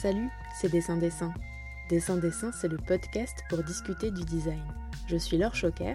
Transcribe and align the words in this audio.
Salut, 0.00 0.30
c'est 0.54 0.72
Dessin 0.72 0.96
Dessin. 0.96 1.34
Dessin 1.90 2.16
Dessin, 2.16 2.52
c'est 2.52 2.68
le 2.68 2.78
podcast 2.78 3.44
pour 3.50 3.62
discuter 3.62 4.10
du 4.10 4.24
design. 4.24 4.64
Je 5.08 5.16
suis 5.18 5.36
Laure 5.36 5.54
Choquer 5.54 5.92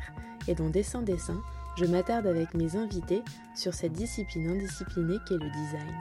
et 0.48 0.54
dans 0.54 0.70
Dessin 0.70 1.02
Dessin, 1.02 1.42
je 1.76 1.86
m'attarde 1.86 2.28
avec 2.28 2.54
mes 2.54 2.76
invités 2.76 3.24
sur 3.56 3.74
cette 3.74 3.94
discipline 3.94 4.52
indisciplinée 4.52 5.18
qu'est 5.28 5.40
le 5.40 5.50
design. 5.50 5.96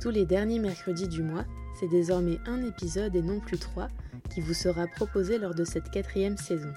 Tous 0.00 0.10
les 0.10 0.26
derniers 0.26 0.60
mercredis 0.60 1.08
du 1.08 1.24
mois, 1.24 1.44
c'est 1.80 1.88
désormais 1.88 2.38
un 2.46 2.62
épisode 2.64 3.16
et 3.16 3.22
non 3.22 3.40
plus 3.40 3.58
trois 3.58 3.88
qui 4.30 4.40
vous 4.40 4.54
sera 4.54 4.86
proposé 4.86 5.38
lors 5.38 5.56
de 5.56 5.64
cette 5.64 5.90
quatrième 5.90 6.36
saison, 6.36 6.72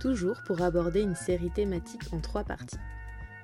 toujours 0.00 0.42
pour 0.44 0.60
aborder 0.62 1.02
une 1.02 1.14
série 1.14 1.52
thématique 1.52 2.12
en 2.12 2.18
trois 2.18 2.42
parties. 2.42 2.80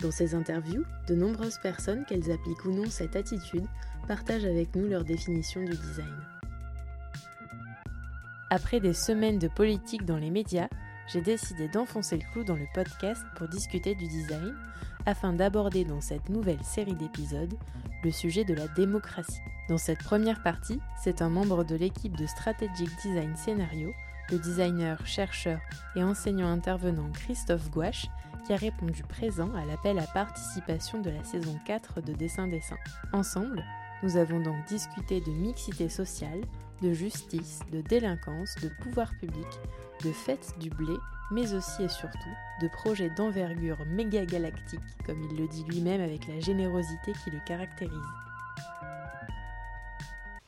Dans 0.01 0.11
ces 0.11 0.35
interviews, 0.35 0.83
de 1.07 1.15
nombreuses 1.15 1.61
personnes, 1.63 2.05
qu'elles 2.07 2.33
appliquent 2.33 2.65
ou 2.65 2.73
non 2.73 2.91
cette 2.91 3.15
attitude, 3.15 3.67
partagent 4.09 4.47
avec 4.47 4.75
nous 4.75 4.89
leur 4.89 5.05
définition 5.05 5.61
du 5.61 5.77
design. 5.77 6.17
Après 8.53 8.81
des 8.81 8.95
semaines 8.95 9.39
de 9.39 9.47
politique 9.47 10.05
dans 10.05 10.17
les 10.17 10.31
médias, 10.31 10.69
j'ai 11.07 11.21
décidé 11.21 11.69
d'enfoncer 11.69 12.17
le 12.17 12.33
clou 12.33 12.43
dans 12.43 12.57
le 12.57 12.67
podcast 12.75 13.23
pour 13.37 13.47
discuter 13.47 13.95
du 13.95 14.09
design, 14.09 14.53
afin 15.07 15.33
d'aborder 15.33 15.85
dans 15.85 16.01
cette 16.01 16.29
nouvelle 16.29 16.63
série 16.65 16.97
d'épisodes 16.97 17.55
le 18.03 18.11
sujet 18.11 18.45
de 18.45 18.55
la 18.55 18.67
démocratie. 18.67 19.41
Dans 19.69 19.79
cette 19.79 20.03
première 20.03 20.43
partie, 20.43 20.81
c'est 21.01 21.23
un 21.23 21.29
membre 21.29 21.63
de 21.63 21.77
l'équipe 21.77 22.17
de 22.17 22.27
Strategic 22.27 22.89
Design 23.03 23.37
Scénario, 23.37 23.93
le 24.33 24.39
designer, 24.41 25.07
chercheur 25.07 25.61
et 25.95 26.03
enseignant 26.03 26.51
intervenant 26.51 27.09
Christophe 27.13 27.71
Gouache, 27.71 28.07
qui 28.45 28.53
a 28.53 28.57
répondu 28.57 29.05
présent 29.05 29.55
à 29.55 29.65
l'appel 29.65 29.97
à 30.01 30.07
participation 30.09 31.01
de 31.01 31.11
la 31.11 31.23
saison 31.23 31.57
4 31.67 32.01
de 32.01 32.15
Dessin 32.15 32.49
Dessin. 32.49 32.77
Ensemble, 33.13 33.63
nous 34.03 34.17
avons 34.17 34.41
donc 34.41 34.65
discuté 34.67 35.21
de 35.21 35.31
mixité 35.31 35.89
sociale, 35.89 36.41
de 36.83 36.93
justice, 36.93 37.61
de 37.73 37.81
délinquance, 37.81 38.55
de 38.63 38.71
pouvoir 38.83 39.13
public, 39.19 39.47
de 40.05 40.13
fête 40.13 40.55
du 40.59 40.71
blé, 40.71 40.95
mais 41.31 41.55
aussi 41.55 41.83
et 41.83 41.89
surtout 41.89 42.19
de 42.61 42.69
projets 42.69 43.11
d'envergure 43.11 43.79
méga 43.87 44.25
galactique, 44.25 44.81
comme 45.07 45.23
il 45.31 45.37
le 45.37 45.49
dit 45.49 45.65
lui-même 45.65 46.01
avec 46.01 46.27
la 46.27 46.41
générosité 46.41 47.13
qui 47.25 47.31
le 47.31 47.41
caractérise. 47.47 47.93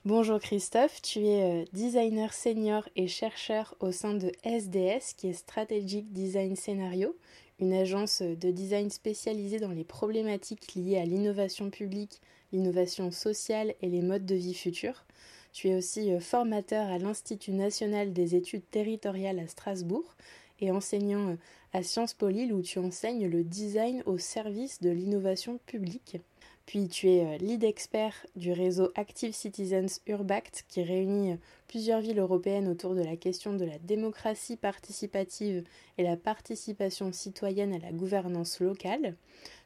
Bonjour 0.04 0.40
Christophe, 0.40 1.00
tu 1.00 1.20
es 1.20 1.62
euh, 1.62 1.64
designer 1.72 2.32
senior 2.32 2.88
et 2.96 3.06
chercheur 3.06 3.76
au 3.78 3.92
sein 3.92 4.14
de 4.14 4.32
SDS, 4.42 5.14
qui 5.16 5.28
est 5.28 5.32
Strategic 5.32 6.12
Design 6.12 6.56
Scenario, 6.56 7.16
une 7.60 7.72
agence 7.72 8.20
de 8.20 8.50
design 8.50 8.90
spécialisée 8.90 9.60
dans 9.60 9.70
les 9.70 9.84
problématiques 9.84 10.74
liées 10.74 10.98
à 10.98 11.04
l'innovation 11.04 11.70
publique, 11.70 12.20
l'innovation 12.52 13.12
sociale 13.12 13.74
et 13.80 13.88
les 13.88 14.02
modes 14.02 14.26
de 14.26 14.34
vie 14.34 14.54
futurs. 14.54 15.04
Tu 15.52 15.68
es 15.68 15.74
aussi 15.74 16.12
euh, 16.12 16.18
formateur 16.18 16.86
à 16.88 16.98
l'Institut 16.98 17.52
national 17.52 18.12
des 18.12 18.34
études 18.34 18.68
territoriales 18.70 19.38
à 19.38 19.46
Strasbourg 19.46 20.16
et 20.60 20.70
enseignant 20.70 21.28
euh, 21.28 21.36
à 21.74 21.82
Sciences 21.82 22.14
Po 22.14 22.28
Lille 22.28 22.54
où 22.54 22.62
tu 22.62 22.78
enseignes 22.78 23.28
le 23.28 23.44
design 23.44 24.02
au 24.06 24.16
service 24.16 24.80
de 24.80 24.88
l'innovation 24.88 25.58
publique. 25.66 26.16
Puis 26.64 26.88
tu 26.88 27.10
es 27.10 27.26
euh, 27.26 27.36
lead 27.36 27.64
expert 27.64 28.14
du 28.34 28.52
réseau 28.52 28.92
Active 28.94 29.34
Citizens 29.34 30.00
Urbact 30.06 30.64
qui 30.68 30.82
réunit 30.82 31.36
plusieurs 31.68 32.00
villes 32.00 32.20
européennes 32.20 32.68
autour 32.68 32.94
de 32.94 33.02
la 33.02 33.16
question 33.16 33.52
de 33.52 33.66
la 33.66 33.78
démocratie 33.78 34.56
participative 34.56 35.64
et 35.98 36.02
la 36.02 36.16
participation 36.16 37.12
citoyenne 37.12 37.74
à 37.74 37.78
la 37.78 37.92
gouvernance 37.92 38.58
locale. 38.60 39.16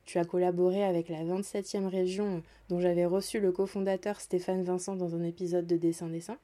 Tu 0.06 0.18
as 0.18 0.24
collaboré 0.24 0.82
avec 0.82 1.08
la 1.08 1.22
27e 1.24 1.86
région 1.86 2.36
euh, 2.36 2.40
dont 2.68 2.80
j'avais 2.80 3.06
reçu 3.06 3.40
le 3.40 3.52
cofondateur 3.52 4.20
Stéphane 4.20 4.64
Vincent 4.64 4.96
dans 4.96 5.14
un 5.14 5.22
épisode 5.22 5.66
de 5.66 5.76
Dessin 5.76 6.08
Dessin. 6.08 6.38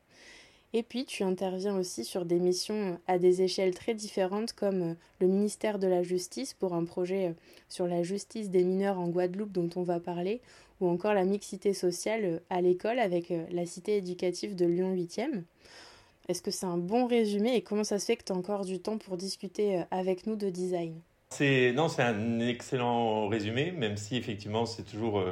Et 0.75 0.83
puis 0.83 1.05
tu 1.05 1.23
interviens 1.23 1.77
aussi 1.77 2.05
sur 2.05 2.25
des 2.25 2.39
missions 2.39 2.99
à 3.07 3.19
des 3.19 3.43
échelles 3.43 3.75
très 3.75 3.95
différentes 3.95 4.55
comme 4.55 4.83
euh, 4.83 4.95
le 5.21 5.27
ministère 5.27 5.79
de 5.79 5.87
la 5.87 6.03
Justice 6.03 6.55
pour 6.55 6.73
un 6.73 6.85
projet 6.85 7.29
euh, 7.29 7.33
sur 7.69 7.87
la 7.87 8.03
justice 8.03 8.49
des 8.49 8.65
mineurs 8.65 8.99
en 8.99 9.09
Guadeloupe 9.09 9.53
dont 9.53 9.69
on 9.77 9.83
va 9.83 10.01
parler, 10.01 10.41
ou 10.81 10.89
encore 10.89 11.13
la 11.13 11.25
mixité 11.25 11.75
sociale 11.75 12.25
euh, 12.25 12.39
à 12.49 12.63
l'école 12.63 12.99
avec 12.99 13.33
la 13.51 13.67
cité 13.67 13.99
éducative 13.99 14.57
de 14.57 14.65
Lyon 14.65 14.95
8e. 14.95 15.43
Est-ce 16.29 16.41
que 16.41 16.51
c'est 16.51 16.67
un 16.67 16.79
bon 16.79 17.07
résumé 17.07 17.55
et 17.55 17.63
comment 17.63 17.85
ça 17.85 17.99
se 17.99 18.07
fait 18.07 18.17
que 18.17 18.25
tu 18.25 18.33
as 18.33 18.37
encore 18.37 18.65
du 18.65 18.79
temps 18.79 18.97
pour 18.97 19.17
discuter 19.17 19.83
avec 19.91 20.27
nous 20.27 20.37
de 20.37 20.49
design? 20.49 20.95
C'est 21.33 21.73
non, 21.73 21.89
c'est 21.89 22.03
un 22.03 22.41
excellent 22.41 23.29
résumé, 23.29 23.73
même 23.73 23.97
si 23.97 24.17
effectivement 24.17 24.67
c'est 24.67 24.85
toujours 24.85 25.25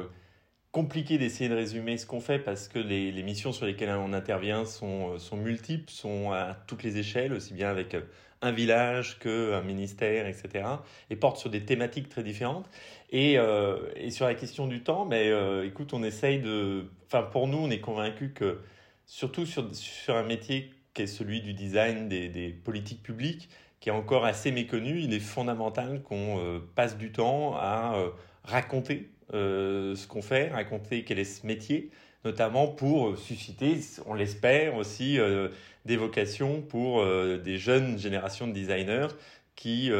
compliqué 0.71 1.17
d'essayer 1.17 1.49
de 1.49 1.55
résumer 1.55 1.97
ce 1.97 2.05
qu'on 2.05 2.21
fait 2.21 2.39
parce 2.39 2.67
que 2.67 2.79
les, 2.79 3.11
missions 3.23 3.51
sur 3.51 3.65
lesquelles 3.65 3.89
on 3.89 4.13
intervient 4.13 4.65
sont, 4.65 5.13
euh, 5.13 5.19
sont 5.19 5.37
multiples, 5.37 5.91
sont 5.91 6.31
à 6.31 6.55
toutes 6.67 6.83
les 6.83 6.97
échelles, 6.97 7.33
aussi 7.33 7.53
bien 7.53 7.69
avec 7.69 7.93
euh, 7.93 8.01
un 8.41 8.51
village 8.51 9.19
qu'un 9.19 9.61
ministère, 9.61 10.27
etc. 10.27 10.65
et 11.09 11.15
portent 11.15 11.37
sur 11.37 11.49
des 11.49 11.63
thématiques 11.65 12.09
très 12.09 12.23
différentes. 12.23 12.69
Et, 13.11 13.37
euh, 13.37 14.09
sur 14.09 14.25
la 14.25 14.35
question 14.35 14.67
du 14.67 14.81
temps, 14.81 15.05
mais 15.05 15.29
euh, 15.29 15.67
écoute, 15.67 15.93
on 15.93 16.03
essaye 16.03 16.39
de... 16.39 16.85
Enfin, 17.07 17.23
pour 17.23 17.47
nous, 17.47 17.57
on 17.57 17.69
est 17.69 17.81
convaincu 17.81 18.31
que, 18.33 18.59
surtout 19.05 19.45
sur, 19.45 20.15
un 20.15 20.23
métier 20.23 20.71
qui 20.93 21.03
est 21.03 21.07
celui 21.07 21.41
du 21.41 21.53
design 21.53 22.07
des, 22.07 22.29
des 22.29 22.49
politiques 22.49 23.03
publiques, 23.03 23.49
qui 23.81 23.89
est 23.89 23.91
encore 23.91 24.23
assez 24.23 24.51
méconnu, 24.51 25.01
il 25.01 25.13
est 25.13 25.19
fondamental 25.19 26.01
qu'on 26.01 26.39
euh, 26.39 26.59
passe 26.75 26.97
du 26.97 27.11
temps 27.11 27.55
à 27.55 27.95
raconter 28.43 29.11
euh, 29.33 29.95
ce 29.95 30.07
qu'on 30.07 30.21
fait, 30.21 30.49
raconter 30.49 31.03
quel 31.05 31.17
est 31.17 31.23
ce 31.23 31.47
métier, 31.47 31.89
notamment 32.25 32.67
pour 32.67 33.17
susciter, 33.17 33.79
on 34.05 34.13
l'espère 34.13 34.75
aussi, 34.75 35.19
euh, 35.19 35.47
des 35.85 35.95
vocations 35.95 36.61
pour 36.61 36.99
euh, 36.99 37.37
des 37.37 37.57
jeunes 37.57 37.97
générations 37.97 38.45
de 38.47 38.51
designers 38.51 39.07
qui 39.55 39.91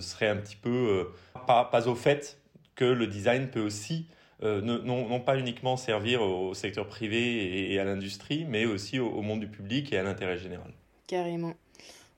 seraient 0.00 0.28
un 0.28 0.36
petit 0.36 0.56
peu 0.56 1.10
pas, 1.46 1.64
pas 1.64 1.88
au 1.88 1.94
fait 1.94 2.38
que 2.74 2.86
le 2.86 3.06
design 3.06 3.48
peut 3.48 3.60
aussi 3.60 4.06
non, 4.42 4.82
non, 4.82 5.20
pas 5.20 5.36
uniquement 5.36 5.76
servir 5.76 6.22
au 6.22 6.54
secteur 6.54 6.86
privé 6.86 7.70
et, 7.70 7.78
à 7.78 7.84
l'industrie, 7.84 8.46
mais 8.48 8.64
aussi 8.64 8.98
au, 8.98 9.10
au, 9.10 9.20
monde 9.20 9.40
du 9.40 9.48
public 9.48 9.92
et 9.92 9.98
à 9.98 10.02
l'intérêt 10.02 10.38
général. 10.38 10.72
Carrément. 11.06 11.52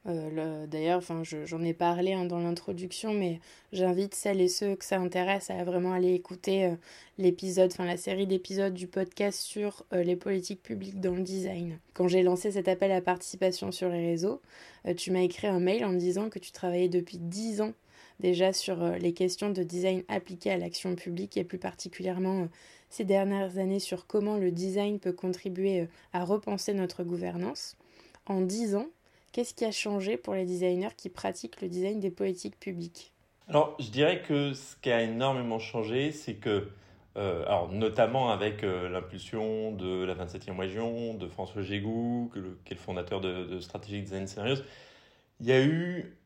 Euh, 0.07 0.67
D'ailleurs, 0.67 0.99
enfin, 0.99 1.23
j'en 1.23 1.63
ai 1.63 1.75
parlé 1.75 2.13
hein, 2.13 2.25
dans 2.25 2.41
l'introduction, 2.41 3.13
mais 3.15 3.41
j'invite 3.73 4.15
celles 4.15 4.41
et 4.41 4.49
ceux 4.49 4.75
que 4.75 4.85
ça 4.85 4.99
intéresse 4.99 5.51
à 5.51 5.63
vraiment 5.65 5.93
aller 5.93 6.13
écouter 6.13 6.67
euh, 6.67 6.75
l'épisode, 7.19 7.71
enfin 7.73 7.85
la 7.85 7.97
série 7.97 8.27
d'épisodes 8.27 8.75
du 8.75 8.89
podcast 8.89 9.41
sur 9.41 9.85
euh, 9.93 10.03
les 10.03 10.17
politiques 10.17 10.63
publiques 10.63 11.01
dans 11.01 11.15
le 11.15 11.23
design. 11.23 11.79
Quand 11.95 12.09
j'ai 12.09 12.23
lancé 12.23 12.51
cet 12.51 12.67
appel 12.67 12.91
à 12.91 13.01
participation 13.01 13.71
sur 13.71 13.89
les 13.89 14.07
réseaux, 14.07 14.41
tu 14.97 15.13
m'as 15.13 15.21
écrit 15.21 15.47
un 15.47 15.61
mail 15.61 15.85
en 15.85 15.91
me 15.91 15.99
disant 15.99 16.29
que 16.29 16.41
tu 16.41 16.51
travaillais 16.51 16.89
depuis 16.89 17.19
10 17.19 17.61
ans 17.61 17.73
déjà 18.19 18.53
sur 18.53 18.85
les 18.85 19.13
questions 19.13 19.51
de 19.51 19.63
design 19.63 20.03
appliquées 20.09 20.51
à 20.51 20.57
l'action 20.57 20.97
publique 20.97 21.37
et 21.37 21.45
plus 21.45 21.59
particulièrement 21.59 22.49
ces 22.89 23.05
dernières 23.05 23.59
années 23.59 23.79
sur 23.79 24.07
comment 24.07 24.39
le 24.39 24.51
design 24.51 24.99
peut 24.99 25.13
contribuer 25.13 25.89
à 26.13 26.25
repenser 26.25 26.75
notre 26.75 27.05
gouvernance. 27.05 27.77
En 28.27 28.41
10 28.41 28.75
ans, 28.75 28.89
Qu'est-ce 29.33 29.55
qui 29.55 29.65
a 29.65 29.73
changé 29.73 30.17
pour 30.17 30.35
les 30.35 30.45
designers 30.45 30.95
qui 30.97 31.09
pratiquent 31.09 31.61
le 31.63 31.69
design 31.69 32.01
des 32.01 32.11
politiques 32.11 32.59
publiques 32.61 33.13
Alors, 33.49 33.75
je 33.81 33.89
dirais 33.89 34.23
que 34.23 34.53
ce 34.53 34.77
qui 34.77 34.91
a 34.91 35.03
énormément 35.03 35.59
changé, 35.59 36.13
c'est 36.13 36.35
que, 36.35 36.69
euh, 37.17 37.45
alors 37.47 37.73
notamment 37.73 38.31
avec 38.31 38.63
euh, 38.63 38.89
l'impulsion 38.91 39.73
de 39.73 40.05
la 40.05 40.15
27e 40.15 40.59
région, 40.59 41.15
de 41.15 41.27
François 41.29 41.63
Gégou, 41.63 42.31
qui 42.65 42.73
est 42.73 42.77
le 42.77 42.81
fondateur 42.81 43.21
de, 43.21 43.45
de 43.45 43.61
Strategic 43.61 44.05
Design 44.05 44.27
Scenarios, 44.27 44.63
il 45.41 45.47
y 45.47 45.53
a 45.53 45.63
eu 45.65 46.17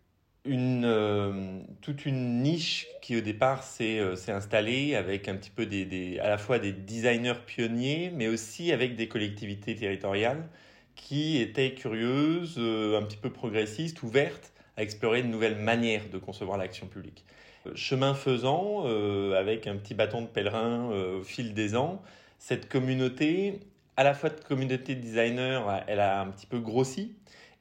une, 0.47 0.84
euh, 0.84 1.61
toute 1.80 2.07
une 2.07 2.42
niche 2.42 2.86
qui 3.03 3.16
au 3.16 3.21
départ 3.21 3.63
s'est 3.63 3.98
euh, 3.98 4.15
installée 4.28 4.95
avec 4.95 5.28
un 5.28 5.36
petit 5.36 5.51
peu 5.51 5.66
des, 5.66 6.19
à 6.21 6.28
la 6.28 6.39
fois 6.39 6.59
des 6.59 6.72
designers 6.72 7.34
pionniers, 7.47 8.10
mais 8.15 8.28
aussi 8.28 8.72
avec 8.72 8.97
des 8.97 9.09
collectivités 9.09 9.75
territoriales 9.75 10.48
qui 10.97 11.41
était 11.41 11.75
curieuse, 11.75 12.57
euh, 12.59 12.98
un 12.98 13.03
petit 13.03 13.16
peu 13.16 13.31
progressiste, 13.31 14.03
ouverte 14.03 14.53
à 14.77 14.83
explorer 14.83 15.22
de 15.22 15.28
nouvelles 15.28 15.57
manières 15.57 16.09
de 16.10 16.19
concevoir 16.19 16.59
l'action 16.59 16.87
publique. 16.87 17.25
Euh, 17.66 17.72
chemin 17.75 18.15
faisant, 18.15 18.83
euh, 18.87 19.39
avec 19.39 19.66
un 19.66 19.77
petit 19.77 19.95
bâton 19.95 20.22
de 20.22 20.27
pèlerin 20.27 20.91
au 20.91 21.22
fil 21.22 21.54
des 21.54 21.77
ans, 21.77 22.03
cette 22.39 22.69
communauté, 22.69 23.60
à 23.97 24.04
la 24.04 24.15
fois 24.15 24.31
de 24.31 24.41
communauté 24.41 24.95
de 24.95 25.01
designers, 25.01 25.63
elle 25.87 26.01
a 26.01 26.21
un 26.21 26.27
petit 26.28 26.47
peu 26.47 26.59
grossi, 26.59 27.15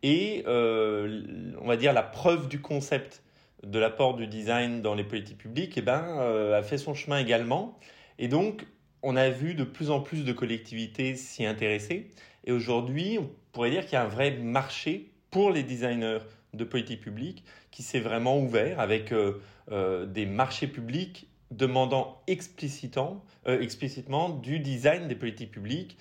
et 0.04 0.44
on 0.48 1.66
va 1.66 1.78
dire 1.78 1.94
la 1.94 2.04
preuve 2.04 2.48
du 2.48 2.62
concept 2.62 3.24
de 3.64 3.80
l'apport 3.80 4.16
du 4.16 4.28
design 4.28 4.81
dans 4.81 4.96
les 4.96 5.04
politiques 5.04 5.38
publiques, 5.38 5.78
eh 5.78 5.81
ben, 5.81 6.54
a 6.54 6.62
fait 6.62 6.78
son 6.78 6.94
chemin 6.94 7.18
également. 7.20 7.80
Et 8.20 8.28
donc, 8.28 8.68
on 9.02 9.16
a 9.16 9.30
vu 9.30 9.54
de 9.54 9.64
plus 9.64 9.92
en 9.92 10.02
plus 10.02 10.26
de 10.26 10.34
collectivités 10.34 11.16
s'y 11.16 11.46
intéresser. 11.46 12.12
Et 12.45 12.51
aujourd'hui, 12.51 13.18
on 13.19 13.30
pourrait 13.51 13.71
dire 13.71 13.83
qu'il 13.83 13.94
y 13.94 13.95
a 13.95 14.03
un 14.03 14.07
vrai 14.07 14.31
marché 14.31 15.12
pour 15.31 15.51
les 15.51 15.63
designers 15.63 16.19
de 16.53 16.63
politique 16.63 17.01
publique 17.01 17.44
qui 17.71 17.83
s'est 17.83 18.00
vraiment 18.00 18.39
ouvert 18.39 18.80
avec 18.80 19.12
euh, 19.12 19.42
euh, 19.71 20.06
des 20.06 20.25
marchés 20.25 20.68
publics 20.68 21.27
demandant 21.51 22.21
explicitement, 22.27 23.24
explicitement 23.45 24.30
du 24.30 24.59
design 24.59 25.07
des 25.07 25.15
politiques 25.15 25.51
publiques 25.51 25.97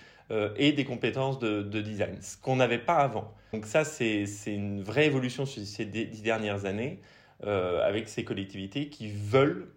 et 0.56 0.73
des 0.73 0.85
compétences 0.87 1.38
de, 1.38 1.81
design, 1.82 2.17
ce 2.23 2.38
qu'on 2.38 2.56
n'avait 2.56 2.79
pas 2.79 2.96
avant. 2.96 3.31
Donc 3.52 3.67
ça, 3.67 3.85
c'est 3.85 4.26
une 4.46 4.82
vraie 4.82 5.05
évolution 5.05 5.44
sur 5.44 5.62
ces 5.62 5.85
dix 5.85 6.23
dernières 6.23 6.64
années. 6.64 6.99
avec 7.43 8.08
ces 8.08 8.25
collectivités 8.25 8.88
qui 8.88 9.12
veulent 9.12 9.69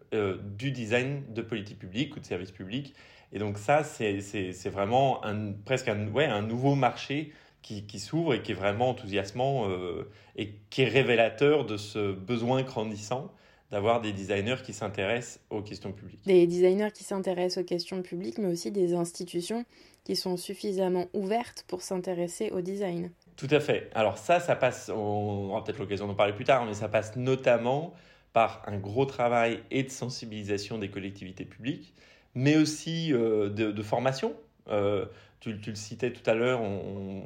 du 0.57 0.71
design 0.71 1.21
de 1.33 1.41
politique 1.41 1.79
publique 1.79 2.15
ou 2.15 2.21
de 2.21 2.25
services 2.25 2.51
publics. 2.51 2.95
Et 3.33 3.39
donc 3.39 3.57
ça, 3.57 3.83
c'est 3.83 4.69
vraiment 4.69 5.23
un, 5.25 5.51
presque 5.51 5.87
un, 5.87 6.07
ouais, 6.07 6.25
un 6.25 6.41
nouveau 6.41 6.75
marché 6.75 7.31
qui, 7.61 7.99
s'ouvre 7.99 8.33
et 8.33 8.41
qui 8.41 8.53
est 8.53 8.55
vraiment 8.55 8.89
enthousiasmant 8.89 9.69
euh, 9.69 10.09
et 10.37 10.53
qui 10.69 10.83
est 10.83 10.87
révélateur 10.87 11.65
de 11.65 11.75
ce 11.75 12.13
besoin 12.13 12.63
grandissant 12.63 13.29
d'avoir 13.71 13.99
des 13.99 14.13
designers 14.13 14.61
qui 14.63 14.71
s'intéressent 14.71 15.41
aux 15.49 15.61
questions 15.61 15.91
publiques. 15.91 16.21
Des 16.25 16.47
designers 16.47 16.91
qui 16.93 17.03
s'intéressent 17.03 17.63
aux 17.63 17.67
questions 17.67 18.01
publiques, 18.01 18.37
mais 18.37 18.47
aussi 18.47 18.71
des 18.71 18.93
institutions 18.93 19.65
qui 20.05 20.15
sont 20.15 20.37
suffisamment 20.37 21.07
ouvertes 21.13 21.65
pour 21.67 21.81
s'intéresser 21.81 22.49
au 22.51 22.61
design. 22.61 23.11
Tout 23.35 23.49
à 23.51 23.59
fait. 23.59 23.89
Alors 23.93 24.17
ça, 24.17 24.39
ça 24.39 24.55
passe, 24.55 24.89
on 24.89 25.49
aura 25.49 25.63
peut-être 25.65 25.79
l'occasion 25.79 26.07
d'en 26.07 26.15
parler 26.15 26.31
plus 26.31 26.45
tard, 26.45 26.65
mais 26.65 26.73
ça 26.73 26.87
passe 26.87 27.17
notamment 27.17 27.93
par 28.31 28.61
un 28.67 28.77
gros 28.77 29.05
travail 29.05 29.59
et 29.69 29.83
de 29.83 29.89
sensibilisation 29.89 30.77
des 30.77 30.89
collectivités 30.89 31.45
publiques, 31.45 31.93
mais 32.37 32.55
aussi 32.55 33.11
euh, 33.13 33.49
de, 33.49 33.81
formation. 33.81 34.35
Euh, 34.69 35.05
tu, 35.39 35.53
le 35.53 35.75
citais 35.75 36.13
tout 36.13 36.29
à 36.29 36.35
l'heure, 36.35 36.61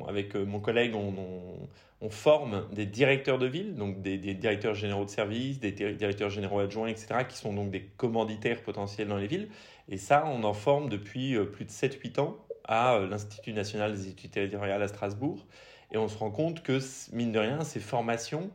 avec 0.07 0.35
euh, 0.37 0.45
mon 0.45 0.61
collègue, 0.61 0.95
on, 0.95 2.09
forme 2.09 2.65
des 2.73 2.85
directeurs 2.85 3.37
de 3.37 3.45
ville, 3.45 3.75
donc 3.75 4.01
des, 4.01 4.17
directeurs 4.17 4.73
généraux 4.73 5.05
de 5.05 5.09
services, 5.09 5.59
des 5.59 5.71
directeurs 5.71 6.29
généraux 6.29 6.59
adjoints, 6.59 6.87
etc., 6.87 7.25
qui 7.27 7.37
sont 7.37 7.53
donc 7.53 7.71
des 7.71 7.83
commanditaires 7.97 8.63
potentiels 8.63 9.07
dans 9.07 9.17
les 9.17 9.27
villes. 9.27 9.49
Et 9.87 9.97
ça, 9.97 10.23
on 10.25 10.43
en 10.43 10.53
forme 10.53 10.89
depuis 10.89 11.37
plus 11.53 11.65
de 11.65 11.69
7-8 11.69 12.19
ans 12.19 12.37
à 12.63 12.99
l'Institut 13.07 13.53
national 13.53 13.93
des 13.93 14.07
études 14.07 14.31
territoriales 14.31 14.81
à 14.81 14.87
Strasbourg. 14.87 15.45
Et 15.91 15.97
on 15.97 16.07
se 16.07 16.17
rend 16.17 16.31
compte 16.31 16.63
que, 16.63 16.79
mine 17.13 17.31
de 17.31 17.39
rien, 17.39 17.63
ces 17.63 17.79
formations, 17.79 18.49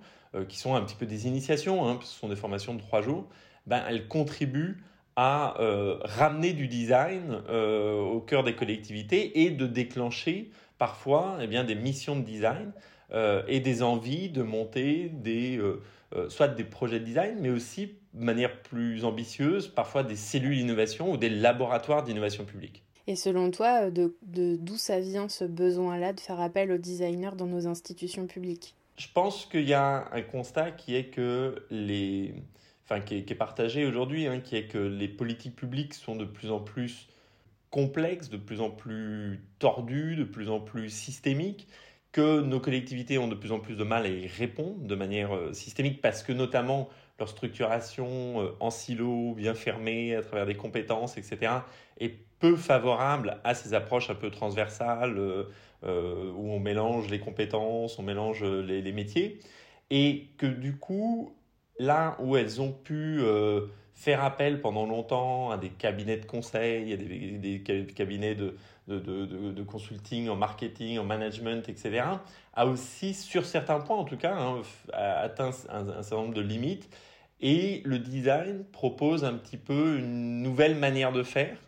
qui 0.49 0.59
sont 0.59 0.75
un 0.75 0.83
petit 0.83 0.97
peu 0.97 1.07
des 1.07 1.29
initiations, 1.29 1.87
hein, 1.87 2.01
ce 2.03 2.19
sont 2.19 2.29
des 2.29 2.37
formations 2.37 2.75
de 2.75 2.81
3 2.81 3.03
jours, 3.03 3.29
ben, 3.67 3.85
elles 3.89 4.09
contribuent 4.09 4.83
à 5.17 5.59
euh, 5.61 5.97
ramener 6.03 6.53
du 6.53 6.69
design 6.69 7.43
euh, 7.49 7.99
au 8.01 8.21
cœur 8.21 8.45
des 8.45 8.55
collectivités 8.55 9.43
et 9.45 9.51
de 9.51 9.67
déclencher 9.67 10.51
parfois 10.79 11.39
eh 11.41 11.47
bien, 11.47 11.65
des 11.65 11.75
missions 11.75 12.17
de 12.17 12.25
design 12.25 12.73
euh, 13.13 13.43
et 13.49 13.61
des 13.61 13.83
envies 13.83 14.29
de 14.29 14.43
monter 14.43 15.09
des, 15.09 15.59
soit 16.29 16.49
des 16.49 16.65
projets 16.65 17.01
de 17.01 17.05
design, 17.05 17.39
mais 17.41 17.49
aussi 17.49 17.95
de 18.13 18.25
manière 18.25 18.61
plus 18.63 19.05
ambitieuse, 19.05 19.69
parfois 19.69 20.03
des 20.03 20.17
cellules 20.17 20.57
d'innovation 20.57 21.11
ou 21.11 21.17
des 21.17 21.31
laboratoires 21.31 22.05
d'innovation 22.05 22.45
publique. 22.45 22.83
Et 23.07 23.17
selon 23.17 23.51
toi, 23.51 23.91
de, 23.91 24.17
d'où 24.23 24.77
ça 24.77 25.01
vient 25.01 25.29
ce 25.29 25.45
besoin-là 25.45 26.13
de 26.13 26.21
faire 26.21 26.41
appel 26.41 26.73
aux 26.73 26.79
designers 26.79 27.37
dans 27.37 27.47
nos 27.47 27.67
institutions 27.67 28.27
publiques? 28.27 28.75
Je 28.99 29.07
pense 29.15 29.47
qu'il 29.47 29.69
y 29.69 29.75
a 29.75 30.09
un 30.13 30.23
constat 30.23 30.73
qui 30.73 30.97
est 30.97 31.07
que 31.07 31.67
les, 31.71 32.35
enfin, 32.89 33.01
qui, 33.01 33.17
est, 33.17 33.35
partagé 33.35 33.85
aujourd'hui, 33.85 34.27
hein, 34.27 34.41
qui 34.41 34.57
est 34.57 34.69
que 34.69 34.79
les 34.79 35.09
politiques 35.09 35.57
publiques 35.57 35.95
sont 35.95 36.17
de 36.17 36.25
plus 36.25 36.51
en 36.51 36.61
plus 36.61 37.09
complexes, 37.71 38.31
de 38.31 38.37
plus 38.37 38.61
en 38.61 38.71
plus 38.71 39.41
tordues, 39.59 40.17
de 40.17 40.25
plus 40.25 40.49
en 40.49 40.61
plus 40.61 40.89
systémiques, 40.89 41.69
que 42.13 42.41
nos 42.41 42.61
collectivités 42.61 43.19
ont 43.19 43.29
de 43.29 43.35
plus 43.35 43.53
en 43.53 43.59
plus 43.59 43.77
de 43.77 43.85
mal 43.85 44.07
à 44.07 44.09
y 44.09 44.27
répondre 44.27 44.87
de 44.87 44.95
manière 44.95 45.35
euh, 45.35 45.53
systémique 45.53 46.01
parce 46.01 46.23
que 46.23 46.33
notamment 46.33 46.89
leur 47.19 47.29
structuration 47.29 48.41
euh, 48.41 48.57
en 48.61 48.71
silo, 48.71 49.35
bien 49.35 49.55
fermée, 49.55 50.15
à 50.15 50.23
travers 50.23 50.47
des 50.47 50.55
compétences, 50.55 51.19
etc., 51.19 51.53
est 51.99 52.15
peu 52.39 52.57
favorable 52.57 53.39
à 53.45 53.55
ces 53.55 53.75
approches 53.75 54.11
un 54.11 54.15
peu 54.15 54.31
transversales 54.31 55.19
euh, 55.19 56.33
où 56.35 56.53
on 56.53 56.61
mélange 56.61 57.09
les 57.09 57.19
compétences, 57.19 57.99
on 57.99 58.03
mélange 58.03 58.45
les 58.45 58.93
métiers, 58.93 59.41
et 59.91 60.29
que 60.37 60.47
du 60.47 60.77
coup, 60.77 61.36
là 61.79 62.17
où 62.21 62.37
elles 62.37 62.61
ont 62.61 62.73
pu 62.73 63.19
euh, 63.21 63.67
faire 63.95 64.23
appel 64.23 64.61
pendant 64.61 64.87
longtemps 64.87 65.51
à 65.51 65.57
des 65.57 65.71
cabinets 65.71 66.19
de 66.19 66.27
conseil, 66.27 66.93
à 66.93 66.97
des, 66.97 67.63
cabinets 67.95 68.35
de, 68.35 69.63
consulting 69.63 70.29
en 70.29 70.37
marketing, 70.37 70.99
en 70.99 71.05
management, 71.05 71.69
etc., 71.69 72.05
a 72.55 72.67
aussi, 72.67 73.15
sur 73.15 73.45
certains 73.45 73.81
points 73.81 73.97
en 73.97 74.05
tout 74.05 74.17
cas, 74.17 74.35
hein, 74.35 74.63
atteint 74.93 75.51
un, 75.69 76.03
certain 76.03 76.17
nombre 76.17 76.35
de 76.35 76.41
limites. 76.41 76.89
Et 77.41 77.83
le 77.85 77.99
design 77.99 78.65
propose 78.73 79.25
un 79.25 79.35
petit 79.35 79.59
peu 79.59 79.99
une 79.99 80.43
nouvelle 80.43 80.75
manière 80.75 81.13
de 81.13 81.23
faire 81.23 81.59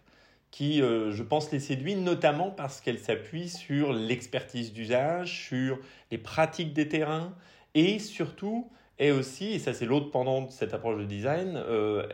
qui, 0.50 0.80
euh, 0.80 1.12
je 1.12 1.22
pense, 1.22 1.52
les 1.52 1.60
séduit, 1.60 1.94
notamment 1.94 2.50
parce 2.50 2.80
qu'elle 2.80 2.98
s'appuie 2.98 3.48
sur 3.48 3.92
l'expertise 3.92 4.72
d'usage, 4.72 5.44
sur 5.46 5.78
les 6.10 6.18
pratiques 6.18 6.72
des 6.72 6.88
terrains 6.88 7.34
et 7.74 7.98
surtout 7.98 8.70
et 8.98 9.12
aussi, 9.12 9.52
et 9.54 9.58
ça 9.58 9.72
c'est 9.72 9.86
l'autre 9.86 10.10
pendant 10.10 10.48
cette 10.48 10.74
approche 10.74 10.98
de 10.98 11.04
design, 11.04 11.54
euh, 11.56 12.06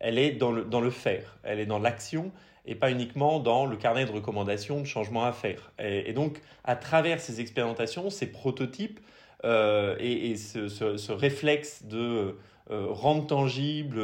elle 0.00 0.18
est 0.18 0.32
dans 0.32 0.52
le, 0.52 0.64
dans 0.64 0.80
le 0.80 0.90
faire, 0.90 1.38
elle 1.42 1.60
est 1.60 1.66
dans 1.66 1.78
l'action 1.78 2.32
et 2.64 2.74
pas 2.74 2.90
uniquement 2.90 3.40
dans 3.40 3.66
le 3.66 3.76
carnet 3.76 4.04
de 4.04 4.12
recommandations 4.12 4.80
de 4.80 4.86
changements 4.86 5.24
à 5.24 5.32
faire. 5.32 5.72
Et, 5.80 6.12
donc, 6.12 6.40
à 6.62 6.76
travers 6.76 7.20
ces 7.20 7.40
expérimentations, 7.40 8.08
ces 8.08 8.26
prototypes 8.26 9.00
euh, 9.44 9.96
et, 9.98 10.36
ce, 10.36 10.68
ce, 10.68 11.10
réflexe 11.10 11.84
de 11.84 12.36
euh, 12.70 12.86
rendre 12.88 13.26
tangible 13.26 14.00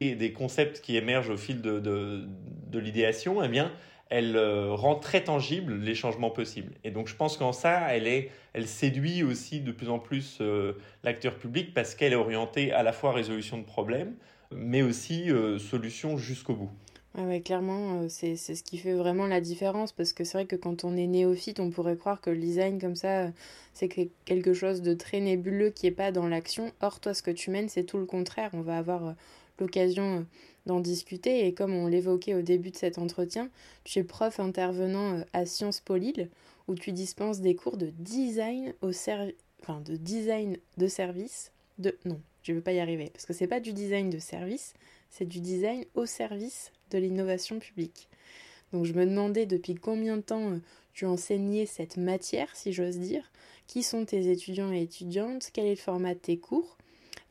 et 0.00 0.16
des 0.16 0.32
concepts 0.32 0.80
qui 0.80 0.96
émergent 0.96 1.30
au 1.30 1.36
fil 1.36 1.62
de, 1.62 1.78
de, 1.78 2.24
de 2.66 2.78
l'idéation, 2.80 3.40
eh 3.40 3.48
bien, 3.48 3.70
elle 4.12 4.36
euh, 4.36 4.74
rend 4.74 4.96
très 4.96 5.24
tangible 5.24 5.74
les 5.78 5.94
changements 5.94 6.30
possibles. 6.30 6.74
Et 6.84 6.90
donc 6.90 7.08
je 7.08 7.16
pense 7.16 7.38
qu'en 7.38 7.52
ça, 7.52 7.94
elle, 7.94 8.06
est, 8.06 8.30
elle 8.52 8.68
séduit 8.68 9.22
aussi 9.22 9.60
de 9.60 9.72
plus 9.72 9.88
en 9.88 9.98
plus 9.98 10.36
euh, 10.42 10.74
l'acteur 11.02 11.34
public 11.36 11.72
parce 11.72 11.94
qu'elle 11.94 12.12
est 12.12 12.16
orientée 12.16 12.72
à 12.72 12.82
la 12.82 12.92
fois 12.92 13.12
résolution 13.12 13.56
de 13.56 13.64
problèmes, 13.64 14.14
mais 14.54 14.82
aussi 14.82 15.30
euh, 15.30 15.58
solution 15.58 16.18
jusqu'au 16.18 16.54
bout. 16.54 16.70
Ouais, 17.16 17.40
clairement, 17.40 18.06
c'est 18.08 18.36
ce 18.36 18.62
qui 18.62 18.76
fait 18.76 18.94
vraiment 18.94 19.26
la 19.26 19.40
différence 19.40 19.92
parce 19.92 20.12
que 20.12 20.24
c'est 20.24 20.38
vrai 20.38 20.46
que 20.46 20.56
quand 20.56 20.84
on 20.84 20.94
est 20.96 21.06
néophyte, 21.06 21.60
on 21.60 21.70
pourrait 21.70 21.96
croire 21.96 22.20
que 22.20 22.30
le 22.30 22.38
design 22.38 22.80
comme 22.80 22.96
ça, 22.96 23.28
c'est 23.74 23.88
quelque 24.24 24.54
chose 24.54 24.80
de 24.80 24.94
très 24.94 25.20
nébuleux 25.20 25.70
qui 25.70 25.86
n'est 25.86 25.92
pas 25.92 26.10
dans 26.10 26.26
l'action. 26.26 26.72
Or, 26.80 27.00
toi, 27.00 27.12
ce 27.12 27.22
que 27.22 27.30
tu 27.30 27.50
mènes, 27.50 27.68
c'est 27.68 27.84
tout 27.84 27.98
le 27.98 28.06
contraire. 28.06 28.48
On 28.54 28.62
va 28.62 28.78
avoir 28.78 29.14
l'occasion 29.60 30.26
d'en 30.66 30.80
discuter. 30.80 31.46
Et 31.46 31.54
comme 31.54 31.74
on 31.74 31.86
l'évoquait 31.86 32.34
au 32.34 32.42
début 32.42 32.70
de 32.70 32.76
cet 32.76 32.98
entretien, 32.98 33.50
tu 33.84 33.98
es 33.98 34.04
prof 34.04 34.40
intervenant 34.40 35.18
euh, 35.18 35.24
à 35.32 35.46
Sciences 35.46 35.80
Po 35.80 35.96
Lille, 35.96 36.28
où 36.68 36.74
tu 36.74 36.92
dispenses 36.92 37.40
des 37.40 37.54
cours 37.54 37.76
de 37.76 37.92
design 37.98 38.74
au 38.82 38.90
enfin, 39.60 39.80
de 39.80 39.96
design 39.96 40.56
de 40.76 40.86
service. 40.86 41.52
De 41.78 41.98
non, 42.04 42.20
je 42.42 42.52
ne 42.52 42.56
veux 42.56 42.62
pas 42.62 42.72
y 42.72 42.80
arriver 42.80 43.10
parce 43.12 43.26
que 43.26 43.32
c'est 43.32 43.46
pas 43.46 43.60
du 43.60 43.72
design 43.72 44.10
de 44.10 44.18
service, 44.18 44.74
c'est 45.10 45.24
du 45.24 45.40
design 45.40 45.84
au 45.94 46.06
service 46.06 46.72
de 46.90 46.98
l'innovation 46.98 47.58
publique. 47.58 48.08
Donc 48.72 48.84
je 48.84 48.92
me 48.92 49.04
demandais 49.04 49.46
depuis 49.46 49.74
combien 49.74 50.16
de 50.16 50.22
temps 50.22 50.52
euh, 50.52 50.58
tu 50.92 51.06
enseignais 51.06 51.66
cette 51.66 51.96
matière, 51.96 52.54
si 52.54 52.72
j'ose 52.72 52.98
dire, 52.98 53.30
qui 53.66 53.82
sont 53.82 54.04
tes 54.04 54.30
étudiants 54.30 54.72
et 54.72 54.82
étudiantes, 54.82 55.50
quel 55.52 55.66
est 55.66 55.70
le 55.70 55.76
format 55.76 56.14
de 56.14 56.18
tes 56.18 56.38
cours, 56.38 56.76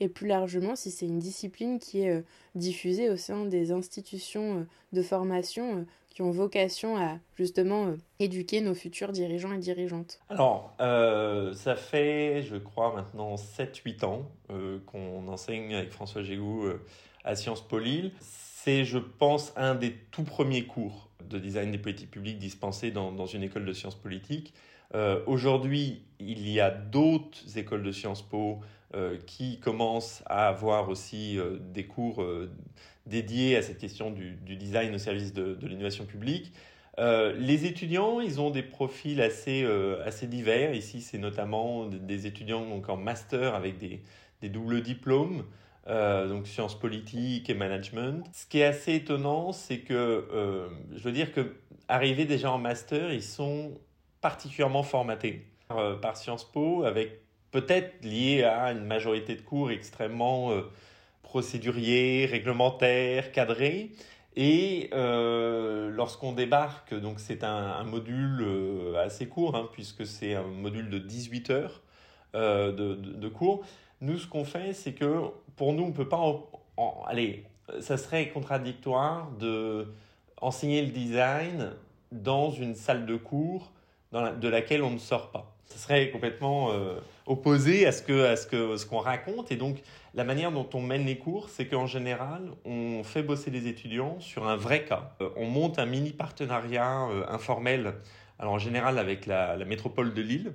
et 0.01 0.09
plus 0.09 0.27
largement 0.27 0.75
si 0.75 0.91
c'est 0.91 1.05
une 1.05 1.19
discipline 1.19 1.79
qui 1.79 2.01
est 2.01 2.09
euh, 2.09 2.21
diffusée 2.55 3.09
au 3.09 3.17
sein 3.17 3.45
des 3.45 3.71
institutions 3.71 4.57
euh, 4.57 4.63
de 4.93 5.03
formation 5.03 5.77
euh, 5.77 5.83
qui 6.09 6.23
ont 6.23 6.31
vocation 6.31 6.97
à 6.97 7.19
justement 7.37 7.93
éduquer 8.19 8.59
nos 8.59 8.73
futurs 8.73 9.13
dirigeants 9.13 9.53
et 9.53 9.59
dirigeantes 9.59 10.19
Alors, 10.27 10.75
ça 10.77 11.77
fait, 11.77 12.43
je 12.43 12.57
crois, 12.57 12.93
maintenant 12.93 13.35
7-8 13.35 14.03
ans 14.03 14.29
qu'on 14.87 15.25
enseigne 15.29 15.73
avec 15.73 15.91
François 15.91 16.21
Gégou 16.21 16.65
à 17.23 17.37
Sciences 17.37 17.65
Po 17.65 17.79
Lille. 17.79 18.11
C'est, 18.19 18.83
je 18.83 18.97
pense, 18.97 19.53
un 19.55 19.73
des 19.73 19.93
tout 20.11 20.25
premiers 20.25 20.65
cours 20.65 21.07
de 21.29 21.39
design 21.39 21.71
des 21.71 21.77
politiques 21.77 22.11
publiques 22.11 22.39
dispensés 22.39 22.91
dans, 22.91 23.25
une 23.25 23.43
école 23.43 23.63
de 23.63 23.71
sciences 23.71 23.95
politiques. 23.95 24.53
Aujourd'hui, 25.27 26.03
il 26.19 26.49
y 26.49 26.59
a 26.59 26.71
d'autres 26.71 27.57
écoles 27.57 27.83
de 27.83 27.93
Sciences 27.93 28.21
Po 28.21 28.59
qui 29.25 29.59
commence 29.59 30.21
à 30.25 30.49
avoir 30.49 30.89
aussi 30.89 31.39
euh, 31.39 31.57
des 31.59 31.85
cours 31.85 32.21
euh, 32.21 32.51
dédiés 33.05 33.55
à 33.55 33.61
cette 33.61 33.77
question 33.77 34.11
du, 34.11 34.35
design 34.57 34.93
au 34.93 34.97
service 34.97 35.33
de, 35.33 35.57
l'innovation 35.61 36.05
publique. 36.05 36.51
les 36.97 37.65
étudiants, 37.65 38.19
ils 38.19 38.41
ont 38.41 38.51
des 38.51 38.63
profils 38.63 39.21
assez, 39.21 39.65
assez 40.05 40.27
divers. 40.27 40.75
Ici, 40.75 41.01
c'est 41.01 41.17
notamment 41.17 41.87
des 41.87 42.27
étudiants 42.27 42.65
donc, 42.65 42.89
en 42.89 42.97
master 42.97 43.55
avec 43.55 43.79
des, 43.79 44.03
des 44.41 44.49
doubles 44.49 44.81
diplômes, 44.83 45.45
donc 45.87 46.45
sciences 46.45 46.77
politiques 46.77 47.49
et 47.49 47.55
management. 47.55 48.23
Ce 48.33 48.45
qui 48.45 48.59
est 48.59 48.65
assez 48.65 48.93
étonnant, 48.93 49.51
c'est 49.51 49.79
que 49.79 50.69
je 50.93 51.01
veux 51.01 51.11
dire 51.11 51.33
que 51.33 51.55
arrivés 51.87 52.25
déjà 52.25 52.51
en 52.51 52.59
master, 52.59 53.11
ils 53.11 53.23
sont 53.23 53.71
particulièrement 54.21 54.83
formatés 54.83 55.47
par 56.01 56.17
Sciences 56.17 56.49
Po 56.51 56.83
avec 56.83 57.21
peut-être 57.51 58.03
lié 58.03 58.43
à 58.43 58.71
une 58.71 58.85
majorité 58.85 59.35
de 59.35 59.41
cours 59.41 59.71
extrêmement 59.71 60.51
euh, 60.51 60.61
procédurier, 61.23 62.25
réglementaire, 62.25 63.31
cadré. 63.31 63.91
Et 64.37 64.89
euh, 64.93 65.89
lorsqu'on 65.89 66.31
débarque, 66.31 66.93
donc 66.93 67.19
c'est 67.19 67.43
un, 67.43 67.83
module 67.83 68.41
euh, 68.41 69.05
assez 69.05 69.27
court, 69.27 69.55
hein, 69.55 69.69
puisque 69.73 70.05
c'est 70.05 70.35
un 70.35 70.43
module 70.43 70.89
de 70.89 70.99
18 70.99 71.49
heures 71.49 71.81
de, 72.33 73.27
cours. 73.27 73.65
Nous, 73.99 74.17
ce 74.17 74.27
qu'on 74.27 74.45
fait, 74.45 74.71
c'est 74.73 74.93
que 74.93 75.25
pour 75.57 75.73
nous, 75.73 75.83
on 75.83 75.87
ne 75.87 75.93
peut 75.93 76.07
pas... 76.07 76.17
En, 76.77 77.05
ça 77.81 77.97
serait 77.97 78.29
contradictoire 78.29 79.29
de 79.31 79.93
enseigner 80.39 80.81
le 80.81 80.91
design 80.91 81.73
dans 82.11 82.51
une 82.51 82.73
salle 82.73 83.05
de 83.05 83.15
cours 83.17 83.71
de 84.13 84.47
laquelle 84.47 84.81
on 84.81 84.91
ne 84.91 84.97
sort 84.97 85.31
pas. 85.31 85.50
Ce 85.71 85.79
serait 85.79 86.09
complètement 86.09 86.69
opposé 87.25 87.85
à 87.85 87.91
ce 87.91 88.01
que 88.03 88.35
ce 88.35 88.85
qu'on 88.85 88.99
raconte. 88.99 89.51
Et 89.51 89.55
donc 89.55 89.77
la 90.13 90.23
manière 90.23 90.51
dont 90.51 90.67
on 90.73 90.81
mène 90.81 91.05
les 91.05 91.17
cours 91.17 91.49
c'est 91.49 91.65
qu'en 91.65 91.87
général 91.87 92.51
on 92.65 93.03
fait 93.03 93.23
bosser 93.23 93.51
les 93.51 93.67
étudiants 93.67 94.19
sur 94.19 94.47
un 94.47 94.55
vrai 94.55 94.83
cas. 94.83 95.15
Euh, 95.21 95.29
on 95.35 95.45
monte 95.45 95.79
un 95.79 95.85
mini 95.85 96.11
partenariat 96.11 97.07
euh, 97.09 97.23
informel 97.29 97.93
alors 98.39 98.53
en 98.53 98.59
général 98.59 98.97
avec 98.97 99.25
la, 99.25 99.55
métropole 99.65 100.13
de 100.13 100.21
Lille 100.21 100.53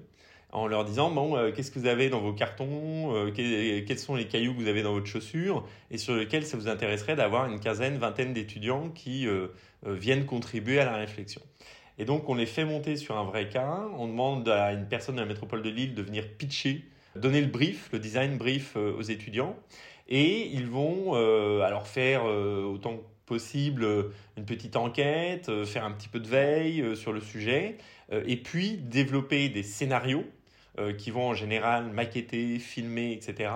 en 0.53 0.67
leur 0.67 0.85
disant 0.85 1.11
bon 1.11 1.37
euh, 1.37 1.53
qu'est-ce 1.53 1.71
que 1.71 1.79
vous 1.79 1.87
avez 1.87 2.11
dans 2.11 2.21
vos 2.21 2.33
cartons 2.33 3.33
quels 3.35 3.99
sont 3.99 4.15
les 4.15 4.27
cailloux 4.27 4.55
que 4.55 4.61
vous 4.61 4.69
avez 4.69 4.83
dans 4.83 4.93
votre 4.93 5.07
chaussure 5.07 5.67
et 5.91 5.99
sur 5.99 6.15
lesquels 6.15 6.45
ça 6.45 6.57
vous 6.57 6.69
intéresserait 6.69 7.17
d'avoir 7.17 7.47
une 7.47 7.61
quinzaine 7.61 7.97
vingtaine 7.97 8.35
d'étudiants 8.35 8.91
qui 8.91 9.27
viennent 9.85 10.27
contribuer 10.27 10.81
à 10.81 10.85
la 10.85 10.97
réflexion 10.97 11.41
et 11.99 12.05
donc, 12.05 12.29
on 12.29 12.35
les 12.35 12.47
fait 12.47 12.65
monter 12.65 12.97
sur 12.97 13.17
un 13.17 13.25
vrai 13.25 13.49
cas. 13.49 13.87
On 13.97 14.07
demande 14.07 14.49
à 14.49 14.73
une 14.73 14.87
personne 14.87 15.17
de 15.17 15.21
la 15.21 15.27
métropole 15.27 15.63
de 15.63 15.71
Lille 15.71 15.95
de 15.95 16.03
venir 16.03 16.29
pitcher, 16.37 16.85
donner 17.15 17.41
le 17.41 17.47
brief, 17.47 17.89
le 17.93 17.99
design 17.99 18.37
brief 18.37 18.75
euh, 18.77 18.95
aux 18.97 19.03
étudiants. 19.03 19.57
Et 20.09 20.47
ils 20.49 20.67
vont 20.67 21.13
euh, 21.15 21.63
alors 21.63 21.87
faire 21.89 22.23
euh, 22.27 22.63
autant 22.65 22.97
que 22.97 23.03
possible 23.25 24.13
une 24.37 24.45
petite 24.45 24.77
enquête, 24.77 25.51
faire 25.65 25.85
un 25.85 25.91
petit 25.91 26.07
peu 26.07 26.21
de 26.21 26.29
veille 26.29 26.95
sur 26.95 27.13
le 27.13 27.21
sujet, 27.21 27.77
et 28.13 28.37
puis 28.37 28.77
développer 28.77 29.49
des 29.49 29.65
scénarios 29.65 30.23
qui 30.97 31.11
vont 31.11 31.31
en 31.31 31.35
général 31.35 31.87
maqueter, 31.87 32.61
filmer, 32.61 33.11
etc., 33.11 33.51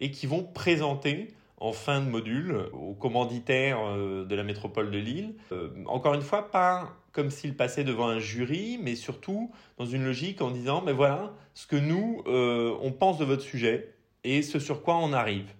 et 0.00 0.10
qui 0.12 0.26
vont 0.26 0.42
présenter 0.42 1.28
en 1.62 1.72
fin 1.72 2.00
de 2.00 2.08
module 2.08 2.66
aux 2.72 2.94
commanditaires 2.94 3.78
de 3.96 4.34
la 4.34 4.42
métropole 4.42 4.90
de 4.90 4.98
Lille. 4.98 5.34
encore 5.86 6.14
une 6.14 6.22
fois, 6.22 6.50
pas 6.50 6.96
comme 7.12 7.30
s'il 7.30 7.54
passait 7.54 7.84
devant 7.84 8.08
un 8.08 8.18
jury, 8.18 8.78
mais 8.82 8.96
surtout 8.96 9.50
dans 9.78 9.86
une 9.86 10.04
logique 10.04 10.40
en 10.40 10.50
disant, 10.50 10.82
mais 10.84 10.92
voilà 10.92 11.34
ce 11.54 11.66
que 11.66 11.76
nous, 11.76 12.22
euh, 12.26 12.74
on 12.80 12.90
pense 12.90 13.18
de 13.18 13.24
votre 13.24 13.42
sujet 13.42 13.94
et 14.24 14.42
ce 14.42 14.58
sur 14.58 14.82
quoi 14.82 14.96
on 14.96 15.12
arrive. 15.12 15.52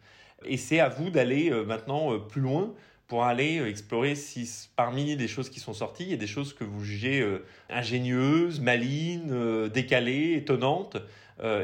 Et 0.44 0.56
c'est 0.56 0.80
à 0.80 0.88
vous 0.88 1.10
d'aller 1.10 1.50
euh, 1.50 1.64
maintenant 1.64 2.14
euh, 2.14 2.18
plus 2.18 2.40
loin 2.40 2.72
pour 3.06 3.24
aller 3.24 3.62
explorer 3.68 4.14
si 4.14 4.48
parmi 4.74 5.14
les 5.16 5.28
choses 5.28 5.50
qui 5.50 5.60
sont 5.60 5.74
sorties, 5.74 6.04
il 6.04 6.10
y 6.10 6.14
a 6.14 6.16
des 6.16 6.26
choses 6.26 6.54
que 6.54 6.64
vous 6.64 6.82
jugez 6.82 7.22
ingénieuses, 7.68 8.58
malines, 8.58 9.68
décalées, 9.68 10.32
étonnantes, 10.32 10.96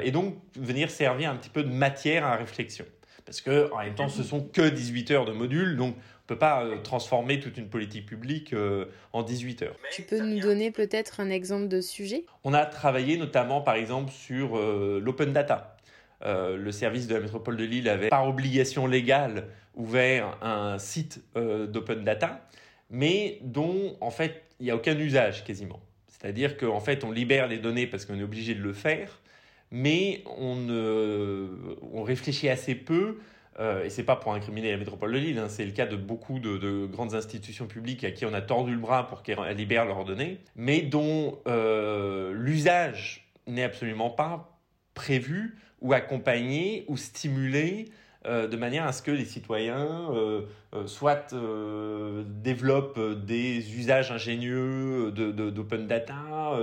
et 0.02 0.10
donc 0.10 0.36
venir 0.56 0.90
servir 0.90 1.30
un 1.30 1.36
petit 1.36 1.48
peu 1.48 1.62
de 1.62 1.70
matière 1.70 2.26
à 2.26 2.36
réflexion. 2.36 2.84
Parce 3.28 3.42
que 3.42 3.70
en 3.74 3.80
même 3.80 3.94
temps, 3.94 4.08
ce 4.08 4.22
sont 4.22 4.40
que 4.40 4.66
18 4.66 5.10
heures 5.10 5.24
de 5.26 5.32
module, 5.32 5.76
donc 5.76 5.94
peut 6.26 6.38
pas 6.38 6.64
euh, 6.64 6.78
transformer 6.78 7.40
toute 7.40 7.58
une 7.58 7.68
politique 7.68 8.06
publique 8.06 8.54
euh, 8.54 8.86
en 9.12 9.22
18 9.22 9.62
heures. 9.62 9.76
Tu 9.92 10.00
peux 10.00 10.20
nous 10.20 10.40
donner 10.40 10.70
peut-être 10.70 11.20
un 11.20 11.28
exemple 11.28 11.68
de 11.68 11.82
sujet? 11.82 12.24
On 12.44 12.54
a 12.54 12.64
travaillé 12.64 13.18
notamment 13.18 13.60
par 13.60 13.74
exemple 13.74 14.12
sur 14.12 14.56
euh, 14.56 14.98
l'open 15.04 15.34
data. 15.34 15.76
le 16.24 16.70
service 16.70 17.06
de 17.06 17.16
la 17.16 17.20
métropole 17.20 17.58
de 17.58 17.64
Lille 17.64 17.88
avait 17.88 18.08
par 18.08 18.26
obligation 18.26 18.86
légale 18.86 19.48
ouvert 19.74 20.38
un 20.40 20.78
site 20.78 21.20
d'open 21.36 22.02
data, 22.02 22.48
mais 22.88 23.40
dont 23.42 23.96
en 24.00 24.10
fait 24.10 24.42
il 24.58 24.64
n'y 24.64 24.70
a 24.70 24.76
aucun 24.76 24.98
usage 24.98 25.44
quasiment. 25.44 25.80
C'est-à-dire 26.08 26.56
qu'en 26.56 26.80
fait 26.80 27.04
on 27.04 27.10
libère 27.10 27.46
les 27.46 27.58
données 27.58 27.86
parce 27.86 28.06
qu'on 28.06 28.18
est 28.18 28.22
obligé 28.22 28.54
de 28.54 28.62
le 28.62 28.72
faire, 28.72 29.20
mais 29.70 30.22
on, 30.38 30.68
on 31.92 32.02
réfléchit 32.02 32.48
assez 32.48 32.74
peu 32.74 33.18
euh, 33.60 33.84
et 33.84 33.90
c'est 33.90 34.04
pas 34.04 34.16
pour 34.16 34.32
incriminer 34.34 34.70
la 34.70 34.76
métropole 34.76 35.12
de 35.12 35.18
Lille, 35.18 35.38
hein, 35.38 35.48
c'est 35.48 35.64
le 35.64 35.72
cas 35.72 35.86
de 35.86 35.96
beaucoup 35.96 36.38
de, 36.38 36.86
grandes 36.86 37.14
institutions 37.14 37.66
publiques 37.66 38.04
à 38.04 38.12
qui 38.12 38.24
on 38.24 38.32
a 38.32 38.40
tordu 38.40 38.72
le 38.72 38.78
bras 38.78 39.08
pour 39.08 39.22
qu'elles 39.22 39.56
libèrent 39.56 39.84
leurs 39.84 40.04
données, 40.04 40.38
mais 40.54 40.80
dont 40.82 41.38
euh, 41.48 42.32
l'usage 42.34 43.32
n'est 43.48 43.64
absolument 43.64 44.10
pas 44.10 44.60
prévu 44.94 45.58
ou 45.80 45.92
accompagné 45.92 46.84
ou 46.88 46.96
stimulé 46.96 47.86
de 48.28 48.56
manière 48.56 48.86
à 48.86 48.92
ce 48.92 49.02
que 49.02 49.10
les 49.10 49.24
citoyens 49.24 50.10
soit 50.86 51.34
développent 52.42 53.00
des 53.24 53.76
usages 53.76 54.12
ingénieux 54.12 55.10
d'open 55.10 55.86
data, 55.86 56.58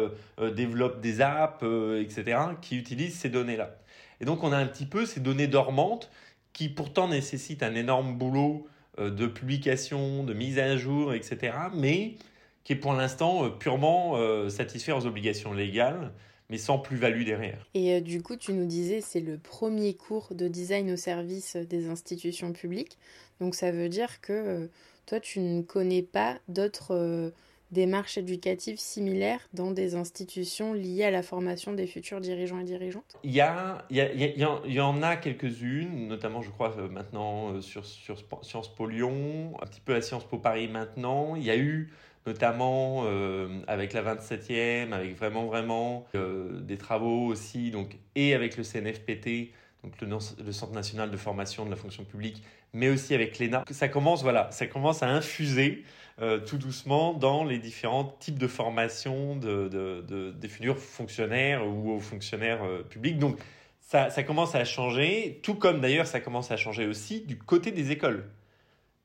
développent 0.54 1.02
des 1.02 1.22
apps, 1.22 1.64
etc., 1.64 2.38
qui 2.62 2.78
utilisent 2.78 3.18
ces 3.18 3.30
données-là. 3.30 3.76
Et 4.22 4.26
donc 4.26 4.44
on 4.44 4.52
a 4.52 4.58
un 4.58 4.68
petit 4.68 4.86
peu 4.86 5.06
ces 5.06 5.20
données 5.20 5.48
dormantes 5.48 6.10
qui 6.56 6.70
pourtant 6.70 7.10
nécessite 7.10 7.62
un 7.64 7.76
énorme 7.76 8.18
boulot 8.18 8.68
euh, 8.98 9.12
de 9.12 9.28
publication, 9.28 10.24
de 10.24 10.34
mise 10.34 10.58
à 10.58 10.78
jour, 10.78 11.14
etc., 11.14 11.54
mais 11.76 12.16
qui 12.64 12.74
est 12.74 12.78
pour 12.78 12.94
l'instant 12.94 13.46
euh, 13.46 13.50
purement 13.50 14.14
euh, 14.16 14.50
satisfaire 14.50 14.98
aux 14.98 15.06
obligations 15.06 15.54
légales, 15.54 16.12
mais 16.50 16.58
sans 16.58 16.80
plus-value 16.80 17.24
derrière. 17.24 17.68
Et 17.74 18.02
du 18.02 18.22
coup, 18.22 18.36
tu 18.36 18.54
nous 18.54 18.66
disais, 18.66 19.02
c'est 19.02 19.22
le 19.22 19.38
premier 19.38 19.94
cours 19.94 20.34
de 20.34 20.48
design 20.48 20.92
au 20.92 20.98
service 20.98 21.56
des 21.56 21.90
institutions 21.90 22.54
publiques. 22.54 22.98
Donc 23.40 23.56
ça 23.56 23.72
veut 23.72 23.90
dire 23.90 24.22
que 24.22 24.70
toi, 25.06 25.20
tu 25.20 25.40
ne 25.40 25.62
connais 25.62 26.04
pas 26.04 26.40
d'autres 26.48 27.32
démarches 27.72 28.18
éducatives 28.18 28.80
similaires 28.80 29.48
dans 29.54 29.72
des 29.72 29.96
institutions 29.96 30.74
liées 30.74 31.04
à 31.04 31.12
la 31.12 31.24
formation 31.24 31.74
des 31.74 31.88
futurs 31.88 32.22
dirigeants 32.22 32.60
et 32.60 32.64
dirigeantes? 32.64 33.18
Il 33.24 33.32
y, 33.32 33.42
a, 33.42 33.86
il, 33.90 33.98
y, 33.98 34.02
a, 34.02 34.62
il 34.66 34.74
y 34.74 34.80
en 34.80 35.04
a 35.04 35.16
quelques-unes, 35.16 36.08
notamment 36.08 36.42
je 36.42 36.52
crois 36.52 36.76
euh, 36.78 36.88
maintenant 36.88 37.54
euh, 37.54 37.62
sur, 37.62 37.86
sur 37.86 38.18
Sciences 38.42 38.74
Po 38.74 38.88
Lyon, 38.88 39.54
un 39.62 39.66
petit 39.66 39.82
peu 39.82 39.96
à 39.96 40.02
Sciences 40.02 40.26
Po 40.26 40.38
Paris 40.38 40.68
maintenant. 40.68 41.36
Il 41.36 41.44
y 41.44 41.52
a 41.52 41.58
eu 41.58 41.92
notamment 42.26 43.04
euh, 43.06 43.48
avec 43.68 43.94
la 43.94 44.02
27e, 44.02 44.92
avec 44.92 45.16
vraiment 45.18 45.46
vraiment 45.46 46.06
des 46.14 46.78
travaux 46.78 47.28
aussi, 47.28 47.72
donc, 47.72 47.98
et 48.16 48.34
avec 48.34 48.58
le 48.58 48.64
CNFPT, 48.64 49.52
donc 49.86 50.02
le, 50.02 50.52
Centre 50.52 50.74
national 50.74 51.12
de 51.12 51.18
formation 51.18 51.66
de 51.66 51.70
la 51.70 51.76
fonction 51.76 52.04
publique, 52.04 52.42
mais 52.74 52.90
aussi 52.90 53.14
avec 53.14 53.40
l'ENA. 53.40 53.64
Ça 53.70 53.88
commence, 53.88 54.24
voilà, 54.24 54.50
ça 54.52 54.68
commence 54.68 55.04
à 55.04 55.10
infuser 55.10 55.84
euh, 56.22 56.40
tout 56.40 56.58
doucement 56.58 57.14
dans 57.14 57.44
les 57.44 57.60
différents 57.60 58.16
types 58.20 58.40
de 58.40 58.48
formation 58.48 59.36
de, 59.36 60.32
des 60.32 60.48
futurs 60.48 60.78
fonctionnaires 60.78 61.68
ou 61.68 61.92
aux 61.92 62.00
fonctionnaires 62.00 62.64
euh, 62.64 62.84
publics. 62.84 63.20
Donc 63.20 63.38
ça, 63.82 64.10
commence 64.24 64.56
à 64.56 64.66
changer, 64.66 65.40
tout 65.44 65.56
comme 65.56 65.80
d'ailleurs 65.80 66.08
ça 66.08 66.20
commence 66.20 66.52
à 66.52 66.58
changer 66.58 66.88
aussi 66.88 67.22
du 67.22 67.38
côté 67.38 67.72
des 67.72 67.92
écoles. 67.92 68.26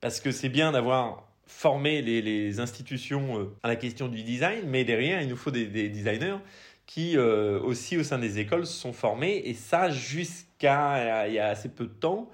Parce 0.01 0.21
que 0.21 0.31
c'est 0.31 0.49
bien 0.49 0.73
d'avoir 0.73 1.30
formé 1.51 2.03
les, 2.03 2.23
les, 2.23 2.61
institutions 2.61 3.39
euh, 3.39 3.57
à 3.63 3.69
la 3.69 3.77
question 3.77 4.09
du 4.09 4.23
design, 4.23 4.63
mais 4.67 4.85
derrière, 4.85 5.21
il 5.21 5.29
nous 5.29 5.37
faut 5.37 5.51
des, 5.51 5.67
des 5.67 5.89
designers 5.89 6.39
qui 6.87 7.17
aussi 7.17 7.97
au 7.99 8.03
sein 8.03 8.19
des 8.19 8.41
écoles 8.41 8.67
sont 8.67 8.93
formés. 8.93 9.43
Et 9.45 9.55
ça, 9.55 9.91
jusqu'à 9.91 11.29
il 11.29 11.35
y 11.35 11.39
a 11.39 11.47
assez 11.47 11.69
peu 11.69 11.85
de 11.85 11.93
temps, 11.93 12.29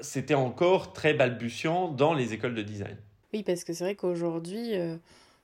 c'était 0.00 0.34
encore 0.34 0.92
très 0.92 1.14
balbutiant 1.14 1.86
dans 1.86 2.14
les 2.14 2.32
écoles 2.32 2.56
de 2.56 2.62
design. 2.62 2.96
Oui, 3.34 3.42
parce 3.42 3.64
que 3.64 3.72
c'est 3.72 3.82
vrai 3.82 3.96
qu'aujourd'hui, 3.96 4.76
euh, 4.78 4.96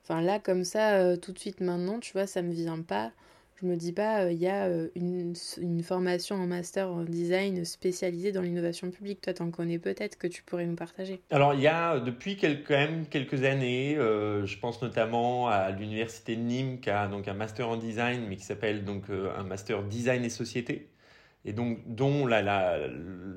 enfin 0.05 0.21
là, 0.21 0.39
comme 0.39 0.63
ça, 0.63 0.93
euh, 0.93 1.17
tout 1.17 1.33
de 1.33 1.41
suite 1.41 1.61
maintenant, 1.61 1.99
tu 1.99 2.13
vois, 2.13 2.29
ça 2.29 2.41
me 2.41 2.53
vient 2.53 2.83
pas. 2.83 3.11
Je 3.61 3.67
me 3.67 3.77
dis 3.77 3.93
pas, 3.93 4.25
euh, 4.25 4.33
il 4.33 4.39
y 4.39 4.47
a 4.47 4.69
une, 4.95 5.35
une, 5.61 5.83
formation 5.83 6.37
en 6.37 6.47
master 6.47 6.91
en 6.91 7.05
design 7.05 7.65
spécialisée 7.65 8.33
dans 8.33 8.41
l'innovation 8.41 8.91
publique. 8.91 9.21
Toi, 9.21 9.35
tu 9.35 9.43
en 9.43 9.51
connais 9.51 9.79
peut-être 9.79 10.17
que 10.17 10.27
tu 10.27 10.43
pourrais 10.43 10.67
nous 10.67 10.77
partager. 10.77 11.21
Alors, 11.31 11.55
il 11.55 11.61
y 11.61 11.67
a 11.67 12.01
depuis 12.01 12.37
quelques, 12.37 12.69
quand 12.69 12.79
même 12.79 13.07
quelques 13.07 13.45
années, 13.45 13.97
je 13.97 14.59
pense 14.59 14.81
notamment 14.81 15.49
à 15.49 15.71
l'université 15.71 16.37
de 16.37 16.41
Nîmes 16.43 16.81
qui 16.81 16.91
a 16.91 17.07
donc 17.07 17.29
un 17.29 17.35
master 17.35 17.69
en 17.69 17.77
design, 17.77 18.23
mais 18.29 18.37
qui 18.37 18.45
s'appelle 18.45 18.85
donc 18.85 19.05
un 19.11 19.45
master 19.45 19.83
design 19.83 20.25
et 20.25 20.31
société 20.31 20.91
et 21.45 21.53
donc 21.53 21.79
dont 21.87 22.27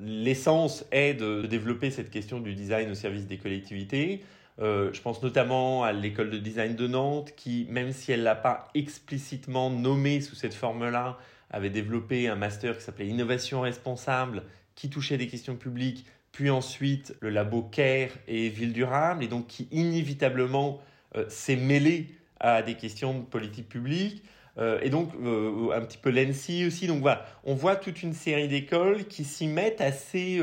l'essence 0.02 0.84
est 0.92 1.14
de 1.14 1.46
développer 1.46 1.90
cette 1.90 2.10
question 2.10 2.40
du 2.40 2.54
design 2.54 2.90
au 2.90 2.94
service 2.94 3.26
des 3.26 3.38
collectivités. 3.38 4.22
Euh, 4.60 4.92
je 4.92 5.00
pense 5.00 5.22
notamment 5.22 5.82
à 5.82 5.92
l'école 5.92 6.30
de 6.30 6.38
design 6.38 6.76
de 6.76 6.86
Nantes 6.86 7.32
qui, 7.36 7.66
même 7.70 7.92
si 7.92 8.12
elle 8.12 8.22
l'a 8.22 8.36
pas 8.36 8.68
explicitement 8.74 9.70
nommé 9.70 10.20
sous 10.20 10.36
cette 10.36 10.54
forme-là, 10.54 11.18
avait 11.50 11.70
développé 11.70 12.28
un 12.28 12.36
master 12.36 12.78
qui 12.78 12.84
s'appelait 12.84 13.08
Innovation 13.08 13.62
responsable, 13.62 14.44
qui 14.74 14.90
touchait 14.90 15.18
des 15.18 15.26
questions 15.26 15.56
publiques, 15.56 16.06
puis 16.32 16.50
ensuite 16.50 17.16
le 17.20 17.30
labo 17.30 17.62
CARE 17.62 18.10
et 18.28 18.48
Ville 18.48 18.72
durable, 18.72 19.24
et 19.24 19.28
donc 19.28 19.48
qui 19.48 19.68
inévitablement 19.72 20.80
euh, 21.16 21.24
s'est 21.28 21.56
mêlé 21.56 22.08
à 22.38 22.62
des 22.62 22.74
questions 22.74 23.18
de 23.18 23.24
politique 23.24 23.68
publique. 23.68 24.22
Euh, 24.56 24.78
et 24.82 24.90
donc 24.90 25.10
un 25.14 25.80
petit 25.80 25.98
peu 25.98 26.10
l'ENSI 26.10 26.64
aussi. 26.64 26.86
Donc 26.86 27.00
voilà, 27.00 27.26
on 27.42 27.56
voit 27.56 27.74
toute 27.74 28.04
une 28.04 28.12
série 28.12 28.46
d'écoles 28.46 29.06
qui 29.06 29.24
s'y 29.24 29.48
mettent 29.48 29.80
assez 29.80 30.40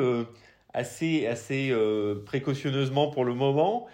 assez, 0.74 1.28
assez 1.28 1.74
précautionneusement 2.25 3.10
pour 3.10 3.25
le 3.25 3.34
moment, 3.34 3.88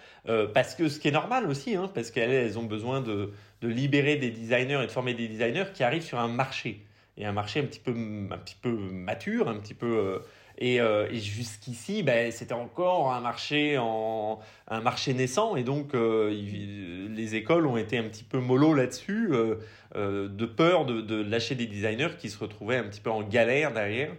parce 0.54 0.74
que 0.74 0.88
ce 0.88 0.98
qui 1.00 1.08
est 1.08 1.12
normal 1.12 1.46
aussi, 1.48 1.74
hein, 1.76 1.90
parce 1.94 2.10
qu'elles 2.10 2.58
ont 2.58 2.64
besoin 2.64 3.00
de, 3.00 3.32
de, 3.62 3.68
libérer 3.68 4.16
des 4.16 4.30
designers 4.30 4.80
et 4.82 4.86
de 4.86 4.92
former 4.92 5.14
des 5.14 5.28
designers 5.28 5.72
qui 5.74 5.82
arrivent 5.82 6.04
sur 6.04 6.18
un 6.18 6.28
marché. 6.28 6.84
Et 7.16 7.26
un 7.26 7.32
marché 7.32 7.60
un 7.60 7.64
petit 7.64 7.80
peu, 7.80 7.90
un 7.90 8.38
petit 8.38 8.56
peu 8.60 8.70
mature, 8.70 9.48
un 9.48 9.56
petit 9.56 9.74
peu 9.74 10.20
euh, 10.60 11.08
et, 11.10 11.18
jusqu'ici, 11.18 12.02
ben, 12.02 12.32
c'était 12.32 12.54
encore 12.54 13.12
un 13.12 13.20
marché, 13.20 13.78
en, 13.78 14.40
un 14.66 14.80
marché 14.80 15.14
naissant. 15.14 15.56
Et 15.56 15.62
donc, 15.62 15.94
euh, 15.94 16.30
les 16.30 17.34
écoles 17.36 17.66
ont 17.66 17.76
été 17.76 17.98
un 17.98 18.04
petit 18.04 18.24
peu 18.24 18.38
mollo 18.38 18.74
là-dessus, 18.74 19.30
euh, 19.32 20.28
de 20.28 20.46
peur 20.46 20.84
de, 20.84 21.22
lâcher 21.22 21.54
des 21.54 21.66
designers 21.66 22.16
qui 22.18 22.28
se 22.28 22.38
retrouvaient 22.38 22.76
un 22.76 22.84
petit 22.84 23.00
peu 23.00 23.10
en 23.10 23.22
galère 23.22 23.72
derrière, 23.72 24.12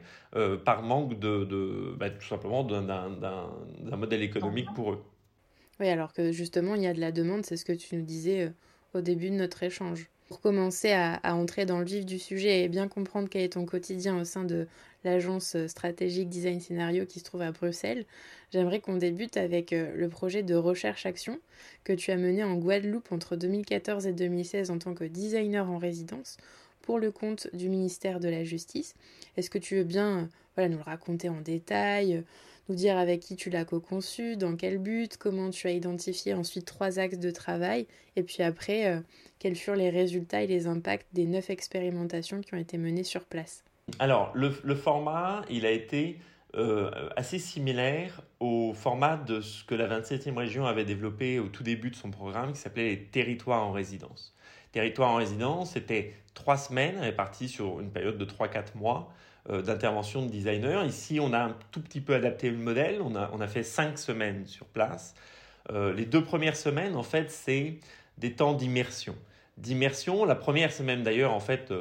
par 0.64 0.84
manque 0.84 1.20
de, 1.20 1.44
de 1.44 1.96
ben, 1.98 2.12
tout 2.12 2.28
simplement 2.28 2.64
d'un 2.64 3.98
modèle 3.98 4.24
économique 4.24 4.68
pour 4.76 4.94
eux. 4.94 5.04
Oui, 5.80 5.88
alors 5.88 6.14
que 6.14 6.32
justement, 6.32 6.76
il 6.76 6.84
y 6.84 6.88
a 6.88 6.94
de 6.94 7.00
la 7.00 7.12
demande, 7.12 7.46
c'est 7.46 7.58
ce 7.58 7.66
que 7.66 7.74
tu 7.74 7.96
nous 7.96 8.02
disais 8.02 8.52
au 8.94 9.02
début 9.02 9.30
de 9.30 9.36
notre 9.36 9.64
échange. 9.64 10.10
Pour 10.28 10.42
commencer 10.42 10.92
à, 10.92 11.20
entrer 11.36 11.66
dans 11.66 11.80
le 11.80 11.86
vif 11.86 12.06
du 12.06 12.20
sujet 12.20 12.64
et 12.64 12.70
bien 12.70 12.88
comprendre 12.88 13.30
quel 13.30 13.42
est 13.42 13.54
ton 13.54 13.66
quotidien 13.66 14.20
au 14.20 14.26
sein 14.26 14.44
de 14.44 14.68
l'agence 15.04 15.56
stratégique 15.68 16.30
design 16.30 16.60
scénario 16.60 17.06
qui 17.06 17.20
se 17.20 17.24
trouve 17.24 17.42
à 17.42 17.52
Bruxelles, 17.52 18.06
j'aimerais 18.52 18.80
qu'on 18.80 18.98
débute 18.98 19.38
avec 19.38 19.74
euh, 19.74 19.96
le 19.96 20.10
projet 20.10 20.44
de 20.44 20.56
recherche-action 20.56 21.40
que 21.84 21.94
tu 21.94 22.12
as 22.12 22.18
mené 22.18 22.44
en 22.44 22.56
Guadeloupe 22.56 23.12
entre 23.12 23.36
2014 23.36 24.08
et 24.08 24.14
2016 24.14 24.72
en 24.72 24.80
tant 24.80 24.94
que 24.94 25.06
designer 25.06 25.70
en 25.70 25.78
résidence 25.78 26.38
pour 26.82 27.00
le 27.00 27.12
compte 27.12 27.48
du 27.54 27.70
ministère 27.70 28.20
de 28.20 28.30
la 28.30 28.44
Justice. 28.44 28.96
Est-ce 29.38 29.50
que 29.50 29.58
tu 29.58 29.76
veux 29.76 29.84
bien 29.84 30.20
euh, 30.20 30.26
voilà, 30.56 30.70
nous 30.70 30.78
le 30.78 30.84
raconter 30.84 31.30
en 31.30 31.42
détail 31.42 32.24
nous 32.70 32.76
dire 32.76 32.98
avec 32.98 33.20
qui 33.20 33.36
tu 33.36 33.50
l'as 33.50 33.66
co-conçu, 33.66 34.38
dans 34.38 34.56
quel 34.56 34.78
but, 34.78 35.18
comment 35.18 35.50
tu 35.50 35.68
as 35.68 35.72
identifié 35.72 36.36
ensuite 36.36 36.66
trois 36.66 37.00
axes 37.00 37.18
de 37.18 37.32
travail, 37.32 37.88
et 38.16 38.24
puis 38.24 38.44
après, 38.44 38.86
euh, 38.88 39.02
quels 39.40 39.56
furent 39.56 39.76
les 39.76 39.90
résultats 39.90 40.44
et 40.44 40.48
les 40.48 40.68
impacts 40.68 41.08
des 41.14 41.26
neuf 41.26 41.50
expérimentations 41.50 42.42
qui 42.42 42.54
ont 42.54 42.58
été 42.58 42.78
menées 42.78 43.04
sur 43.04 43.26
place? 43.26 43.64
Alors, 43.98 44.32
le, 44.34 44.76
format, 44.76 45.42
il 45.50 45.66
a 45.66 45.72
été 45.72 46.20
euh, 46.56 47.10
assez 47.16 47.40
similaire 47.40 48.22
au 48.40 48.74
format 48.74 49.18
de 49.18 49.42
ce 49.42 49.64
que 49.64 49.76
la 49.76 49.88
27e 49.88 50.36
région 50.38 50.66
avait 50.66 50.86
développé 50.86 51.40
au 51.40 51.48
tout 51.48 51.64
début 51.64 51.90
de 51.90 51.96
son 51.96 52.12
programme, 52.12 52.54
qui 52.54 52.60
s'appelait 52.60 52.90
les 52.90 53.04
territoires 53.04 53.66
en 53.66 53.72
résidence. 53.72 54.36
Territoires 54.72 55.12
en 55.12 55.16
résidence, 55.16 55.72
c'était 55.72 56.14
trois 56.34 56.58
semaines 56.58 57.00
réparties 57.00 57.50
sur 57.50 57.80
une 57.80 57.92
période 57.92 58.18
de 58.18 58.26
3-4 58.26 58.76
mois 58.76 59.12
euh, 59.50 59.62
d'intervention 59.62 60.26
de 60.26 60.30
designer. 60.30 60.86
Ici, 60.86 61.20
on 61.20 61.34
a 61.34 61.40
un 61.40 61.58
tout 61.72 61.82
petit 61.82 62.02
peu 62.02 62.14
adapté 62.14 62.50
le 62.50 62.58
modèle. 62.58 63.02
On 63.02 63.16
a, 63.16 63.48
fait 63.48 63.64
cinq 63.64 63.98
semaines 63.98 64.46
sur 64.46 64.66
place. 64.66 65.16
Euh, 65.72 65.94
les 65.94 66.06
deux 66.06 66.24
premières 66.24 66.58
semaines, 66.58 66.96
en 66.96 67.04
fait, 67.04 67.32
c'est 67.32 67.80
des 68.18 68.34
temps 68.34 68.54
d'immersion. 68.54 69.16
D'immersion, 69.58 70.26
la 70.26 70.36
première 70.36 70.72
semaine 70.72 71.04
d'ailleurs, 71.04 71.34
en 71.34 71.40
fait, 71.40 71.72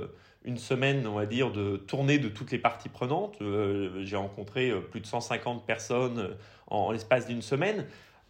une 0.49 0.59
semaine, 0.59 1.07
on 1.07 1.14
va 1.14 1.26
dire, 1.26 1.52
de 1.52 1.76
tournée 1.76 2.19
de 2.19 2.28
toutes 2.28 2.50
les 2.50 2.59
parties 2.59 2.88
prenantes. 2.88 3.37
J'ai 4.00 4.17
rencontré 4.17 4.73
plus 4.90 5.00
de 5.00 5.07
150 5.07 5.64
personnes 5.64 6.31
en 6.67 6.90
l'espace 6.90 7.28
d'une 7.28 7.43
semaine 7.43 7.85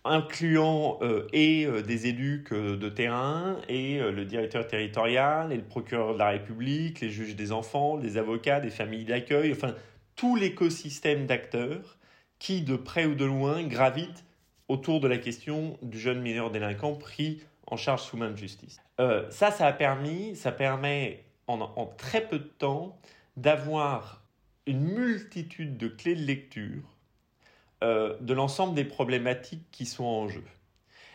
incluant 0.04 0.98
euh, 1.02 1.26
et 1.32 1.66
euh, 1.66 1.82
des 1.82 2.06
élus 2.06 2.44
de 2.50 2.88
terrain, 2.88 3.58
et 3.68 4.00
euh, 4.00 4.10
le 4.10 4.25
directeur 4.25 4.66
territorial, 4.66 5.52
et 5.52 5.56
le 5.56 5.62
procureur 5.62 6.14
de 6.14 6.18
la 6.18 6.30
République, 6.30 7.00
les 7.00 7.10
juges 7.10 7.37
des 7.37 7.52
enfants, 7.52 7.96
les 7.96 8.16
avocats, 8.16 8.60
des 8.60 8.70
familles 8.70 9.04
d'accueil, 9.04 9.52
enfin 9.52 9.75
tout 10.16 10.37
l'écosystème 10.37 11.26
d'acteurs 11.26 11.98
qui, 12.38 12.62
de 12.62 12.76
près 12.76 13.06
ou 13.06 13.14
de 13.14 13.25
loin, 13.25 13.62
gravitent 13.64 14.25
autour 14.68 15.00
de 15.00 15.08
la 15.08 15.18
question 15.18 15.78
du 15.82 15.99
jeune 15.99 16.21
mineur 16.21 16.50
délinquant 16.50 16.95
pris 16.95 17.43
en 17.66 17.76
charge 17.76 18.02
sous 18.02 18.16
main 18.16 18.30
de 18.30 18.36
justice. 18.36 18.78
ça, 19.30 19.50
ça 19.50 19.66
a 19.66 19.73
permis, 19.73 20.34
ça 20.36 20.52
permet 20.52 21.25
en, 21.49 21.87
très 21.97 22.21
peu 22.21 22.39
de 22.39 22.45
temps 22.45 22.99
d'avoir 23.37 24.23
une 24.67 24.82
multitude 24.82 25.76
de 25.76 25.89
clés 25.89 26.15
de 26.15 26.23
lecture 26.23 26.82
euh, 27.82 28.17
de 28.21 28.34
l'ensemble 28.34 28.75
des 28.75 28.84
problématiques 28.84 29.65
qui 29.71 29.87
sont 29.87 30.04
en 30.04 30.28
jeu. 30.28 30.45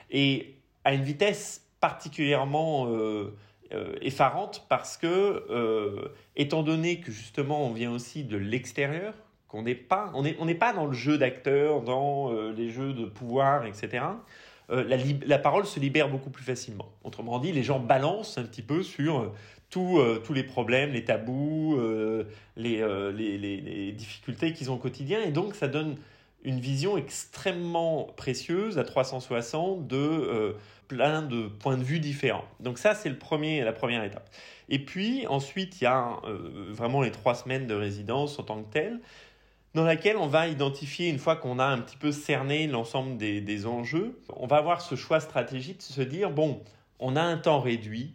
Et 0.10 0.56
à 0.86 0.94
une 0.94 1.04
vitesse 1.04 1.68
particulièrement 1.80 2.88
euh, 2.88 3.36
euh, 3.74 3.96
effarante 4.02 4.66
parce 4.70 4.98
que, 4.98 6.12
étant 6.36 6.64
donné 6.64 7.00
que 7.00 7.12
justement 7.12 7.66
on 7.66 7.74
vient 7.74 7.92
aussi 7.92 8.24
de 8.24 8.38
l'extérieur, 8.38 9.14
qu'on 9.48 9.62
n'est 9.62 9.76
pas, 9.76 10.12
on 10.16 10.24
n'est 10.24 10.36
on 10.40 10.52
pas 10.56 10.74
dans 10.74 10.88
le 10.88 10.94
jeu 10.94 11.18
d'acteurs, 11.18 11.82
dans 11.82 12.32
les 12.52 12.70
jeux 12.70 12.94
de 12.94 13.06
pouvoir, 13.06 13.66
etc. 13.66 14.06
La, 14.70 14.98
la, 15.26 15.38
parole 15.38 15.66
se 15.66 15.80
libère 15.80 16.10
beaucoup 16.10 16.32
plus 16.32 16.44
facilement. 16.44 16.90
Autrement 17.04 17.38
dit, 17.38 17.52
les 17.52 17.62
gens 17.62 17.80
balancent 17.80 18.38
un 18.38 18.44
petit 18.44 18.64
peu 18.64 18.82
sur 18.82 19.32
tous 19.74 20.34
les 20.34 20.44
problèmes, 20.44 20.92
les 20.92 21.04
tabous, 21.04 21.80
les, 22.56 22.84
les, 23.14 23.38
les, 23.38 23.92
difficultés 23.92 24.54
qu'ils 24.54 24.72
ont 24.72 24.76
au 24.76 24.78
quotidien. 24.78 25.22
Et 25.22 25.32
donc, 25.32 25.56
ça 25.56 25.68
donne 25.68 25.96
une 26.44 26.60
vision 26.60 26.98
extrêmement 26.98 28.06
précieuse 28.18 28.78
à 28.78 28.84
360 28.84 29.88
de 29.88 29.98
euh, 29.98 30.54
plein 30.88 31.22
de 31.22 31.48
points 31.48 31.78
de 31.78 31.84
vue 31.84 32.00
différents. 32.00 32.46
Donc 32.60 32.78
ça, 32.78 32.96
c'est 32.96 33.10
le 33.10 33.18
premier, 33.18 33.64
la 33.64 33.74
première 33.74 34.04
étape. 34.04 34.30
Et 34.70 34.80
puis 34.80 35.26
ensuite, 35.28 35.80
il 35.82 35.86
y 35.86 35.88
a 35.88 36.20
euh, 36.26 36.68
vraiment 36.70 37.02
les 37.02 37.12
trois 37.12 37.36
semaines 37.36 37.68
de 37.68 37.74
résidence 37.74 38.40
en 38.40 38.44
tant 38.44 38.62
que 38.62 38.72
telles, 38.72 39.00
dans 39.74 39.86
laquelle 39.86 40.18
on 40.18 40.28
va 40.28 40.48
identifier, 40.48 41.10
une 41.10 41.18
fois 41.18 41.36
qu'on 41.36 41.58
a 41.58 41.66
un 41.66 41.80
petit 41.80 41.98
peu 41.98 42.12
cerné 42.12 42.68
l'ensemble 42.68 43.18
des 43.18 43.66
enjeux, 43.66 44.20
on 44.36 44.46
va 44.46 44.58
avoir 44.58 44.82
ce 44.82 44.94
choix 44.94 45.20
stratégique 45.20 45.78
de 45.78 45.84
se 45.84 46.02
dire, 46.02 46.30
bon, 46.30 46.62
on 47.00 47.16
a 47.16 47.24
un 47.24 47.38
temps 47.38 47.60
réduit, 47.60 48.14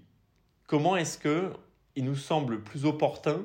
comment 0.68 0.96
est-ce 0.96 1.18
que 1.18 1.52
il 1.96 2.04
nous 2.04 2.14
semble 2.14 2.62
plus 2.62 2.84
opportun 2.84 3.42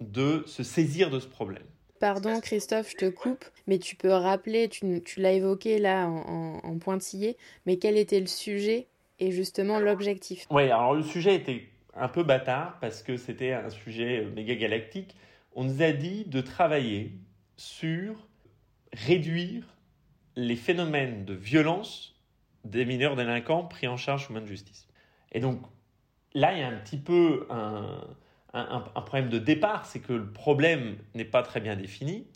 de 0.00 0.44
se 0.46 0.62
saisir 0.62 1.08
de 1.08 1.18
ce 1.18 1.26
problème? 1.26 1.62
Pardon 1.98 2.40
Christophe, 2.40 2.90
je 2.90 2.96
te 2.96 3.08
coupe, 3.08 3.46
mais 3.66 3.78
tu 3.78 3.96
peux 3.96 4.12
rappeler, 4.12 4.68
tu, 4.68 5.00
l'as 5.16 5.32
évoqué 5.32 5.78
là 5.78 6.06
en, 6.06 6.78
pointillé, 6.78 7.38
mais 7.64 7.78
quel 7.78 7.96
était 7.96 8.20
le 8.20 8.26
sujet 8.26 8.86
et 9.18 9.30
justement 9.30 9.78
l'objectif? 9.78 10.46
Oui, 10.50 10.64
alors 10.64 10.94
le 10.94 11.02
sujet 11.02 11.34
était 11.34 11.70
un 11.94 12.08
peu 12.08 12.22
bâtard 12.22 12.78
parce 12.80 13.02
que 13.02 13.16
c'était 13.16 13.52
un 13.52 13.70
sujet 13.70 14.18
euh, 14.18 14.30
méga 14.30 14.54
galactique. 14.56 15.16
On 15.54 15.64
nous 15.64 15.80
a 15.80 15.92
dit 15.92 16.24
de 16.26 16.42
travailler 16.42 17.12
sur 17.56 18.28
réduire 18.92 19.64
les 20.34 20.56
phénomènes 20.56 21.24
de 21.24 21.32
violence 21.32 22.14
des 22.64 22.84
mineurs 22.84 23.16
délinquants 23.16 23.64
pris 23.64 23.88
en 23.88 23.96
charge 23.96 24.26
sous 24.26 24.34
main 24.34 24.42
de 24.42 24.46
justice. 24.46 24.86
Et 25.32 25.40
donc 25.40 25.62
là, 26.36 26.52
il 26.52 26.60
y 26.60 26.62
a 26.62 26.68
un 26.68 26.76
petit 26.76 26.98
peu 26.98 27.46
un, 27.50 28.80
problème 29.02 29.28
de 29.28 29.38
départ, 29.38 29.86
c'est 29.86 30.00
que 30.00 30.12
le 30.12 30.26
problème 30.26 30.96
n'est 31.14 31.24
pas 31.24 31.42
très 31.42 31.60
bien 31.60 31.76
défini, 31.76 32.26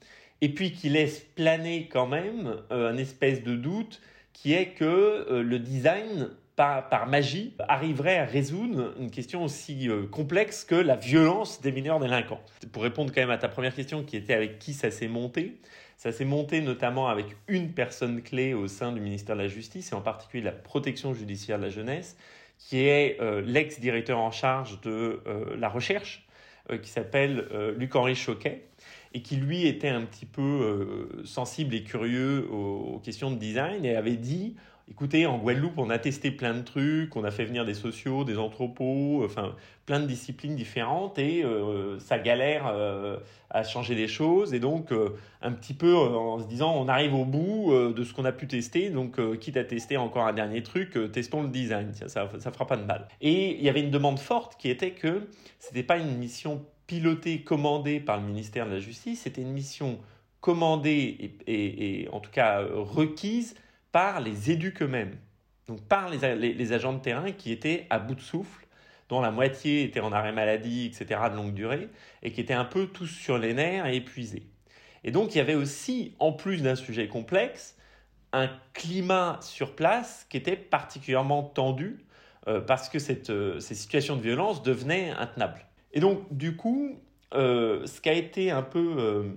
et 0.41 0.49
puis 0.49 0.73
qui 0.73 0.89
laisse 0.89 1.21
planer 1.21 1.89
quand 1.89 2.07
même 2.07 2.57
euh, 2.73 2.91
un 2.91 2.97
espèce 2.97 3.43
de 3.43 3.55
doute 3.55 4.01
qui 4.33 4.55
est 4.55 4.71
que 4.71 4.85
euh, 4.85 5.43
le 5.43 5.59
design, 5.59 6.31
par, 6.57 6.89
par, 6.89 7.07
magie, 7.07 7.53
arriverait 7.69 8.19
à 8.19 8.25
résoudre 8.25 8.95
une 8.99 9.11
question 9.11 9.45
aussi 9.45 9.89
euh, 9.89 10.07
complexe 10.07 10.65
que 10.65 10.75
la 10.75 10.97
violence 10.97 11.61
des 11.61 11.73
mineurs 11.73 12.01
délinquants. 12.01 12.41
Pour 12.73 12.83
répondre 12.83 13.13
quand 13.15 13.21
même 13.21 13.31
à 13.31 13.39
ta 13.39 13.49
première 13.49 13.75
question, 13.75 14.03
qui 14.03 14.17
était 14.17 14.35
avec 14.35 14.59
qui 14.59 14.73
ça 14.73 14.91
s'est 14.91 15.09
monté, 15.09 15.61
ça 15.99 16.13
s'est 16.13 16.25
monté 16.25 16.63
notamment 16.63 17.09
avec 17.09 17.27
une 17.49 17.73
personne 17.73 18.23
clé 18.23 18.55
au 18.55 18.67
sein 18.67 18.93
du 18.93 19.01
ministère 19.01 19.37
de 19.37 19.43
la 19.43 19.49
Justice, 19.49 19.93
et 19.93 19.95
en 19.95 20.01
particulier 20.01 20.43
la 20.43 20.53
protection 20.53 21.13
judiciaire 21.13 21.59
de 21.59 21.65
la 21.65 21.71
jeunesse, 21.71 22.17
qui 22.61 22.87
est 22.87 23.17
euh, 23.21 23.41
l'ex-directeur 23.41 24.19
en 24.19 24.31
charge 24.31 24.81
de 24.83 25.21
euh, 25.27 25.57
la 25.57 25.69
recherche, 25.69 26.27
euh, 26.71 26.79
qui 26.79 26.91
s'appelle 26.91 27.49
Luc-Henri 27.77 28.15
Choquet, 28.15 28.67
et 29.13 29.23
qui 29.23 29.37
lui 29.37 29.67
était 29.67 29.89
un 29.89 30.03
petit 30.03 30.27
peu 30.27 31.09
sensible 31.25 31.75
et 31.75 31.83
curieux 31.83 32.47
aux, 32.53 33.01
questions 33.03 33.33
de 33.33 33.37
design 33.37 33.85
et 33.85 33.97
avait 33.97 34.17
dit 34.17 34.55
écoutez, 34.91 35.25
en 35.27 35.39
Guadeloupe, 35.39 35.79
on 35.79 35.89
a 35.89 35.99
testé 35.99 36.31
plein 36.31 36.53
de 36.53 36.63
trucs, 36.63 37.15
on 37.15 37.25
a 37.25 37.31
fait 37.31 37.45
venir 37.45 37.65
des 37.65 37.75
sociaux, 37.75 38.25
des 38.25 38.39
anthropos, 38.39 39.25
enfin 39.25 39.55
plein 39.87 40.01
de 40.01 40.07
disciplines 40.07 40.57
différentes 40.57 41.19
et 41.19 41.45
euh, 41.45 41.99
ça 42.01 42.19
galère 42.19 42.67
euh, 42.67 43.19
à 43.51 43.63
changer 43.63 43.95
les 43.95 44.09
choses. 44.09 44.53
Et 44.53 44.59
donc, 44.59 44.93
euh, 44.93 45.11
un 45.43 45.53
petit 45.53 45.75
peu 45.75 45.95
en 45.95 46.41
se 46.41 46.47
disant, 46.47 46.75
on 46.77 46.89
arrive 46.89 47.15
au 47.15 47.25
bout 47.25 47.73
de 47.73 48.05
ce 48.05 48.13
qu'on 48.13 48.25
a 48.25 48.33
pu 48.33 48.47
tester, 48.47 48.91
donc 48.91 49.19
quitte 49.39 49.57
à 49.57 49.65
tester 49.65 49.97
encore 49.97 50.27
un 50.27 50.33
dernier 50.33 50.63
truc, 50.63 50.99
testons 51.13 51.43
le 51.43 51.49
design, 51.49 51.95
ça, 51.95 52.09
ça, 52.09 52.29
ça 52.39 52.51
fera 52.51 52.67
pas 52.67 52.77
de 52.77 52.85
mal. 52.85 53.07
Et 53.21 53.57
il 53.57 53.63
y 53.63 53.69
avait 53.69 53.81
une 53.81 53.91
demande 53.91 54.19
forte 54.19 54.57
qui 54.59 54.69
était 54.69 54.91
que 54.91 55.29
c'était 55.59 55.83
pas 55.83 55.99
une 55.99 56.19
mission 56.19 56.65
pilotée, 56.87 57.43
commandée 57.43 58.01
par 58.01 58.19
le 58.19 58.27
ministère 58.27 58.67
de 58.67 58.73
la 58.73 58.81
Justice, 58.81 59.23
c'était 59.23 59.43
une 59.43 59.53
mission 59.53 59.99
commandée 60.41 61.37
et 61.47 62.09
en 62.13 62.21
tout 62.21 62.31
cas 62.31 62.63
requise 62.75 63.55
par 63.93 64.21
les 64.21 64.51
éduques 64.51 64.83
eux-mêmes, 64.83 65.17
donc 65.69 65.83
par 65.83 66.11
les, 66.11 66.73
agents 66.73 66.93
de 66.93 67.01
terrain 67.01 67.33
qui 67.33 67.53
étaient 67.53 67.87
à 67.91 67.99
bout 67.99 68.15
de 68.15 68.21
souffle, 68.21 68.67
dont 69.09 69.21
la 69.21 69.31
moitié 69.31 69.83
était 69.83 70.01
en 70.01 70.13
arrêt 70.13 70.33
maladie, 70.33 70.87
etc., 70.87 71.21
de 71.31 71.37
longue 71.37 71.55
durée, 71.55 71.89
et 72.23 72.33
qui 72.33 72.41
étaient 72.41 72.55
un 72.55 72.65
peu 72.65 72.87
tous 72.87 73.07
sur 73.07 73.39
les 73.39 73.55
nerfs 73.55 73.87
et 73.87 73.97
épuisés. 73.97 74.45
Et 75.05 75.11
donc 75.11 75.35
il 75.35 75.39
y 75.39 75.41
avait 75.41 75.55
aussi, 75.55 76.15
en 76.19 76.33
plus 76.33 76.63
d'un 76.63 76.75
sujet 76.75 77.09
complexe, 77.09 77.77
un 78.33 78.49
climat 78.75 79.39
sur 79.43 79.75
place 79.75 80.27
qui 80.29 80.37
était 80.37 80.57
particulièrement 80.57 81.43
tendu 81.43 82.05
euh, 82.49 82.61
parce 82.61 82.89
que 82.89 82.99
cette, 82.99 83.31
euh, 83.31 83.61
ces 83.61 83.75
situations 83.75 84.17
de 84.17 84.23
violence 84.23 84.63
devenaient 84.63 85.11
intenables. 85.11 85.67
Et 85.93 86.01
donc 86.01 86.23
du 86.31 86.57
coup, 86.57 86.99
euh, 87.35 87.87
ce 87.87 88.01
qui 88.01 88.09
a 88.09 88.15
été 88.15 88.51
un 88.51 88.63
peu, 88.63 89.35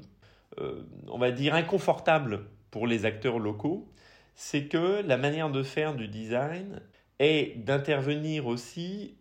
on 1.08 1.18
va 1.18 1.32
dire, 1.32 1.56
inconfortable 1.56 2.46
pour 2.70 2.88
les 2.88 3.06
acteurs 3.06 3.40
locaux, 3.40 3.88
c'est 4.36 4.66
que 4.66 5.02
la 5.06 5.18
manière 5.18 5.50
de 5.50 5.64
faire 5.64 5.96
du 5.96 6.08
design 6.08 6.82
est 7.20 7.64
d'intervenir 7.64 8.48
aussi, 8.48 9.16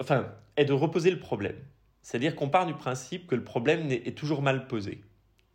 enfin, 0.00 0.28
est 0.56 0.64
de 0.64 0.72
reposer 0.72 1.10
le 1.10 1.18
problème. 1.18 1.56
C'est-à-dire 2.02 2.36
qu'on 2.36 2.48
part 2.48 2.66
du 2.66 2.74
principe 2.74 3.26
que 3.26 3.34
le 3.34 3.44
problème 3.44 3.90
est 3.90 4.16
toujours 4.16 4.42
mal 4.42 4.66
posé. 4.68 5.00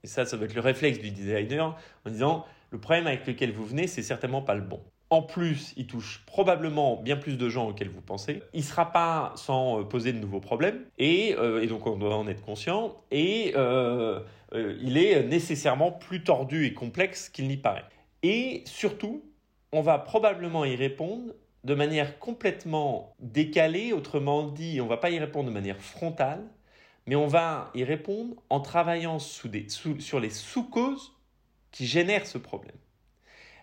Et 0.03 0.07
ça, 0.07 0.25
ça 0.25 0.37
doit 0.37 0.45
être 0.45 0.55
le 0.55 0.61
réflexe 0.61 0.99
du 0.99 1.11
designer 1.11 1.77
en 2.05 2.09
disant 2.09 2.45
le 2.71 2.79
problème 2.79 3.07
avec 3.07 3.25
lequel 3.27 3.51
vous 3.51 3.65
venez, 3.65 3.87
c'est 3.87 4.03
certainement 4.03 4.41
pas 4.41 4.55
le 4.55 4.61
bon. 4.61 4.81
En 5.09 5.21
plus, 5.21 5.73
il 5.75 5.87
touche 5.87 6.23
probablement 6.25 6.95
bien 6.95 7.17
plus 7.17 7.37
de 7.37 7.49
gens 7.49 7.67
auxquels 7.67 7.89
vous 7.89 8.01
pensez. 8.01 8.41
Il 8.53 8.61
ne 8.61 8.65
sera 8.65 8.93
pas 8.93 9.33
sans 9.35 9.81
euh, 9.81 9.83
poser 9.83 10.13
de 10.13 10.19
nouveaux 10.19 10.39
problèmes. 10.39 10.85
Et, 10.97 11.35
euh, 11.37 11.61
et 11.61 11.67
donc, 11.67 11.85
on 11.85 11.97
doit 11.97 12.15
en 12.15 12.27
être 12.29 12.41
conscient. 12.41 12.95
Et 13.11 13.51
euh, 13.57 14.21
il 14.53 14.97
est 14.97 15.23
nécessairement 15.23 15.91
plus 15.91 16.23
tordu 16.23 16.65
et 16.65 16.73
complexe 16.73 17.27
qu'il 17.27 17.49
n'y 17.49 17.57
paraît. 17.57 17.83
Et 18.23 18.63
surtout, 18.65 19.23
on 19.71 19.81
va 19.81 19.97
probablement 19.97 20.65
y 20.65 20.75
répondre 20.75 21.33
de 21.63 21.75
manière 21.75 22.19
complètement 22.19 23.15
décalée. 23.19 23.93
Autrement 23.93 24.47
dit, 24.47 24.79
on 24.81 24.85
ne 24.85 24.89
va 24.89 24.97
pas 24.97 25.09
y 25.09 25.19
répondre 25.19 25.49
de 25.49 25.53
manière 25.53 25.81
frontale, 25.81 26.43
mais 27.07 27.15
on 27.15 27.27
va 27.27 27.71
y 27.73 27.83
répondre 27.83 28.35
en 28.49 28.59
travaillant 28.59 29.19
sur 29.19 29.49
les 29.49 30.29
sous-causes 30.29 31.15
qui 31.71 31.85
génèrent 31.85 32.27
ce 32.27 32.37
problème. 32.37 32.75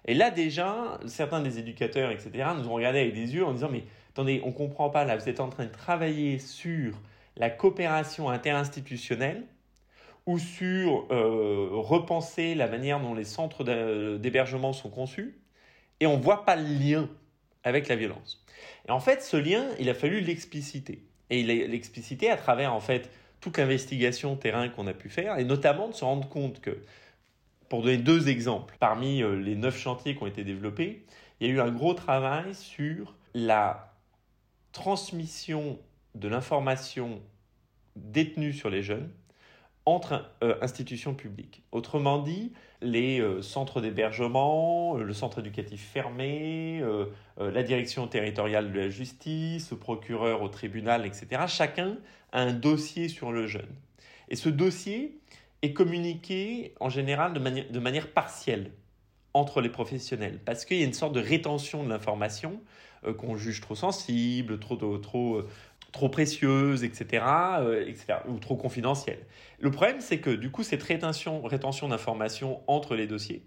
Et 0.06 0.14
là 0.14 0.30
déjà, 0.30 0.98
certains 1.06 1.40
des 1.40 1.58
éducateurs, 1.58 2.10
etc., 2.10 2.48
nous 2.56 2.68
ont 2.68 2.74
regardé 2.74 3.00
avec 3.00 3.14
des 3.14 3.34
yeux 3.34 3.44
en 3.44 3.52
disant, 3.52 3.68
mais 3.70 3.84
attendez, 4.10 4.40
on 4.44 4.48
ne 4.48 4.52
comprend 4.52 4.90
pas, 4.90 5.04
là, 5.04 5.16
vous 5.16 5.28
êtes 5.28 5.40
en 5.40 5.50
train 5.50 5.66
de 5.66 5.70
travailler 5.70 6.38
sur 6.38 6.94
la 7.36 7.50
coopération 7.50 8.30
interinstitutionnelle 8.30 9.44
ou 10.28 10.38
sur 10.38 11.06
euh, 11.10 11.68
repenser 11.72 12.54
la 12.54 12.68
manière 12.68 13.00
dont 13.00 13.14
les 13.14 13.24
centres 13.24 13.64
d'hébergement 14.18 14.74
sont 14.74 14.90
conçus, 14.90 15.38
et 16.00 16.06
on 16.06 16.18
ne 16.18 16.22
voit 16.22 16.44
pas 16.44 16.54
le 16.54 16.68
lien 16.68 17.08
avec 17.64 17.88
la 17.88 17.96
violence. 17.96 18.44
Et 18.86 18.90
en 18.90 19.00
fait, 19.00 19.22
ce 19.22 19.38
lien, 19.38 19.64
il 19.80 19.88
a 19.88 19.94
fallu 19.94 20.20
l'expliciter. 20.20 21.02
Et 21.30 21.40
il 21.40 21.46
l'expliciter 21.46 22.28
à 22.28 22.36
travers, 22.36 22.74
en 22.74 22.80
fait, 22.80 23.10
toute 23.40 23.56
l'investigation 23.56 24.36
terrain 24.36 24.68
qu'on 24.68 24.86
a 24.86 24.92
pu 24.92 25.08
faire, 25.08 25.38
et 25.38 25.44
notamment 25.44 25.88
de 25.88 25.94
se 25.94 26.04
rendre 26.04 26.28
compte 26.28 26.60
que 26.60 26.76
pour 27.70 27.82
donner 27.82 27.96
deux 27.96 28.28
exemples, 28.28 28.76
parmi 28.78 29.22
euh, 29.22 29.34
les 29.34 29.56
neuf 29.56 29.78
chantiers 29.78 30.14
qui 30.14 30.22
ont 30.22 30.26
été 30.26 30.44
développés, 30.44 31.06
il 31.40 31.46
y 31.46 31.50
a 31.50 31.54
eu 31.54 31.60
un 31.60 31.70
gros 31.70 31.94
travail 31.94 32.54
sur 32.54 33.14
la 33.32 33.94
transmission 34.72 35.78
de 36.14 36.28
l'information 36.28 37.22
détenue 37.96 38.52
sur 38.52 38.68
les 38.68 38.82
jeunes 38.82 39.10
entre 39.88 40.30
euh, 40.42 40.56
institutions 40.60 41.14
publiques. 41.14 41.62
Autrement 41.72 42.18
dit, 42.18 42.52
les 42.80 43.20
euh, 43.20 43.42
centres 43.42 43.80
d'hébergement, 43.80 44.96
le 44.96 45.12
centre 45.12 45.40
éducatif 45.40 45.82
fermé, 45.82 46.82
la 47.38 47.62
direction 47.62 48.06
territoriale 48.06 48.72
de 48.72 48.78
la 48.78 48.90
justice, 48.90 49.70
le 49.70 49.76
procureur 49.76 50.42
au 50.42 50.48
tribunal, 50.48 51.06
etc. 51.06 51.42
Chacun 51.46 51.96
a 52.32 52.42
un 52.42 52.52
dossier 52.52 53.08
sur 53.08 53.32
le 53.32 53.46
jeune. 53.46 53.74
Et 54.28 54.36
ce 54.36 54.48
dossier, 54.48 55.18
est 55.62 55.72
communiqué 55.72 56.74
en 56.80 56.88
général 56.88 57.32
de, 57.32 57.78
manière, 57.80 58.12
partielle 58.12 58.70
entre 59.34 59.60
les 59.60 59.68
professionnels 59.68 60.40
parce 60.44 60.64
qu'il 60.64 60.78
y 60.78 60.82
a 60.82 60.86
une 60.86 60.92
sorte 60.92 61.14
de 61.14 61.20
rétention 61.20 61.84
de 61.84 61.88
l'information 61.88 62.60
euh, 63.04 63.12
qu'on 63.12 63.36
juge 63.36 63.60
trop 63.60 63.74
sensible, 63.74 64.58
trop, 64.58 64.78
euh, 64.82 65.48
trop 65.92 66.08
précieuse, 66.08 66.84
etc., 66.84 67.24
euh, 67.60 67.86
etc., 67.86 68.18
ou 68.28 68.38
trop 68.38 68.56
confidentielle. 68.56 69.20
Le 69.58 69.70
problème, 69.70 70.00
c'est 70.00 70.18
que 70.18 70.30
du 70.30 70.50
coup, 70.50 70.62
cette 70.62 70.82
rétention, 70.82 71.42
rétention 71.42 71.88
d'informations 71.88 72.60
entre 72.66 72.94
les 72.94 73.06
dossiers 73.06 73.42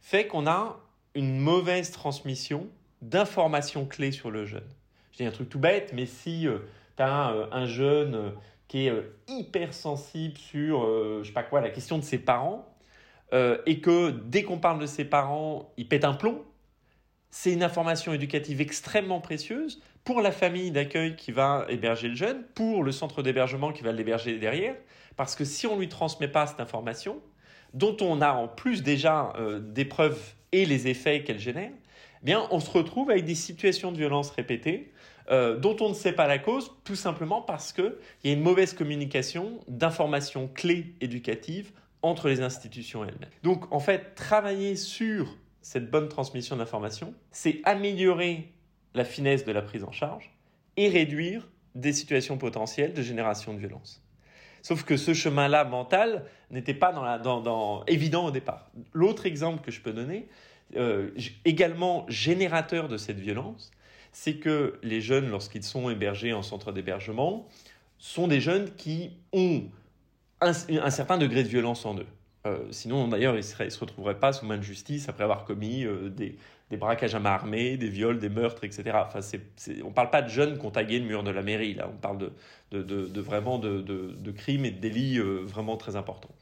fait 0.00 0.26
qu'on 0.26 0.46
a 0.46 0.80
une 1.14 1.38
mauvaise 1.38 1.90
transmission 1.90 2.66
d'informations 3.02 3.86
clés 3.86 4.12
sur 4.12 4.30
le 4.30 4.46
jeune. 4.46 4.66
Je 5.12 5.18
dis 5.18 5.24
un 5.24 5.30
truc 5.30 5.48
tout 5.48 5.58
bête, 5.58 5.92
mais 5.94 6.06
si 6.06 6.46
tu 6.96 7.02
as 7.02 7.48
un 7.52 7.66
jeune 7.66 8.32
qui 8.72 8.86
est 8.86 8.90
euh, 8.90 9.02
hyper 9.28 9.74
sensible 9.74 10.38
sur, 10.38 10.84
euh, 10.84 11.20
je 11.22 11.28
sais 11.28 11.34
pas 11.34 11.42
quoi, 11.42 11.60
la 11.60 11.68
question 11.68 11.98
de 11.98 12.02
ses 12.02 12.16
parents, 12.16 12.74
euh, 13.34 13.58
et 13.66 13.80
que 13.80 14.08
dès 14.08 14.44
qu'on 14.44 14.56
parle 14.56 14.78
de 14.78 14.86
ses 14.86 15.04
parents, 15.04 15.74
il 15.76 15.86
pète 15.86 16.06
un 16.06 16.14
plomb, 16.14 16.42
c'est 17.32 17.52
une 17.52 17.64
information 17.64 18.12
éducative 18.12 18.60
extrêmement 18.60 19.20
précieuse 19.20 19.82
pour 20.04 20.20
la 20.20 20.30
famille 20.30 20.70
d'accueil 20.70 21.16
qui 21.16 21.32
va 21.32 21.66
héberger 21.68 22.08
le 22.08 22.14
jeune, 22.14 22.44
pour 22.54 22.84
le 22.84 22.92
centre 22.92 23.22
d'hébergement 23.22 23.72
qui 23.72 23.82
va 23.82 23.90
l'héberger 23.90 24.38
derrière, 24.38 24.76
parce 25.16 25.34
que 25.34 25.44
si 25.44 25.66
on 25.66 25.74
ne 25.74 25.80
lui 25.80 25.88
transmet 25.88 26.28
pas 26.28 26.46
cette 26.46 26.60
information, 26.60 27.20
dont 27.74 27.96
on 28.00 28.20
a 28.20 28.32
en 28.32 28.46
plus 28.46 28.82
déjà 28.82 29.32
des 29.60 29.84
preuves 29.84 30.20
et 30.52 30.66
les 30.66 30.88
effets 30.88 31.24
qu'elle 31.24 31.38
génère, 31.38 31.70
eh 32.22 32.24
bien 32.24 32.46
on 32.50 32.60
se 32.60 32.70
retrouve 32.70 33.10
avec 33.10 33.24
des 33.24 33.34
situations 33.34 33.92
de 33.92 33.96
violence 33.96 34.30
répétées 34.30 34.92
euh, 35.30 35.56
dont 35.56 35.76
on 35.80 35.88
ne 35.88 35.94
sait 35.94 36.12
pas 36.12 36.26
la 36.26 36.38
cause, 36.38 36.72
tout 36.84 36.96
simplement 36.96 37.40
parce 37.40 37.72
qu'il 37.72 37.94
y 38.24 38.30
a 38.30 38.32
une 38.32 38.42
mauvaise 38.42 38.74
communication 38.74 39.60
d'informations 39.68 40.48
clés 40.48 40.94
éducatives 41.00 41.70
entre 42.02 42.28
les 42.28 42.42
institutions 42.42 43.04
elles-mêmes. 43.04 43.30
Donc 43.42 43.72
en 43.72 43.78
fait, 43.78 44.14
travailler 44.14 44.74
sur 44.74 45.36
cette 45.62 45.90
bonne 45.90 46.08
transmission 46.08 46.56
d'informations, 46.56 47.14
c'est 47.30 47.60
améliorer 47.64 48.52
la 48.94 49.04
finesse 49.04 49.44
de 49.44 49.52
la 49.52 49.62
prise 49.62 49.84
en 49.84 49.92
charge 49.92 50.30
et 50.76 50.88
réduire 50.88 51.48
des 51.74 51.92
situations 51.92 52.36
potentielles 52.36 52.92
de 52.92 53.02
génération 53.02 53.54
de 53.54 53.58
violence. 53.58 54.02
Sauf 54.60 54.84
que 54.84 54.96
ce 54.96 55.14
chemin-là 55.14 55.64
mental 55.64 56.24
n'était 56.50 56.74
pas 56.74 56.92
évident 57.88 58.26
au 58.26 58.30
départ. 58.30 58.70
L'autre 58.92 59.26
exemple 59.26 59.64
que 59.64 59.70
je 59.70 59.80
peux 59.80 59.92
donner, 59.92 60.28
euh, 60.76 61.10
également 61.44 62.06
générateur 62.08 62.88
de 62.88 62.96
cette 62.96 63.18
violence, 63.18 63.70
c'est 64.12 64.36
que 64.36 64.78
les 64.82 65.00
jeunes, 65.00 65.30
lorsqu'ils 65.30 65.64
sont 65.64 65.90
hébergés 65.90 66.32
en 66.32 66.42
centre 66.42 66.70
d'hébergement, 66.70 67.48
sont 67.98 68.28
des 68.28 68.40
jeunes 68.40 68.74
qui 68.76 69.10
ont 69.32 69.64
un, 70.40 70.52
certain 70.52 71.18
degré 71.18 71.42
de 71.42 71.48
violence 71.48 71.84
en 71.86 71.96
eux. 71.96 72.06
Euh, 72.44 72.58
sinon, 72.70 73.06
d'ailleurs, 73.06 73.34
ils 73.34 73.64
ne 73.64 73.70
se 73.70 73.78
retrouveraient 73.80 74.18
pas 74.18 74.32
sous 74.32 74.46
main 74.46 74.56
de 74.56 74.62
justice 74.62 75.08
après 75.08 75.22
avoir 75.24 75.44
commis 75.44 75.84
euh, 75.84 76.08
des, 76.08 76.36
braquages 76.76 77.14
à 77.14 77.20
main 77.20 77.30
armée, 77.30 77.76
des 77.76 77.88
viols, 77.88 78.18
des 78.18 78.30
meurtres, 78.30 78.64
etc. 78.64 78.92
Enfin, 78.94 79.20
on 79.84 79.88
ne 79.88 79.92
parle 79.92 80.10
pas 80.10 80.22
de 80.22 80.28
jeunes 80.28 80.58
qui 80.58 80.66
ont 80.66 80.70
tagué 80.70 80.98
le 80.98 81.04
mur 81.04 81.22
de 81.22 81.30
la 81.30 81.42
mairie, 81.42 81.74
là. 81.74 81.88
On 81.92 81.96
parle 81.96 82.18
de, 82.70 83.20
vraiment 83.20 83.58
de, 83.58 84.30
crimes 84.32 84.64
et 84.64 84.70
de 84.70 84.80
délits 84.80 85.18
euh, 85.18 85.42
vraiment 85.44 85.76
très 85.76 85.96
importants. 85.96 86.34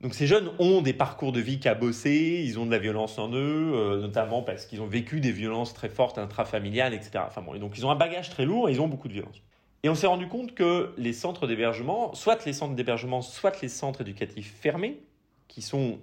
Donc 0.00 0.14
ces 0.14 0.26
jeunes 0.26 0.50
ont 0.58 0.82
des 0.82 0.92
parcours 0.92 1.30
de 1.30 1.40
vie 1.40 1.60
cabossés, 1.60 2.42
ils 2.44 2.58
ont 2.58 2.66
de 2.66 2.72
la 2.72 2.78
violence 2.78 3.18
en 3.20 3.32
eux, 3.32 4.00
notamment 4.00 4.42
parce 4.42 4.66
qu'ils 4.66 4.80
ont 4.82 4.86
vécu 4.86 5.20
des 5.20 5.30
violences 5.30 5.74
très 5.74 5.88
fortes 5.88 6.18
intrafamiliales, 6.18 6.92
etc. 6.92 7.24
Enfin 7.24 7.40
bon, 7.40 7.54
et 7.54 7.60
donc 7.60 7.78
ils 7.78 7.86
ont 7.86 7.90
un 7.92 7.96
bagage 7.96 8.28
très 8.28 8.44
lourd 8.44 8.68
et 8.68 8.72
ils 8.72 8.80
ont 8.80 8.88
beaucoup 8.88 9.06
de 9.06 9.12
violence. 9.12 9.40
Et 9.82 9.88
on 9.88 9.94
s'est 9.94 10.06
rendu 10.06 10.28
compte 10.28 10.54
que 10.54 10.92
les 10.96 11.12
centres 11.12 11.46
d'hébergement, 11.46 12.14
soit 12.14 12.44
les 12.44 12.52
centres 12.52 12.74
d'hébergement, 12.74 13.20
soit 13.20 13.60
les 13.62 13.68
centres 13.68 14.02
éducatifs 14.02 14.54
fermés, 14.60 15.00
qui 15.48 15.60
sont 15.60 15.98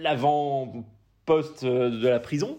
l'avant-poste 0.00 1.64
de 1.64 2.08
la 2.08 2.20
prison, 2.20 2.58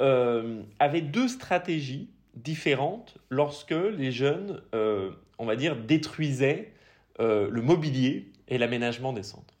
euh, 0.00 0.62
avaient 0.78 1.00
deux 1.00 1.28
stratégies 1.28 2.10
différentes 2.34 3.16
lorsque 3.30 3.70
les 3.70 4.10
jeunes, 4.10 4.62
euh, 4.74 5.10
on 5.38 5.46
va 5.46 5.56
dire, 5.56 5.76
détruisaient 5.76 6.72
le 7.18 7.62
mobilier 7.62 8.30
et 8.48 8.58
l'aménagement 8.58 9.14
des 9.14 9.22
centres. 9.22 9.56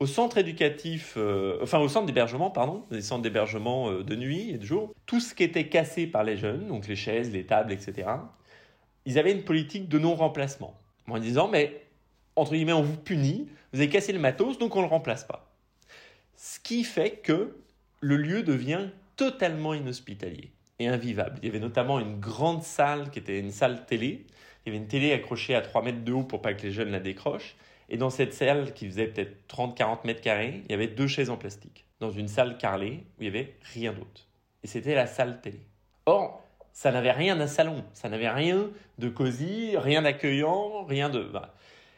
Au 0.00 0.06
centre 0.06 0.38
éducatif, 0.38 1.14
euh, 1.16 1.58
enfin 1.62 1.78
au 1.78 1.88
centre 1.88 2.06
d'hébergement, 2.06 2.50
pardon, 2.50 2.82
les 2.90 3.00
centres 3.00 3.22
d'hébergement 3.22 3.90
euh, 3.90 4.02
de 4.02 4.16
nuit 4.16 4.50
et 4.50 4.58
de 4.58 4.64
jour, 4.64 4.92
tout 5.06 5.20
ce 5.20 5.34
qui 5.34 5.44
était 5.44 5.68
cassé 5.68 6.08
par 6.08 6.24
les 6.24 6.36
jeunes, 6.36 6.66
donc 6.66 6.88
les 6.88 6.96
chaises, 6.96 7.32
les 7.32 7.46
tables, 7.46 7.72
etc., 7.72 8.08
ils 9.06 9.18
avaient 9.18 9.32
une 9.32 9.44
politique 9.44 9.88
de 9.88 9.98
non-remplacement. 9.98 10.78
En 11.08 11.18
disant, 11.18 11.48
mais 11.48 11.84
entre 12.36 12.52
guillemets, 12.52 12.72
on 12.72 12.82
vous 12.82 12.96
punit, 12.96 13.48
vous 13.72 13.80
avez 13.80 13.88
cassé 13.88 14.12
le 14.12 14.18
matos, 14.18 14.58
donc 14.58 14.74
on 14.76 14.80
ne 14.80 14.84
le 14.84 14.90
remplace 14.90 15.24
pas. 15.24 15.52
Ce 16.36 16.58
qui 16.58 16.84
fait 16.84 17.12
que 17.22 17.56
le 18.00 18.16
lieu 18.16 18.42
devient 18.42 18.88
totalement 19.16 19.74
inhospitalier 19.74 20.50
et 20.78 20.88
invivable. 20.88 21.38
Il 21.42 21.46
y 21.46 21.48
avait 21.48 21.60
notamment 21.60 22.00
une 22.00 22.18
grande 22.18 22.62
salle 22.62 23.10
qui 23.10 23.18
était 23.18 23.38
une 23.38 23.50
salle 23.50 23.86
télé. 23.86 24.26
Il 24.64 24.72
y 24.72 24.76
avait 24.76 24.82
une 24.82 24.88
télé 24.88 25.12
accrochée 25.12 25.54
à 25.54 25.60
3 25.60 25.82
mètres 25.82 26.02
de 26.04 26.12
haut 26.12 26.24
pour 26.24 26.42
pas 26.42 26.54
que 26.54 26.62
les 26.62 26.72
jeunes 26.72 26.90
la 26.90 27.00
décrochent. 27.00 27.56
Et 27.88 27.96
dans 27.96 28.10
cette 28.10 28.32
salle 28.32 28.72
qui 28.72 28.86
faisait 28.86 29.06
peut-être 29.06 29.36
30-40 29.48 30.06
mètres 30.06 30.20
carrés, 30.20 30.62
il 30.64 30.70
y 30.70 30.74
avait 30.74 30.88
deux 30.88 31.06
chaises 31.06 31.30
en 31.30 31.36
plastique. 31.36 31.84
Dans 32.00 32.10
une 32.10 32.28
salle 32.28 32.58
carrelée 32.58 33.04
où 33.18 33.22
il 33.22 33.26
y 33.26 33.28
avait 33.28 33.54
rien 33.72 33.92
d'autre. 33.92 34.26
Et 34.62 34.66
c'était 34.66 34.94
la 34.94 35.06
salle 35.06 35.40
télé. 35.40 35.60
Or, 36.06 36.43
ça 36.74 36.90
n'avait 36.90 37.12
rien 37.12 37.36
d'un 37.36 37.46
salon. 37.46 37.84
Ça 37.94 38.08
n'avait 38.08 38.28
rien 38.28 38.68
de 38.98 39.08
cosy, 39.08 39.76
rien 39.76 40.02
d'accueillant, 40.02 40.84
rien 40.84 41.08
de. 41.08 41.30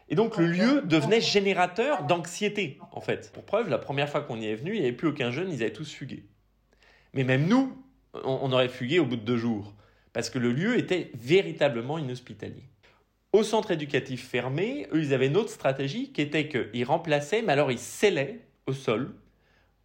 Et 0.08 0.14
donc 0.14 0.36
le 0.36 0.46
lieu 0.46 0.82
devenait 0.82 1.20
générateur 1.20 2.04
d'anxiété, 2.04 2.78
en 2.92 3.00
fait. 3.00 3.32
Pour 3.32 3.44
preuve, 3.44 3.70
la 3.70 3.78
première 3.78 4.08
fois 4.08 4.20
qu'on 4.20 4.38
y 4.38 4.46
est 4.46 4.54
venu, 4.54 4.74
il 4.74 4.80
n'y 4.80 4.86
avait 4.86 4.96
plus 4.96 5.08
aucun 5.08 5.30
jeune, 5.30 5.50
ils 5.50 5.62
avaient 5.62 5.72
tous 5.72 5.90
fugué. 5.90 6.24
Mais 7.14 7.24
même 7.24 7.48
nous, 7.48 7.76
on 8.22 8.52
aurait 8.52 8.68
fugué 8.68 9.00
au 9.00 9.06
bout 9.06 9.16
de 9.16 9.22
deux 9.22 9.38
jours, 9.38 9.74
parce 10.12 10.28
que 10.28 10.38
le 10.38 10.52
lieu 10.52 10.78
était 10.78 11.10
véritablement 11.14 11.98
inhospitalier. 11.98 12.68
Au 13.32 13.42
centre 13.42 13.70
éducatif 13.70 14.28
fermé, 14.28 14.86
eux, 14.92 15.02
ils 15.02 15.14
avaient 15.14 15.26
une 15.26 15.36
autre 15.38 15.50
stratégie 15.50 16.12
qui 16.12 16.20
était 16.20 16.48
qu'ils 16.48 16.84
remplaçaient, 16.84 17.42
mais 17.42 17.52
alors 17.52 17.72
ils 17.72 17.78
scellaient 17.78 18.40
au 18.66 18.72
sol 18.72 19.14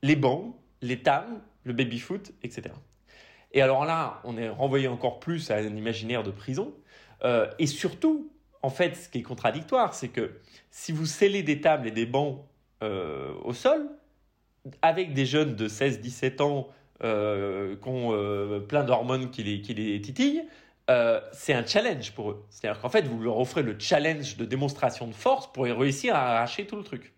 les 0.03 0.17
bancs, 0.17 0.53
les 0.81 1.01
tables, 1.01 1.39
le 1.63 1.73
baby-foot, 1.73 2.33
etc. 2.43 2.73
Et 3.53 3.61
alors 3.61 3.85
là, 3.85 4.21
on 4.23 4.37
est 4.37 4.49
renvoyé 4.49 4.87
encore 4.87 5.19
plus 5.19 5.51
à 5.51 5.57
un 5.57 5.75
imaginaire 5.75 6.23
de 6.23 6.31
prison. 6.31 6.73
Euh, 7.23 7.47
et 7.59 7.67
surtout, 7.67 8.31
en 8.61 8.69
fait, 8.69 8.95
ce 8.95 9.09
qui 9.09 9.19
est 9.19 9.23
contradictoire, 9.23 9.93
c'est 9.93 10.07
que 10.07 10.39
si 10.69 10.91
vous 10.91 11.05
scellez 11.05 11.43
des 11.43 11.61
tables 11.61 11.87
et 11.87 11.91
des 11.91 12.05
bancs 12.05 12.39
euh, 12.83 13.33
au 13.43 13.53
sol, 13.53 13.89
avec 14.81 15.13
des 15.13 15.25
jeunes 15.25 15.55
de 15.55 15.67
16-17 15.67 16.41
ans 16.41 16.69
euh, 17.03 17.75
qui 17.75 17.89
ont 17.89 18.61
plein 18.67 18.83
d'hormones 18.83 19.31
qui 19.31 19.43
les, 19.43 19.61
qui 19.61 19.73
les 19.73 19.99
titillent, 20.01 20.43
c'est 21.31 21.53
un 21.53 21.65
challenge 21.65 22.11
pour 22.11 22.31
eux. 22.31 22.45
C'est-à-dire 22.49 22.81
qu'en 22.81 22.89
fait, 22.89 23.03
vous 23.03 23.21
leur 23.21 23.39
offrez 23.39 23.63
le 23.63 23.79
challenge 23.79 24.35
de 24.35 24.43
démonstration 24.43 25.07
de 25.07 25.13
force 25.13 25.49
pour 25.51 25.63
réussir 25.63 26.15
à 26.15 26.35
arracher 26.35 26.67
tout 26.67 26.75
le 26.75 26.83
truc. 26.83 27.13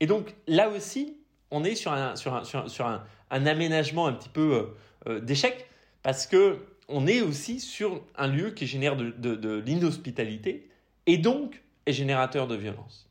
Et 0.00 0.06
donc 0.06 0.34
là 0.46 0.70
aussi, 0.70 1.18
on 1.50 1.64
est 1.64 1.74
sur 1.74 1.92
un, 1.92 2.16
sur 2.16 2.34
un, 2.34 2.44
sur 2.44 2.86
un, 2.86 3.04
un 3.30 3.46
aménagement 3.46 4.06
un 4.06 4.14
petit 4.14 4.30
peu 4.30 4.74
d'échec 5.22 5.66
parce 6.02 6.26
que 6.26 6.58
on 6.88 7.06
est 7.06 7.20
aussi 7.20 7.60
sur 7.60 8.02
un 8.16 8.28
lieu 8.28 8.50
qui 8.50 8.66
génère 8.66 8.96
de, 8.96 9.62
l'inhospitalité 9.66 10.68
et 11.06 11.18
donc 11.18 11.62
est 11.86 11.92
générateur 11.92 12.46
de 12.46 12.54
violence. 12.54 13.08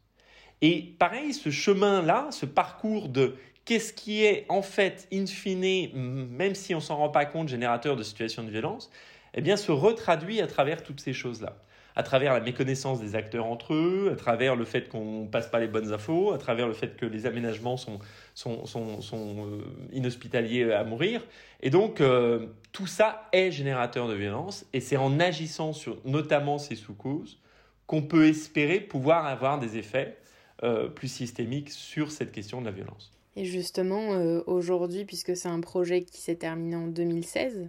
Et 0.62 0.94
pareil, 1.00 1.34
ce 1.34 1.50
chemin-là, 1.50 2.28
ce 2.32 2.46
parcours 2.46 3.10
de 3.10 3.36
qu'est-ce 3.66 3.94
qui 3.94 4.24
est 4.24 4.46
en 4.50 4.62
fait, 4.62 5.08
in 5.12 5.26
fine, 5.26 5.92
même 5.94 6.56
si 6.56 6.74
on 6.76 6.80
s'en 6.80 6.98
rend 6.98 7.10
pas 7.10 7.26
compte, 7.26 7.50
générateur 7.50 7.96
de 7.96 8.04
situations 8.04 8.44
de 8.44 8.50
violence, 8.50 8.90
eh 9.34 9.42
bien, 9.42 9.58
se 9.58 9.72
retraduit 9.72 10.42
à 10.42 10.48
travers 10.48 10.84
toutes 10.84 11.00
ces 11.00 11.14
choses-là 11.14 11.58
à 11.96 12.04
travers 12.04 12.34
la 12.34 12.40
méconnaissance 12.40 13.00
des 13.00 13.16
acteurs 13.16 13.46
entre 13.46 13.74
eux, 13.74 14.10
à 14.12 14.16
travers 14.16 14.56
le 14.56 14.66
fait 14.66 14.90
qu'on 14.90 15.24
ne 15.24 15.28
passe 15.28 15.48
pas 15.48 15.60
les 15.60 15.68
bonnes 15.68 15.94
infos, 15.94 16.34
à 16.34 16.38
travers 16.38 16.68
le 16.68 16.74
fait 16.74 16.98
que 16.98 17.06
les 17.06 17.26
aménagements 17.26 17.78
sont, 17.78 18.00
euh, 18.46 19.62
inhospitaliers 19.92 20.72
à 20.72 20.84
mourir. 20.84 21.26
Et 21.62 21.70
donc, 21.70 22.02
euh, 22.02 22.48
tout 22.72 22.88
ça 22.88 23.30
est 23.32 23.52
générateur 23.52 24.08
de 24.08 24.16
violence, 24.16 24.66
et 24.74 24.80
c'est 24.80 24.98
en 24.98 25.20
agissant 25.20 25.74
sur 25.74 25.98
notamment 26.06 26.58
ces 26.58 26.76
sous-causes 26.76 27.40
qu'on 27.86 28.02
peut 28.02 28.28
espérer 28.28 28.80
pouvoir 28.80 29.26
avoir 29.26 29.60
des 29.60 29.78
effets 29.78 30.18
euh, 30.64 30.88
plus 30.88 31.10
systémiques 31.10 31.70
sur 31.70 32.12
cette 32.12 32.32
question 32.32 32.62
de 32.62 32.66
la 32.66 32.72
violence. 32.72 33.12
Et 33.36 33.46
justement, 33.46 34.10
aujourd'hui, 34.46 35.06
puisque 35.06 35.36
c'est 35.36 35.48
un 35.48 35.60
projet 35.60 36.04
qui 36.04 36.22
s'est 36.22 36.36
terminé 36.36 36.76
en 36.76 36.86
2016, 36.86 37.68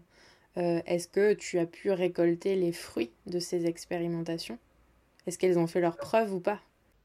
euh, 0.57 0.81
est-ce 0.87 1.09
que 1.09 1.35
tu 1.35 1.59
as 1.59 1.67
pu 1.67 1.91
récolter 1.91 2.55
les 2.55 2.73
fruits 2.73 3.11
de 3.27 3.39
ces 3.39 3.67
expérimentations? 3.67 4.59
Est-ce 5.27 5.39
qu'elles 5.39 5.59
ont 5.59 5.67
fait 5.67 5.81
leurs 5.81 5.97
preuves 5.97 6.33
ou 6.33 6.41
pas? 6.41 6.61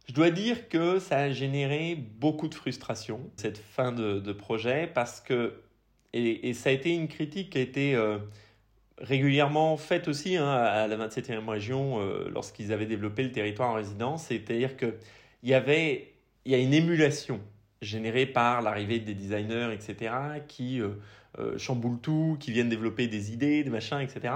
Je 0.07 0.13
dois 0.13 0.29
dire 0.29 0.69
que 0.69 0.99
ça 0.99 1.17
a 1.17 1.31
généré 1.31 1.95
beaucoup 1.95 2.47
de 2.47 2.55
frustration, 2.55 3.21
cette 3.38 3.57
fin 3.57 3.91
de, 3.91 4.31
projet, 4.33 4.89
parce 4.93 5.21
que, 5.21 5.62
et, 6.13 6.53
ça 6.53 6.69
a 6.69 6.73
été 6.73 6.93
une 6.93 7.07
critique 7.07 7.51
qui 7.51 7.57
a 7.59 7.62
été 7.62 7.95
euh, 7.95 8.17
régulièrement 8.97 9.77
faite 9.77 10.07
aussi 10.07 10.35
hein, 10.35 10.49
à 10.49 10.88
la 10.88 10.97
27e 11.07 11.47
région 11.47 12.01
euh, 12.01 12.27
lorsqu'ils 12.31 12.73
avaient 12.73 12.88
développé 12.88 13.23
le 13.23 13.31
territoire 13.31 13.71
en 13.71 13.75
résidence, 13.75 14.25
c'est-à-dire 14.25 14.77
qu'il 14.77 14.95
y 15.43 15.53
avait 15.53 16.13
y 16.45 16.55
a 16.55 16.57
une 16.57 16.73
émulation 16.73 17.39
générée 17.81 18.25
par 18.25 18.62
l'arrivée 18.62 18.99
des 18.99 19.13
designers, 19.13 19.69
etc., 19.71 20.12
qui 20.47 20.81
euh, 21.38 21.58
chamboulent 21.58 22.00
tout, 22.00 22.38
qui 22.39 22.52
viennent 22.52 22.70
développer 22.70 23.08
des 23.08 23.32
idées, 23.32 23.63
des 23.63 23.70
machins, 23.70 24.00
etc. 24.00 24.34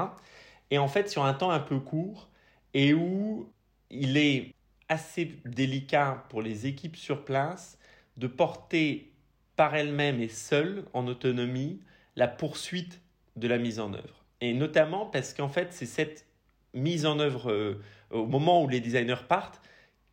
Et 0.72 0.78
en 0.78 0.88
fait, 0.88 1.10
sur 1.10 1.26
un 1.26 1.34
temps 1.34 1.52
un 1.52 1.60
peu 1.60 1.80
court, 1.80 2.30
et 2.74 2.94
où 2.94 3.50
il 3.90 4.18
est 4.18 4.54
assez 4.90 5.40
délicat 5.46 6.26
pour 6.30 6.42
les 6.42 6.68
équipes 6.68 6.96
sur 6.96 7.26
place 7.26 7.78
de 8.18 8.28
porter 8.28 9.12
par 9.56 9.76
elles-mêmes 9.76 10.22
et 10.22 10.30
seules, 10.30 10.86
en 10.94 11.08
autonomie, 11.08 11.80
la 12.16 12.28
poursuite 12.28 13.02
de 13.36 13.48
la 13.48 13.58
mise 13.58 13.80
en 13.80 13.94
œuvre. 13.94 14.24
Et 14.42 14.54
notamment 14.54 15.06
parce 15.06 15.34
qu'en 15.34 15.50
fait, 15.50 15.74
c'est 15.74 15.86
cette 15.86 16.26
mise 16.74 17.06
en 17.06 17.20
œuvre 17.20 17.52
euh, 17.52 17.82
au 18.10 18.26
moment 18.26 18.64
où 18.64 18.68
les 18.68 18.80
designers 18.80 19.26
partent 19.28 19.62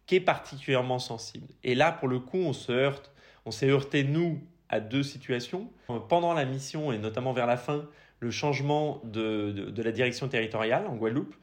qui 0.06 0.16
est 0.16 0.20
particulièrement 0.20 0.98
sensible. 0.98 1.46
Et 1.62 1.74
là, 1.74 1.92
pour 1.92 2.08
le 2.08 2.18
coup, 2.18 2.38
on 2.38 2.52
se 2.52 2.72
heurte, 2.72 3.12
on 3.44 3.50
s'est 3.50 3.68
heurté, 3.68 4.04
nous, 4.04 4.40
à 4.70 4.80
deux 4.80 5.02
situations. 5.02 5.68
Pendant 6.08 6.32
la 6.32 6.44
mission 6.44 6.92
et 6.92 6.98
notamment 6.98 7.32
vers 7.32 7.46
la 7.46 7.56
fin, 7.56 7.84
le 8.20 8.30
changement 8.30 9.00
de, 9.04 9.50
de, 9.50 9.82
la 9.82 9.92
direction 9.92 10.28
territoriale 10.28 10.86
en 10.86 10.94
Guadeloupe. 10.94 11.34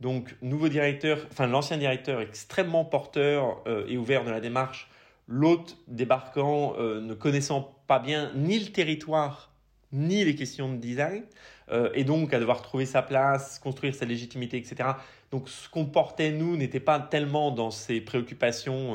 Donc, 0.00 0.36
nouveau 0.42 0.68
directeur, 0.68 1.26
enfin 1.32 1.46
l'ancien 1.46 1.78
directeur 1.78 2.20
extrêmement 2.20 2.84
porteur 2.84 3.62
euh, 3.66 3.86
et 3.88 3.96
ouvert 3.96 4.24
de 4.24 4.30
la 4.30 4.40
démarche, 4.40 4.90
l'autre 5.26 5.76
débarquant 5.88 6.74
euh, 6.78 7.00
ne 7.00 7.14
connaissant 7.14 7.74
pas 7.86 7.98
bien 7.98 8.30
ni 8.34 8.58
le 8.58 8.70
territoire 8.70 9.50
ni 9.92 10.24
les 10.24 10.34
questions 10.34 10.70
de 10.70 10.76
design, 10.76 11.22
euh, 11.70 11.90
et 11.94 12.04
donc 12.04 12.34
à 12.34 12.38
devoir 12.38 12.60
trouver 12.60 12.84
sa 12.84 13.02
place, 13.02 13.58
construire 13.58 13.94
sa 13.94 14.04
légitimité, 14.04 14.58
etc. 14.58 14.90
Donc 15.30 15.48
ce 15.48 15.68
qu'on 15.70 15.86
portait, 15.86 16.32
nous, 16.32 16.56
n'était 16.56 16.80
pas 16.80 17.00
tellement 17.00 17.50
dans 17.50 17.70
ses 17.70 18.00
préoccupations 18.00 18.94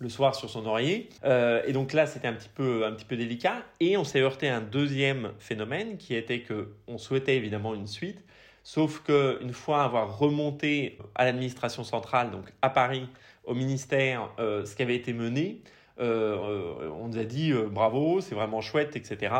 le 0.00 0.08
soir 0.08 0.34
sur 0.34 0.50
son 0.50 0.66
oreiller. 0.66 1.08
Euh, 1.24 1.62
et 1.66 1.72
donc 1.72 1.92
là, 1.92 2.06
c'était 2.06 2.26
un 2.26 2.32
petit 2.32 2.48
peu 2.48 2.84
un 2.84 2.92
petit 2.92 3.04
peu 3.04 3.16
délicat. 3.16 3.62
Et 3.78 3.96
on 3.96 4.04
s'est 4.04 4.20
heurté 4.20 4.48
à 4.48 4.56
un 4.56 4.60
deuxième 4.60 5.32
phénomène 5.38 5.98
qui 5.98 6.14
était 6.14 6.40
que 6.40 6.72
on 6.88 6.98
souhaitait 6.98 7.36
évidemment 7.36 7.74
une 7.74 7.86
suite, 7.86 8.18
sauf 8.64 9.00
que 9.00 9.38
une 9.42 9.52
fois 9.52 9.84
avoir 9.84 10.18
remonté 10.18 10.98
à 11.14 11.24
l'administration 11.24 11.84
centrale, 11.84 12.30
donc 12.30 12.50
à 12.62 12.70
Paris, 12.70 13.08
au 13.44 13.54
ministère, 13.54 14.30
euh, 14.38 14.64
ce 14.64 14.74
qui 14.74 14.82
avait 14.82 14.96
été 14.96 15.12
mené. 15.12 15.62
Euh, 15.98 16.88
on 16.98 17.08
nous 17.08 17.18
a 17.18 17.24
dit 17.24 17.52
bravo, 17.52 18.22
c'est 18.22 18.34
vraiment 18.34 18.62
chouette, 18.62 18.96
etc. 18.96 19.34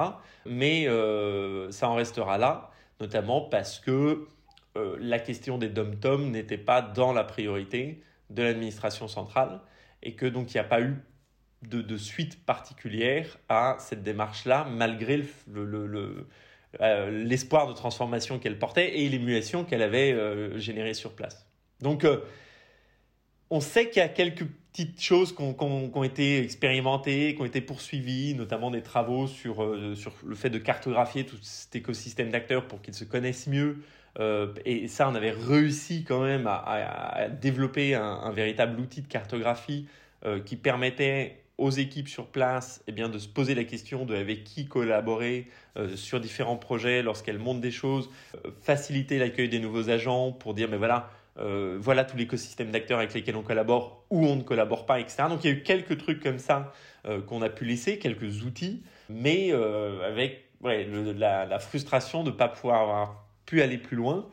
Mais 0.44 0.84
ça 1.70 1.88
en 1.88 1.94
restera 1.94 2.36
là, 2.36 2.70
notamment 3.00 3.40
parce 3.40 3.80
que 3.80 4.26
la 4.74 5.18
question 5.18 5.56
des 5.56 5.70
dom-tom 5.70 6.30
n'était 6.30 6.58
pas 6.58 6.82
dans 6.82 7.14
la 7.14 7.24
priorité 7.24 8.02
de 8.28 8.42
l'administration 8.42 9.08
centrale 9.08 9.60
et 10.02 10.14
que 10.14 10.26
donc 10.26 10.52
il 10.52 10.56
n'y 10.56 10.60
a 10.60 10.64
pas 10.64 10.80
eu 10.80 10.96
de, 11.62 11.96
suite 11.96 12.44
particulière 12.44 13.38
à 13.48 13.76
cette 13.78 14.02
démarche-là, 14.02 14.66
malgré 14.70 15.22
le, 15.52 16.26
euh, 16.80 17.10
l'espoir 17.10 17.66
de 17.66 17.72
transformation 17.72 18.38
qu'elle 18.38 18.58
portait 18.58 19.00
et 19.00 19.08
l'émulation 19.08 19.64
qu'elle 19.64 19.82
avait 19.82 20.12
euh, 20.12 20.58
générée 20.58 20.94
sur 20.94 21.12
place. 21.12 21.46
Donc, 21.80 22.04
euh, 22.04 22.20
on 23.50 23.60
sait 23.60 23.90
qu'il 23.90 23.98
y 23.98 24.04
a 24.04 24.08
quelques 24.08 24.46
petites 24.72 25.02
choses 25.02 25.34
qui 25.34 25.42
ont, 25.42 26.04
été 26.04 26.38
expérimentées, 26.42 27.34
qui 27.34 27.42
ont 27.42 27.44
été 27.44 27.60
poursuivies, 27.60 28.34
notamment 28.34 28.70
des 28.70 28.82
travaux 28.82 29.26
sur, 29.26 29.76
sur 29.96 30.14
le 30.24 30.36
fait 30.36 30.50
de 30.50 30.58
cartographier 30.58 31.26
tout 31.26 31.36
cet 31.42 31.74
écosystème 31.74 32.30
d'acteurs 32.30 32.68
pour 32.68 32.80
qu'ils 32.80 32.94
se 32.94 33.02
connaissent 33.02 33.48
mieux. 33.48 33.78
Et 34.18 34.88
ça, 34.88 35.08
on 35.08 35.14
avait 35.14 35.30
réussi 35.30 36.04
quand 36.04 36.22
même 36.22 36.46
à, 36.46 37.28
développer 37.28 37.94
un, 37.94 38.30
véritable 38.32 38.78
outil 38.80 39.02
de 39.02 39.06
cartographie 39.06 39.86
qui 40.44 40.56
permettait 40.56 41.40
aux 41.60 41.70
équipes 41.70 42.08
sur 42.08 42.26
place 42.26 42.82
eh 42.88 42.92
bien, 42.92 43.08
de 43.08 43.18
se 43.18 43.28
poser 43.28 43.54
la 43.54 43.64
question 43.64 44.06
de 44.06 44.16
avec 44.16 44.44
qui 44.44 44.66
collaborer 44.66 45.46
euh, 45.76 45.94
sur 45.94 46.18
différents 46.18 46.56
projets 46.56 47.02
lorsqu'elles 47.02 47.38
montent 47.38 47.60
des 47.60 47.70
choses, 47.70 48.10
euh, 48.34 48.50
faciliter 48.62 49.18
l'accueil 49.18 49.48
des 49.48 49.60
nouveaux 49.60 49.90
agents 49.90 50.32
pour 50.32 50.54
dire 50.54 50.68
mais 50.70 50.78
voilà, 50.78 51.10
euh, 51.38 51.76
voilà 51.78 52.04
tout 52.04 52.16
l'écosystème 52.16 52.70
d'acteurs 52.70 52.98
avec 52.98 53.12
lesquels 53.12 53.36
on 53.36 53.42
collabore 53.42 54.04
ou 54.08 54.26
on 54.26 54.36
ne 54.36 54.42
collabore 54.42 54.86
pas, 54.86 55.00
etc. 55.00 55.24
Donc 55.28 55.44
il 55.44 55.50
y 55.50 55.54
a 55.54 55.56
eu 55.56 55.62
quelques 55.62 55.98
trucs 55.98 56.22
comme 56.22 56.38
ça 56.38 56.72
qu'on 57.26 57.40
a 57.40 57.48
pu 57.48 57.64
laisser, 57.64 57.98
quelques 57.98 58.44
outils, 58.44 58.82
mais 59.08 59.52
avec 59.52 60.44
la, 60.62 61.46
la, 61.46 61.58
frustration 61.58 62.24
de 62.24 62.30
ne 62.30 62.36
pas 62.36 62.48
pouvoir 62.48 62.82
avoir 62.82 63.29
pu 63.50 63.62
aller 63.62 63.78
plus 63.78 63.96
loin 63.96 64.28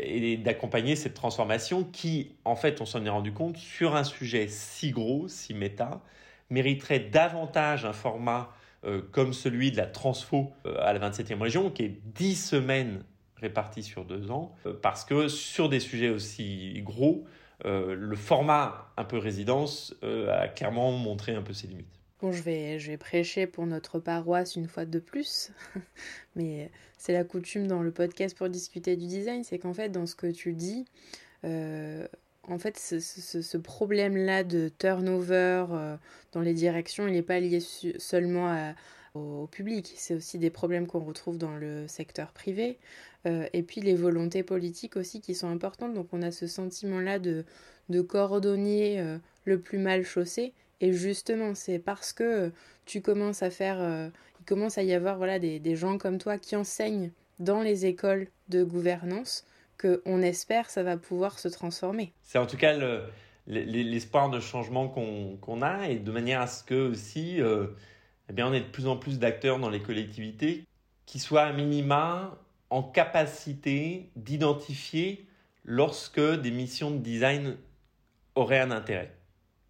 et 0.00 0.38
d'accompagner 0.38 0.96
cette 0.96 1.12
transformation 1.12 1.84
qui, 1.84 2.36
en 2.46 2.56
fait, 2.56 2.80
on 2.80 2.86
s'en 2.86 3.04
est 3.04 3.10
rendu 3.10 3.32
compte 3.32 3.58
sur 3.58 3.94
un 3.94 4.04
sujet 4.04 4.46
si 4.48 4.92
gros, 4.92 5.28
si 5.28 5.52
méta, 5.52 6.00
mériterait 6.48 7.00
davantage 7.00 7.84
un 7.84 7.92
format 7.92 8.50
euh, 8.84 9.02
comme 9.10 9.32
celui 9.32 9.72
de 9.72 9.76
la 9.76 9.86
transfo 9.86 10.52
euh, 10.64 10.76
à 10.80 10.92
la 10.92 11.10
27e 11.10 11.40
région, 11.40 11.70
qui 11.70 11.84
est 11.84 12.00
10 12.14 12.34
semaines 12.36 13.04
réparties 13.36 13.82
sur 13.82 14.04
deux 14.04 14.30
ans, 14.30 14.54
euh, 14.64 14.72
parce 14.80 15.04
que 15.04 15.28
sur 15.28 15.68
des 15.68 15.80
sujets 15.80 16.10
aussi 16.10 16.80
gros, 16.82 17.24
le 17.64 18.14
format 18.16 18.92
un 18.98 19.04
peu 19.04 19.16
résidence 19.16 19.94
a 20.02 20.46
clairement 20.46 20.92
montré 20.92 21.34
un 21.34 21.40
peu 21.40 21.54
ses 21.54 21.66
limites. 21.66 21.95
Bon, 22.22 22.32
je 22.32 22.42
vais, 22.42 22.78
je 22.78 22.90
vais 22.90 22.96
prêcher 22.96 23.46
pour 23.46 23.66
notre 23.66 23.98
paroisse 23.98 24.56
une 24.56 24.68
fois 24.68 24.86
de 24.86 24.98
plus, 24.98 25.50
mais 26.36 26.70
c'est 26.96 27.12
la 27.12 27.24
coutume 27.24 27.66
dans 27.66 27.82
le 27.82 27.90
podcast 27.90 28.36
pour 28.36 28.48
discuter 28.48 28.96
du 28.96 29.06
design, 29.06 29.44
c'est 29.44 29.58
qu'en 29.58 29.74
fait, 29.74 29.90
dans 29.90 30.06
ce 30.06 30.14
que 30.14 30.28
tu 30.28 30.54
dis, 30.54 30.86
en 31.44 32.58
fait, 32.58 32.78
ce, 32.78 33.56
problème-là 33.58 34.44
de 34.44 34.70
turnover 34.78 35.66
dans 36.32 36.40
les 36.40 36.54
directions, 36.54 37.06
il 37.06 37.12
n'est 37.12 37.22
pas 37.22 37.38
lié 37.40 37.60
seulement 37.98 38.74
au 39.14 39.46
public. 39.46 39.92
C'est 39.96 40.14
aussi 40.14 40.38
des 40.38 40.50
problèmes 40.50 40.86
qu'on 40.86 41.04
retrouve 41.04 41.38
dans 41.38 41.54
le 41.56 41.86
secteur 41.88 42.32
privé. 42.32 42.78
et 43.26 43.62
puis 43.62 43.80
les 43.80 43.94
volontés 43.94 44.42
politiques 44.42 44.96
aussi 44.96 45.20
qui 45.20 45.34
sont 45.34 45.48
importantes. 45.48 45.94
Donc 45.94 46.08
on 46.12 46.22
a 46.22 46.30
ce 46.30 46.46
sentiment-là 46.46 47.18
de, 47.18 47.44
de 47.88 48.00
coordonner 48.00 49.18
le 49.44 49.60
plus 49.60 49.78
mal 49.78 50.04
chaussé. 50.04 50.54
Et 50.80 50.92
justement, 50.92 51.54
c'est 51.54 51.78
parce 51.78 52.12
que 52.12 52.52
tu 52.84 53.00
commences 53.00 53.42
à 53.42 53.50
faire, 53.50 53.80
euh, 53.80 54.08
il 54.40 54.44
commence 54.44 54.78
à 54.78 54.82
y 54.82 54.92
avoir 54.92 55.16
voilà, 55.16 55.38
des, 55.38 55.58
des, 55.58 55.76
gens 55.76 55.98
comme 55.98 56.18
toi 56.18 56.38
qui 56.38 56.54
enseignent 56.56 57.10
dans 57.38 57.62
les 57.62 57.86
écoles 57.86 58.28
de 58.48 58.62
gouvernance 58.62 59.46
que 59.78 60.02
on 60.06 60.22
espère 60.22 60.70
ça 60.70 60.82
va 60.82 60.96
pouvoir 60.96 61.38
se 61.38 61.48
transformer. 61.48 62.12
C'est 62.22 62.38
en 62.38 62.46
tout 62.46 62.56
cas 62.56 62.76
l'espoir 63.46 64.30
de 64.30 64.40
changement 64.40 64.88
qu'on 64.88 65.62
a 65.62 65.88
et 65.88 65.98
de 65.98 66.10
manière 66.10 66.40
à 66.40 66.46
ce 66.46 66.64
que 66.64 66.90
aussi, 66.90 67.40
euh, 67.40 67.68
eh 68.28 68.32
bien, 68.32 68.48
on 68.48 68.52
ait 68.52 68.60
de 68.60 68.66
plus 68.66 68.86
en 68.86 68.96
plus 68.96 69.18
d'acteurs 69.18 69.58
dans 69.58 69.70
les 69.70 69.82
collectivités 69.82 70.64
qui 71.04 71.18
soient 71.18 71.44
à 71.44 71.52
minima 71.52 72.38
en 72.70 72.82
capacité 72.82 74.10
d'identifier 74.16 75.26
lorsque 75.64 76.20
des 76.20 76.50
missions 76.50 76.90
de 76.90 76.98
design 76.98 77.56
auraient 78.34 78.60
un 78.60 78.70
intérêt 78.70 79.14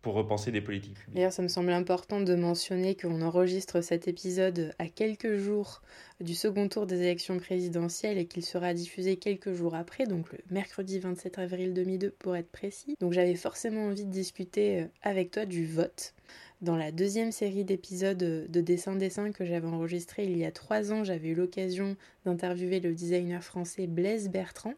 pour 0.03 0.15
repenser 0.15 0.53
des 0.53 0.61
politiques 0.61 0.99
D'ailleurs, 1.13 1.33
ça 1.33 1.43
me 1.43 1.49
semble 1.49 1.73
important 1.73 2.21
de 2.21 2.35
mentionner 2.35 2.95
qu'on 2.95 3.23
enregistre 3.23 3.81
cet 3.81 4.09
épisode 4.09 4.75
à 4.79 4.89
quelques 4.89 5.37
jours 5.37 5.83
du 6.21 6.35
second 6.35 6.69
tour 6.69 6.87
des 6.87 7.01
élections 7.03 7.39
présidentielles 7.39 8.19
et 8.19 8.27
qu'il 8.27 8.45
sera 8.45 8.73
diffusé 8.73 9.17
quelques 9.17 9.53
jours 9.53 9.75
après, 9.75 10.07
donc 10.07 10.33
le 10.33 10.39
mercredi 10.51 10.99
27 10.99 11.39
avril 11.39 11.75
2002 11.75 12.11
pour 12.11 12.37
être 12.37 12.51
précis. 12.51 12.97
Donc 13.01 13.13
j'avais 13.13 13.35
forcément 13.35 13.87
envie 13.87 14.05
de 14.05 14.11
discuter 14.11 14.83
euh, 14.83 14.87
avec 15.03 15.31
toi 15.31 15.45
du 15.45 15.67
vote. 15.67 16.15
Dans 16.63 16.77
la 16.77 16.91
deuxième 16.91 17.33
série 17.33 17.65
d'épisodes 17.65 18.17
de 18.17 18.61
dessin-dessin 18.63 19.31
que 19.31 19.45
j'avais 19.45 19.67
enregistré 19.67 20.25
il 20.25 20.39
y 20.39 20.45
a 20.47 20.51
trois 20.51 20.91
ans, 20.91 21.05
j'avais 21.05 21.29
eu 21.29 21.35
l'occasion 21.35 21.97
d'interviewer 22.25 22.81
le 22.81 22.95
designer 22.95 23.43
français 23.45 23.87
Blaise 23.87 24.31
Bertrand, 24.31 24.73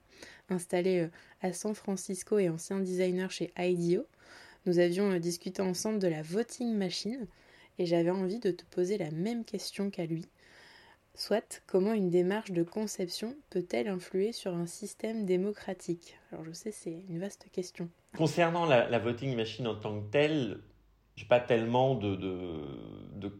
installé 0.49 1.01
euh, 1.01 1.09
à 1.41 1.53
San 1.53 1.75
Francisco 1.75 2.39
et 2.39 2.49
ancien 2.49 2.81
designer 2.81 3.31
chez 3.31 3.53
IDEO 3.57 4.07
nous 4.69 4.79
avions 4.79 5.11
euh, 5.11 5.19
discuté 5.19 5.63
ensemble 5.63 5.99
de 5.99 6.09
la 6.09 6.21
voting 6.21 6.75
machine 6.75 7.27
et 7.79 7.87
j'avais 7.87 8.11
envie 8.11 8.39
de 8.39 8.51
te 8.51 8.65
poser 8.67 8.99
la 8.99 9.11
même 9.11 9.45
question 9.45 9.91
qu'à 9.91 10.05
lui. 10.05 10.27
Soit, 11.15 11.63
comment 11.67 11.95
une 11.95 12.11
démarche 12.11 12.53
de 12.53 12.63
conception 12.63 13.35
peut-elle 13.51 13.89
influer 13.89 14.33
sur 14.33 14.55
un 14.55 14.67
système 14.67 15.25
démocratique? 15.25 16.19
Alors 16.31 16.45
je 16.45 16.53
sais, 16.53 16.71
c'est 16.71 17.03
une 17.09 17.19
vaste 17.19 17.47
question. 17.51 17.89
Concernant 18.17 18.67
la, 18.67 18.99
voting 18.99 19.35
machine 19.35 19.67
en 19.67 19.75
tant 19.75 20.01
que 20.01 20.11
telle, 20.11 20.61
je 21.17 21.23
n'ai 21.23 21.29
pas 21.29 21.41
tellement 21.41 21.95
de, 21.95 22.15
de, 22.15 23.33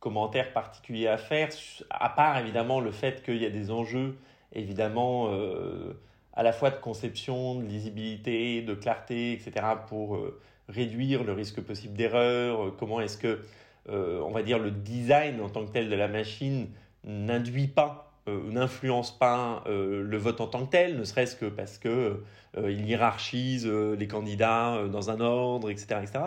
commentaires 0.00 0.52
particuliers 0.54 1.08
à 1.08 1.18
faire, 1.18 1.50
à 1.90 2.08
part 2.08 2.38
évidemment 2.38 2.80
le 2.80 2.90
fait 2.90 3.22
qu'il 3.22 3.36
y 3.36 3.44
a 3.44 3.50
des 3.50 3.70
enjeux, 3.70 4.16
évidemment, 4.52 5.28
euh, 5.28 5.92
à 6.32 6.42
la 6.42 6.52
fois 6.52 6.70
de 6.70 6.80
conception, 6.80 7.56
de 7.56 7.66
lisibilité, 7.66 8.62
de 8.62 8.74
clarté, 8.74 9.34
etc., 9.34 9.66
pour 9.88 10.16
euh, 10.16 10.40
réduire 10.70 11.24
le 11.24 11.32
risque 11.32 11.60
possible 11.60 11.94
d'erreur, 11.94 12.66
euh, 12.66 12.76
comment 12.78 13.00
est-ce 13.00 13.18
que, 13.18 13.40
euh, 13.88 14.20
on 14.20 14.30
va 14.30 14.42
dire, 14.42 14.58
le 14.58 14.70
design 14.70 15.40
en 15.40 15.48
tant 15.48 15.64
que 15.64 15.72
tel 15.72 15.88
de 15.88 15.94
la 15.94 16.08
machine 16.08 16.68
n'induit 17.04 17.66
pas, 17.66 18.12
euh, 18.28 18.50
n'influence 18.50 19.16
pas 19.16 19.64
le 19.66 20.16
vote 20.16 20.40
en 20.40 20.46
tant 20.46 20.66
que 20.66 20.70
tel, 20.70 20.98
ne 20.98 21.04
serait-ce 21.04 21.36
que 21.36 21.46
parce 21.46 21.78
que 21.78 22.22
il 22.56 22.86
hiérarchise 22.86 23.66
les 23.66 24.08
candidats 24.08 24.82
dans 24.90 25.08
un 25.10 25.20
ordre, 25.20 25.70
etc., 25.70 26.00
etc. 26.02 26.24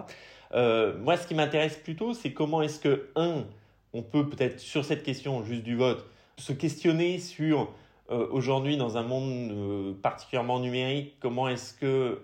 moi, 1.02 1.18
ce 1.18 1.28
qui 1.28 1.36
m'intéresse 1.36 1.76
plutôt, 1.76 2.14
c'est 2.14 2.32
comment 2.32 2.62
est-ce 2.62 2.80
que 2.80 3.10
un, 3.16 3.44
on 3.94 4.02
peut 4.02 4.30
peut-être 4.30 4.60
sur 4.60 4.86
cette 4.86 5.04
question 5.04 5.44
juste 5.44 5.64
du 5.64 5.76
vote 5.76 6.08
se 6.38 6.54
questionner 6.54 7.20
sur 7.20 7.72
aujourd'hui 8.10 8.78
dans 8.78 8.98
un 8.98 9.04
monde 9.04 9.96
particulièrement 10.02 10.60
numérique, 10.60 11.18
comment 11.20 11.50
est-ce 11.50 11.74
que 11.74 12.20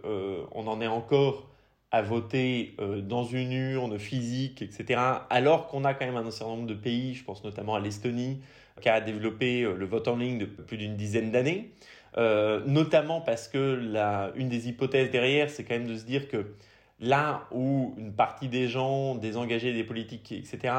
on 0.53 0.65
en 0.67 0.81
est 0.81 0.87
encore 0.87 1.49
à 1.91 2.01
voter 2.01 2.75
euh, 2.79 3.01
dans 3.01 3.23
une 3.23 3.51
urne 3.51 3.97
physique, 3.97 4.61
etc., 4.61 4.99
alors 5.29 5.67
qu'on 5.67 5.83
a 5.85 5.93
quand 5.93 6.05
même 6.05 6.17
un 6.17 6.31
certain 6.31 6.53
nombre 6.53 6.67
de 6.67 6.75
pays, 6.75 7.15
je 7.15 7.23
pense 7.23 7.43
notamment 7.43 7.75
à 7.75 7.79
l'Estonie, 7.79 8.41
qui 8.81 8.89
a 8.89 9.01
développé 9.01 9.63
euh, 9.63 9.75
le 9.75 9.85
vote 9.85 10.07
en 10.07 10.17
ligne 10.17 10.37
depuis 10.37 10.63
plus 10.63 10.77
d'une 10.77 10.95
dizaine 10.95 11.31
d'années, 11.31 11.71
euh, 12.17 12.61
notamment 12.65 13.21
parce 13.21 13.47
que 13.47 13.57
la, 13.57 14.31
une 14.35 14.49
des 14.49 14.69
hypothèses 14.69 15.09
derrière, 15.09 15.49
c'est 15.49 15.63
quand 15.63 15.75
même 15.75 15.87
de 15.87 15.97
se 15.97 16.05
dire 16.05 16.27
que 16.27 16.53
là 16.99 17.47
où 17.51 17.95
une 17.97 18.13
partie 18.13 18.49
des 18.49 18.67
gens, 18.67 19.15
des 19.15 19.35
engagés 19.37 19.73
des 19.73 19.83
politiques, 19.83 20.31
etc., 20.31 20.73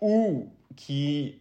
ou 0.00 0.50
qui 0.76 1.36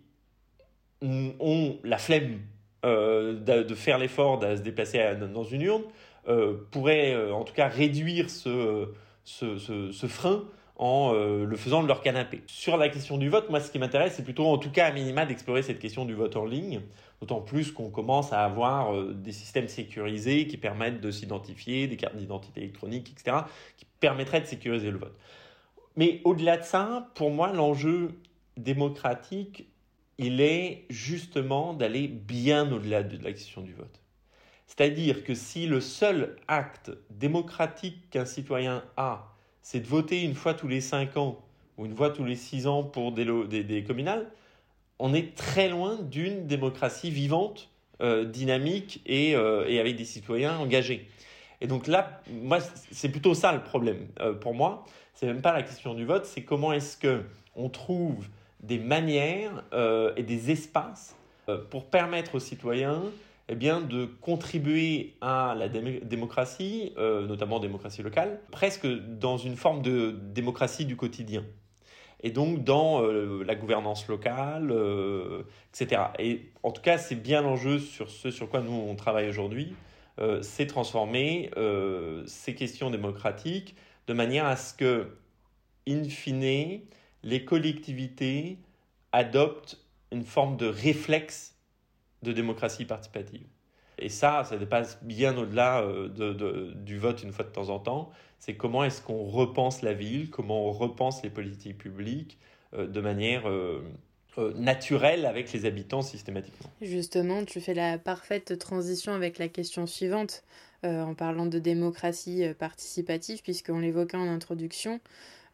ont 1.01 1.77
la 1.83 1.97
flemme 1.97 2.39
de, 2.83 3.75
faire 3.75 3.97
l'effort 3.97 4.39
de 4.39 4.55
se 4.55 4.61
déplacer 4.61 5.15
dans 5.33 5.43
une 5.43 5.61
urne, 5.61 5.83
euh, 6.29 6.67
pourrait 6.69 7.13
euh, 7.13 7.33
en 7.33 7.43
tout 7.43 7.53
cas 7.53 7.67
réduire 7.67 8.29
ce, 8.29 8.89
ce, 9.23 10.07
frein 10.07 10.43
en 10.75 11.13
euh, 11.13 11.45
le 11.45 11.55
faisant 11.55 11.81
de 11.81 11.87
leur 11.87 12.01
canapé. 12.01 12.43
Sur 12.45 12.77
la 12.77 12.89
question 12.89 13.17
du 13.17 13.29
vote, 13.29 13.49
moi 13.49 13.59
ce 13.59 13.71
qui 13.71 13.79
m'intéresse, 13.79 14.13
c'est 14.15 14.23
plutôt 14.23 14.45
en 14.45 14.57
tout 14.57 14.69
cas 14.69 14.87
à 14.87 14.91
minima 14.91 15.25
d'explorer 15.25 15.63
cette 15.63 15.79
question 15.79 16.05
du 16.05 16.13
vote 16.13 16.35
en 16.35 16.45
ligne, 16.45 16.81
d'autant 17.21 17.41
plus 17.41 17.71
qu'on 17.71 17.89
commence 17.89 18.31
à 18.31 18.43
avoir 18.43 18.93
des 19.13 19.31
systèmes 19.31 19.67
sécurisés 19.69 20.45
qui 20.45 20.57
permettent 20.57 21.01
de 21.01 21.09
s'identifier, 21.09 21.87
des 21.87 21.97
cartes 21.97 22.15
d'identité 22.15 22.61
électronique, 22.61 23.11
etc., 23.11 23.37
qui 23.77 23.85
permettraient 23.99 24.41
de 24.41 24.45
sécuriser 24.45 24.91
le 24.91 24.99
vote. 24.99 25.15
Mais 25.95 26.21
au-delà 26.25 26.57
de 26.57 26.63
ça, 26.63 27.09
pour 27.15 27.31
moi, 27.31 27.51
l'enjeu 27.53 28.19
démocratique, 28.55 29.67
il 30.19 30.41
est 30.41 30.86
justement 30.89 31.73
d'aller 31.73 32.10
bien 32.10 32.69
au-delà 32.71 33.03
de 33.03 33.23
la 33.23 33.32
question 33.32 33.62
du 33.62 33.73
vote. 33.73 34.01
C'est-à-dire 34.67 35.23
que 35.23 35.34
si 35.34 35.65
le 35.65 35.79
seul 35.79 36.36
acte 36.47 36.91
démocratique 37.10 38.10
qu'un 38.12 38.25
citoyen 38.25 38.84
a, 38.97 39.34
c'est 39.62 39.79
de 39.79 39.88
voter 39.88 40.21
une 40.21 40.36
fois 40.36 40.53
tous 40.53 40.67
les 40.67 40.82
cinq 40.82 41.15
ans 41.15 41.39
ou 41.77 41.86
une 41.86 41.95
fois 41.95 42.10
tous 42.10 42.25
les 42.25 42.36
six 42.36 42.67
ans 42.67 42.84
pour 42.84 43.13
des, 43.13 43.84
communales, 43.88 44.29
on 44.99 45.13
est 45.13 45.36
très 45.36 45.69
loin 45.69 45.95
d'une 45.95 46.45
démocratie 46.47 47.10
vivante, 47.10 47.69
euh, 48.01 48.25
dynamique 48.25 49.01
euh, 49.10 49.65
et, 49.67 49.79
avec 49.79 49.95
des 49.95 50.05
citoyens 50.05 50.58
engagés. 50.58 51.10
Et 51.62 51.67
donc 51.67 51.88
là, 51.88 52.21
moi, 52.29 52.60
c'est 52.91 53.10
plutôt 53.10 53.34
ça 53.34 53.53
le 53.53 53.63
problème 53.63 54.08
euh, 54.19 54.34
pour 54.34 54.53
moi. 54.53 54.86
C'est 55.13 55.27
même 55.27 55.41
pas 55.41 55.53
la 55.53 55.63
question 55.63 55.93
du 55.93 56.03
vote, 56.03 56.25
c'est 56.25 56.43
comment 56.43 56.73
est-ce 56.73 56.97
que 56.97 57.23
on 57.55 57.69
trouve 57.69 58.27
des 58.59 58.77
manières 58.77 59.63
et 60.15 60.23
des 60.23 60.51
espaces 60.51 61.15
pour 61.69 61.85
permettre 61.89 62.35
aux 62.35 62.39
citoyens 62.39 63.03
eh 63.51 63.55
bien, 63.55 63.81
de 63.81 64.05
contribuer 64.05 65.15
à 65.21 65.55
la 65.57 65.67
démocratie, 65.69 66.93
euh, 66.99 67.25
notamment 67.25 67.59
démocratie 67.59 68.03
locale, 68.03 68.39
presque 68.51 68.85
dans 68.85 69.37
une 69.37 69.55
forme 69.55 69.81
de 69.81 70.15
démocratie 70.21 70.85
du 70.85 70.95
quotidien. 70.95 71.43
Et 72.21 72.29
donc 72.29 72.63
dans 72.63 73.01
euh, 73.01 73.43
la 73.43 73.55
gouvernance 73.55 74.07
locale, 74.07 74.69
euh, 74.71 75.43
etc. 75.73 76.03
Et 76.19 76.51
en 76.61 76.69
tout 76.69 76.83
cas, 76.83 76.99
c'est 76.99 77.15
bien 77.15 77.41
l'enjeu 77.41 77.79
sur 77.79 78.11
ce 78.11 78.29
sur 78.29 78.49
quoi 78.49 78.61
nous 78.61 78.71
on 78.71 78.95
travaille 78.95 79.27
aujourd'hui, 79.27 79.73
c'est 80.41 80.67
transformer 80.67 81.49
ces 82.25 82.53
questions 82.53 82.89
démocratiques 82.89 83.73
de 84.07 84.13
manière 84.13 84.45
à 84.45 84.57
ce 84.57 84.73
que, 84.73 85.07
in 85.87 86.03
fine, 86.03 86.81
les 87.23 87.45
collectivités 87.45 88.60
adoptent 89.12 89.77
une 90.12 90.23
forme 90.23 90.58
de 90.58 90.65
réflexe 90.65 91.55
de 92.23 92.32
démocratie 92.32 92.86
participative. 92.86 93.45
Et 93.97 94.10
ça, 94.10 94.43
ça 94.45 94.58
dépasse 94.58 94.99
bien 95.03 95.38
au-delà 95.38 95.82
euh, 95.82 96.08
de, 96.08 96.73
du 96.73 96.98
vote 96.98 97.21
une 97.23 97.31
fois 97.31 97.46
de 97.46 97.50
temps 97.50 97.69
en 97.69 97.79
temps. 97.79 98.12
C'est 98.39 98.56
comment 98.56 98.83
est-ce 98.83 99.02
qu'on 99.02 99.25
repense 99.25 99.81
la 99.81 99.93
ville, 99.93 100.29
comment 100.29 100.67
on 100.67 100.71
repense 100.71 101.21
les 101.23 101.29
politiques 101.29 101.77
publiques 101.77 102.37
euh, 102.73 102.87
de 102.87 103.02
manière 103.02 103.48
euh, 103.50 103.83
naturelle 104.56 105.25
avec 105.25 105.52
les 105.52 105.65
habitants 105.65 106.02
systématiquement. 106.02 106.69
Justement, 106.81 107.43
tu 107.43 107.60
fais 107.60 107.73
la 107.73 107.98
parfaite 107.98 108.58
transition 108.58 109.12
avec 109.12 109.37
la 109.37 109.50
question 109.50 109.85
suivante 109.85 110.43
en 110.81 111.13
parlant 111.13 111.46
de 111.46 111.60
démocratie 111.60 112.46
participative, 112.58 113.41
puisqu'on 113.41 113.79
l'évoquait 113.79 114.15
en 114.15 114.29
introduction. 114.29 115.02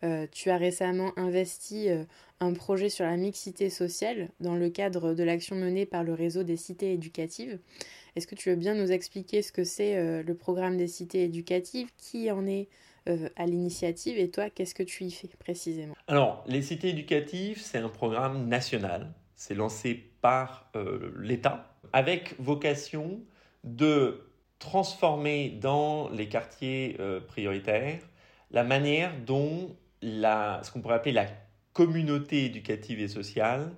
Euh, 0.06 0.28
tu 0.32 0.52
as 0.52 0.58
récemment 0.58 1.12
investi 1.18 1.90
euh, 1.90 2.04
un 2.40 2.54
projet 2.54 2.90
sur 2.90 3.06
la 3.06 3.18
mixité 3.18 3.70
sociale 3.70 4.30
dans 4.40 4.56
le 4.56 4.70
cadre 4.70 5.14
de 5.14 5.24
l'action 5.24 5.56
menée 5.56 5.86
par 5.86 6.04
le 6.04 6.14
réseau 6.14 6.44
des 6.44 6.58
cités 6.58 6.94
éducatives. 6.94 7.58
Est-ce 8.16 8.28
que 8.28 8.36
tu 8.36 8.50
veux 8.50 8.56
bien 8.56 8.76
nous 8.76 8.92
expliquer 8.92 9.42
ce 9.42 9.52
que 9.52 9.64
c'est 9.64 9.98
euh, 9.98 10.22
le 10.22 10.36
programme 10.36 10.78
des 10.78 10.88
cités 10.88 11.24
éducatives, 11.24 11.90
qui 11.98 12.32
en 12.32 12.46
est 12.46 12.70
à 13.36 13.46
l'initiative? 13.46 14.18
Et 14.18 14.32
toi, 14.32 14.50
qu'est-ce 14.50 14.74
que 14.74 14.82
tu 14.82 15.04
y 15.04 15.12
fais 15.12 15.30
précisément? 15.38 15.94
Alors, 16.08 16.44
les 16.48 16.64
cités 16.64 16.90
éducatives, 16.90 17.62
c'est 17.62 17.78
un 17.78 17.90
programme 17.90 18.48
national. 18.48 19.14
C'est 19.36 19.54
lancé 19.54 20.10
par 20.22 20.72
l'État 21.16 21.78
avec 21.94 22.34
vocation 22.40 23.22
de 23.64 24.28
transformer 24.58 25.50
dans 25.50 26.10
les 26.10 26.28
quartiers 26.28 26.98
prioritaires 27.28 28.02
la 28.50 28.64
manière 28.64 29.14
dont 29.24 29.76
la, 30.06 30.62
ce 30.64 30.72
qu'on 30.72 30.82
pourrait 30.82 30.96
appeler 30.96 31.14
la 31.14 31.28
communauté 31.74 32.46
éducative 32.46 33.02
et 33.02 33.08
sociale 33.08 33.72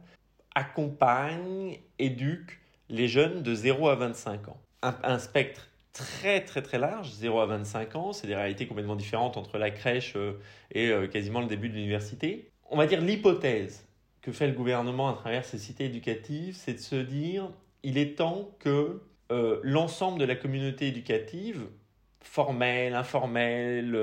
accompagne, 0.56 1.80
éduque 2.00 2.60
les 2.90 3.08
jeunes 3.08 3.44
de 3.44 3.54
0 3.54 3.90
à 3.90 3.96
25 3.96 4.50
ans. 4.50 4.58
Un, 4.82 5.20
spectre 5.20 5.70
très 5.94 6.42
très 6.42 6.62
très 6.62 6.78
large, 6.78 7.10
0 7.12 7.40
à 7.40 7.46
25 7.48 7.96
ans, 7.96 8.14
c'est 8.14 8.28
des 8.28 8.36
réalités 8.36 8.68
complètement 8.68 8.96
différentes 8.96 9.38
entre 9.38 9.58
la 9.58 9.72
crèche 9.72 10.14
euh, 10.16 10.34
et 10.72 10.90
euh, 10.90 11.08
quasiment 11.08 11.42
le 11.42 11.48
début 11.48 11.70
de 11.70 11.74
l'université. 11.74 12.52
On 12.70 12.78
va 12.78 12.86
dire 12.86 13.02
l'hypothèse 13.02 13.86
que 14.22 14.32
fait 14.32 14.48
le 14.48 14.54
gouvernement 14.54 15.10
à 15.10 15.14
travers 15.14 15.46
ces 15.46 15.58
cités 15.58 15.86
éducatives, 15.86 16.56
c'est 16.56 16.74
de 16.74 16.80
se 16.80 16.96
dire 16.96 17.50
il 17.84 17.98
est 17.98 18.18
temps 18.18 18.52
que 18.60 19.02
euh, 19.32 19.60
l'ensemble 19.64 20.20
de 20.20 20.26
la 20.26 20.36
communauté 20.36 20.88
éducative, 20.88 21.66
formelle, 22.22 22.94
informelle, 22.94 23.98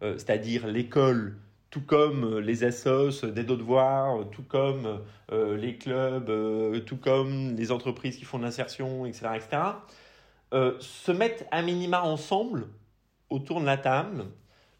c'est-à-dire 0.00 0.66
l'école, 0.66 1.36
tout 1.70 1.82
comme 1.82 2.38
les 2.38 2.64
assos 2.64 3.24
d'aide 3.24 3.50
aux 3.50 3.56
devoirs, 3.56 4.28
tout 4.30 4.42
comme 4.42 5.00
les 5.30 5.76
clubs, 5.76 6.84
tout 6.86 6.96
comme 6.96 7.54
les 7.56 7.72
entreprises 7.72 8.16
qui 8.16 8.24
font 8.24 8.38
de 8.38 8.44
l'insertion, 8.44 9.04
etc., 9.04 9.28
etc., 9.36 9.58
euh, 10.54 10.76
se 10.80 11.12
mettre 11.12 11.44
à 11.50 11.60
minima 11.60 12.02
ensemble 12.02 12.68
autour 13.28 13.60
de 13.60 13.66
la 13.66 13.76
table 13.76 14.24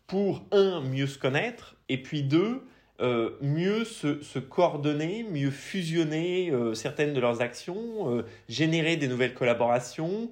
pour, 0.07 0.43
un, 0.51 0.81
mieux 0.81 1.07
se 1.07 1.19
connaître, 1.19 1.77
et 1.91 2.03
puis 2.03 2.23
deux, 2.23 2.63
euh, 3.03 3.37
mieux 3.43 3.85
se, 3.85 4.39
coordonner, 4.39 5.25
mieux 5.25 5.51
fusionner 5.51 6.51
euh, 6.51 6.73
certaines 6.73 7.13
de 7.13 7.21
leurs 7.21 7.43
actions, 7.43 8.25
générer 8.49 8.97
des 8.97 9.09
nouvelles 9.09 9.35
collaborations, 9.35 10.31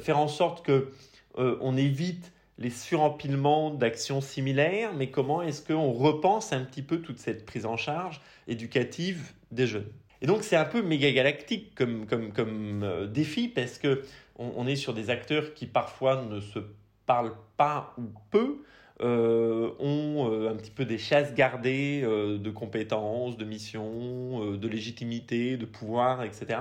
faire 0.00 0.18
en 0.18 0.28
sorte 0.28 0.64
que 0.64 0.90
on 1.36 1.76
évite 1.76 2.32
les 2.58 2.70
surempilements 2.70 3.70
d'actions 3.70 4.20
similaires, 4.20 4.92
mais 4.94 5.10
comment 5.10 5.42
est-ce 5.42 5.62
qu'on 5.62 5.92
repense 5.92 6.52
un 6.52 6.64
petit 6.64 6.82
peu 6.82 7.00
toute 7.00 7.18
cette 7.18 7.46
prise 7.46 7.66
en 7.66 7.76
charge 7.76 8.20
éducative 8.48 9.32
des 9.52 9.66
jeunes? 9.66 9.88
Et 10.20 10.26
donc 10.26 10.42
c'est 10.42 10.56
un 10.56 10.64
peu 10.64 10.82
méga 10.82 11.12
galactique 11.12 11.74
comme, 11.76 12.06
comme, 12.06 12.32
comme 12.32 13.08
défi 13.12 13.46
parce 13.48 13.78
que 13.78 14.02
on, 14.38 14.66
est 14.66 14.76
sur 14.76 14.94
des 14.94 15.10
acteurs 15.10 15.54
qui 15.54 15.66
parfois 15.66 16.22
ne 16.22 16.40
se 16.40 16.60
parlent 17.06 17.34
pas 17.56 17.94
ou 17.98 18.04
peu, 18.30 18.62
euh, 19.00 19.70
ont 19.78 20.30
euh, 20.30 20.50
un 20.50 20.56
petit 20.56 20.70
peu 20.70 20.84
des 20.84 20.98
chasses 20.98 21.34
gardées 21.34 22.02
euh, 22.04 22.38
de 22.38 22.50
compétences, 22.50 23.36
de 23.36 23.44
missions, 23.44 24.56
de 24.56 24.68
légitimité, 24.68 25.56
de 25.56 25.66
pouvoir, 25.66 26.22
etc. 26.24 26.60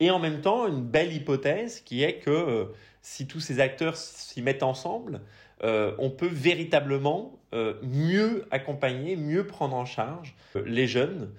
Et 0.00 0.10
en 0.10 0.18
même 0.18 0.40
temps, 0.40 0.66
une 0.66 0.82
belle 0.82 1.12
hypothèse 1.12 1.80
qui 1.80 2.02
est 2.02 2.18
que 2.18 2.68
si 3.08 3.26
tous 3.26 3.40
ces 3.40 3.60
acteurs 3.60 3.96
s'y 3.96 4.42
mettent 4.42 4.62
ensemble, 4.62 5.20
on 5.62 6.10
peut 6.10 6.28
véritablement 6.30 7.38
mieux 7.82 8.46
accompagner, 8.50 9.16
mieux 9.16 9.46
prendre 9.46 9.76
en 9.76 9.84
charge 9.84 10.34
les 10.54 10.86
jeunes, 10.86 11.30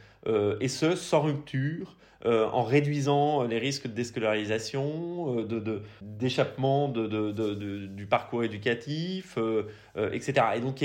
et 0.60 0.68
ce, 0.70 0.96
sans 0.96 1.22
rupture, 1.22 1.98
euh, 2.26 2.48
en 2.52 2.64
réduisant 2.64 3.44
les 3.44 3.60
risques 3.60 3.86
de 3.86 3.92
déscolarisation, 3.92 5.40
euh, 5.40 5.82
d'échappement 6.02 6.90
de, 6.90 7.86
du 7.86 8.08
parcours 8.08 8.44
éducatif, 8.44 9.36
euh, 9.38 9.64
etc. 10.12 10.48
Et 10.56 10.60
donc, 10.60 10.84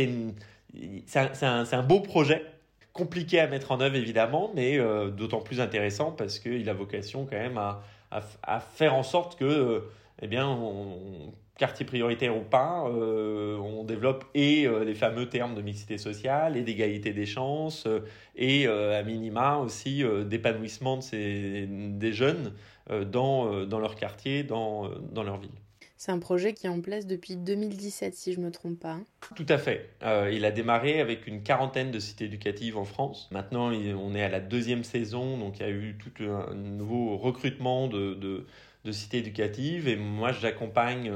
c'est 1.06 1.46
un, 1.46 1.82
beau 1.82 2.00
projet, 2.00 2.44
compliqué 2.92 3.40
à 3.40 3.46
mettre 3.46 3.72
en 3.72 3.80
œuvre 3.80 3.96
évidemment, 3.96 4.52
mais 4.54 4.78
d'autant 5.16 5.40
plus 5.40 5.60
intéressant 5.60 6.12
parce 6.12 6.38
qu'il 6.38 6.68
a 6.68 6.74
vocation 6.74 7.24
quand 7.24 7.38
même 7.38 7.56
à, 7.56 7.82
à, 8.10 8.60
faire 8.60 8.94
en 8.94 9.02
sorte 9.02 9.38
que, 9.38 9.84
eh 10.22 10.28
bien, 10.28 10.48
on, 10.48 11.32
quartier 11.62 11.84
prioritaire 11.84 12.36
ou 12.36 12.40
pas, 12.40 12.88
euh, 12.88 13.56
on 13.58 13.84
développe 13.84 14.24
et 14.34 14.66
euh, 14.66 14.84
les 14.84 14.94
fameux 14.94 15.28
termes 15.28 15.54
de 15.54 15.62
mixité 15.62 15.98
sociale 15.98 16.56
et 16.56 16.62
d'égalité 16.62 17.12
des 17.12 17.26
chances 17.26 17.86
euh, 17.86 18.00
et 18.34 18.66
à 18.66 19.02
minima 19.02 19.58
aussi 19.58 20.02
d'épanouissement 20.24 20.96
de 20.96 21.98
des 21.98 22.12
jeunes 22.12 22.52
dans, 22.88 23.66
dans 23.66 23.78
leur 23.78 23.94
quartier, 23.94 24.42
dans, 24.42 24.88
dans 25.12 25.22
leur 25.22 25.38
ville. 25.38 25.50
C'est 25.98 26.10
un 26.10 26.18
projet 26.18 26.54
qui 26.54 26.66
est 26.66 26.70
en 26.70 26.80
place 26.80 27.06
depuis 27.06 27.36
2017, 27.36 28.14
si 28.14 28.32
je 28.32 28.40
ne 28.40 28.46
me 28.46 28.50
trompe 28.50 28.80
pas. 28.80 28.98
Tout 29.36 29.46
à 29.48 29.58
fait. 29.58 29.90
il 30.32 30.44
a 30.44 30.50
démarré 30.50 31.00
avec 31.00 31.26
une 31.26 31.42
quarantaine 31.42 31.90
de 31.90 31.98
cités 31.98 32.24
éducatives 32.24 32.78
en 32.78 32.84
France. 32.84 33.28
Maintenant, 33.30 33.70
on 33.70 34.14
est 34.14 34.22
à 34.22 34.30
la 34.30 34.40
deuxième 34.40 34.82
saison, 34.82 35.36
donc 35.36 35.60
il 35.60 35.62
y 35.62 35.66
a 35.66 35.70
eu 35.70 35.96
tout 35.98 36.24
un 36.24 36.54
nouveau 36.54 37.18
recrutement 37.18 37.86
de, 37.86 38.14
de, 38.14 38.46
de 38.84 38.92
cités 38.92 39.18
éducatives. 39.18 39.88
Et 39.88 39.96
moi, 39.96 40.32
j'accompagne 40.32 41.10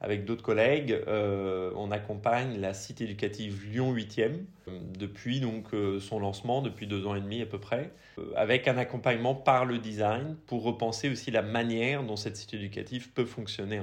avec 0.00 0.24
d'autres 0.24 0.44
collègues, 0.44 0.92
euh, 1.08 1.72
on 1.74 1.90
accompagne 1.90 2.60
la 2.60 2.72
cité 2.72 3.04
éducative 3.04 3.66
Lyon 3.68 3.92
8e 3.92 4.44
depuis 4.96 5.40
donc 5.40 5.74
euh, 5.74 5.98
son 5.98 6.20
lancement, 6.20 6.62
depuis 6.62 6.86
deux 6.86 7.06
ans 7.06 7.16
et 7.16 7.20
demi 7.20 7.42
à 7.42 7.46
peu 7.46 7.58
près, 7.58 7.90
euh, 8.18 8.30
avec 8.36 8.68
un 8.68 8.78
accompagnement 8.78 9.34
par 9.34 9.64
le 9.64 9.78
design 9.78 10.36
pour 10.46 10.62
repenser 10.62 11.08
aussi 11.08 11.32
la 11.32 11.42
manière 11.42 12.04
dont 12.04 12.16
cette 12.16 12.36
cité 12.36 12.56
éducative 12.56 13.10
peut 13.10 13.24
fonctionner 13.24 13.80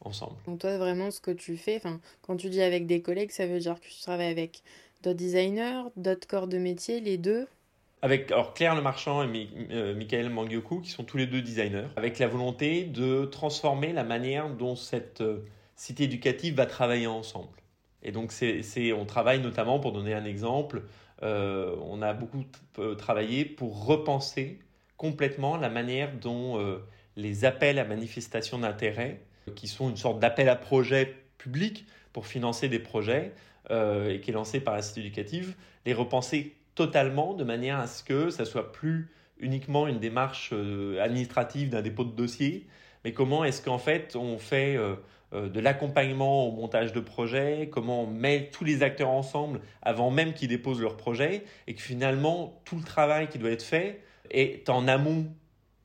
ensemble. 0.00 0.36
Donc 0.46 0.60
toi, 0.60 0.78
vraiment, 0.78 1.10
ce 1.10 1.20
que 1.20 1.30
tu 1.30 1.58
fais, 1.58 1.82
quand 2.22 2.36
tu 2.36 2.48
dis 2.48 2.62
avec 2.62 2.86
des 2.86 3.02
collègues, 3.02 3.30
ça 3.30 3.46
veut 3.46 3.58
dire 3.58 3.78
que 3.78 3.86
tu 3.86 4.00
travailles 4.00 4.30
avec 4.30 4.62
d'autres 5.02 5.18
designers, 5.18 5.82
d'autres 5.96 6.26
corps 6.26 6.48
de 6.48 6.56
métier, 6.56 7.00
les 7.00 7.18
deux? 7.18 7.46
Avec 8.02 8.30
alors 8.30 8.54
Claire 8.54 8.74
Le 8.74 8.82
Marchand 8.82 9.22
et 9.22 9.48
euh, 9.70 9.94
Michael 9.94 10.30
Mangioku, 10.30 10.80
qui 10.80 10.90
sont 10.90 11.04
tous 11.04 11.16
les 11.16 11.26
deux 11.26 11.42
designers, 11.42 11.88
avec 11.96 12.18
la 12.18 12.28
volonté 12.28 12.84
de 12.84 13.24
transformer 13.24 13.92
la 13.92 14.04
manière 14.04 14.48
dont 14.48 14.76
cette 14.76 15.20
euh, 15.20 15.44
cité 15.76 16.04
éducative 16.04 16.54
va 16.54 16.66
travailler 16.66 17.06
ensemble. 17.06 17.48
Et 18.02 18.12
donc, 18.12 18.30
c'est, 18.30 18.92
on 18.92 19.04
travaille 19.06 19.40
notamment, 19.40 19.80
pour 19.80 19.92
donner 19.92 20.14
un 20.14 20.24
exemple, 20.24 20.84
euh, 21.24 21.74
on 21.82 22.00
a 22.00 22.12
beaucoup 22.12 22.44
travaillé 22.96 23.44
pour 23.44 23.86
repenser 23.86 24.60
complètement 24.96 25.56
la 25.56 25.68
manière 25.68 26.12
dont 26.12 26.80
les 27.16 27.44
appels 27.44 27.80
à 27.80 27.84
manifestation 27.84 28.60
d'intérêt, 28.60 29.20
qui 29.56 29.66
sont 29.66 29.90
une 29.90 29.96
sorte 29.96 30.20
d'appel 30.20 30.48
à 30.48 30.54
projet 30.54 31.16
public 31.38 31.86
pour 32.12 32.28
financer 32.28 32.68
des 32.68 32.78
projets, 32.78 33.32
et 33.68 34.20
qui 34.20 34.30
est 34.30 34.34
lancé 34.34 34.60
par 34.60 34.74
la 34.74 34.82
cité 34.82 35.00
éducative, 35.00 35.56
les 35.84 35.92
repenser 35.92 36.54
totalement 36.78 37.34
de 37.34 37.42
manière 37.42 37.80
à 37.80 37.88
ce 37.88 38.04
que 38.04 38.30
ça 38.30 38.44
soit 38.44 38.70
plus 38.70 39.10
uniquement 39.40 39.88
une 39.88 39.98
démarche 39.98 40.50
euh, 40.52 41.02
administrative 41.02 41.70
d'un 41.70 41.82
dépôt 41.82 42.04
de 42.04 42.12
dossier, 42.12 42.68
mais 43.04 43.12
comment 43.12 43.42
est-ce 43.42 43.60
qu'en 43.60 43.78
fait 43.78 44.14
on 44.14 44.38
fait 44.38 44.76
euh, 44.76 44.94
euh, 45.32 45.48
de 45.48 45.58
l'accompagnement 45.58 46.46
au 46.46 46.52
montage 46.52 46.92
de 46.92 47.00
projet, 47.00 47.68
comment 47.72 48.04
on 48.04 48.06
met 48.06 48.48
tous 48.52 48.62
les 48.62 48.84
acteurs 48.84 49.10
ensemble 49.10 49.60
avant 49.82 50.12
même 50.12 50.34
qu'ils 50.34 50.50
déposent 50.50 50.80
leur 50.80 50.96
projet, 50.96 51.42
et 51.66 51.74
que 51.74 51.82
finalement 51.82 52.62
tout 52.64 52.76
le 52.76 52.84
travail 52.84 53.28
qui 53.28 53.38
doit 53.38 53.50
être 53.50 53.64
fait 53.64 54.00
est 54.30 54.68
en 54.68 54.86
amont 54.86 55.26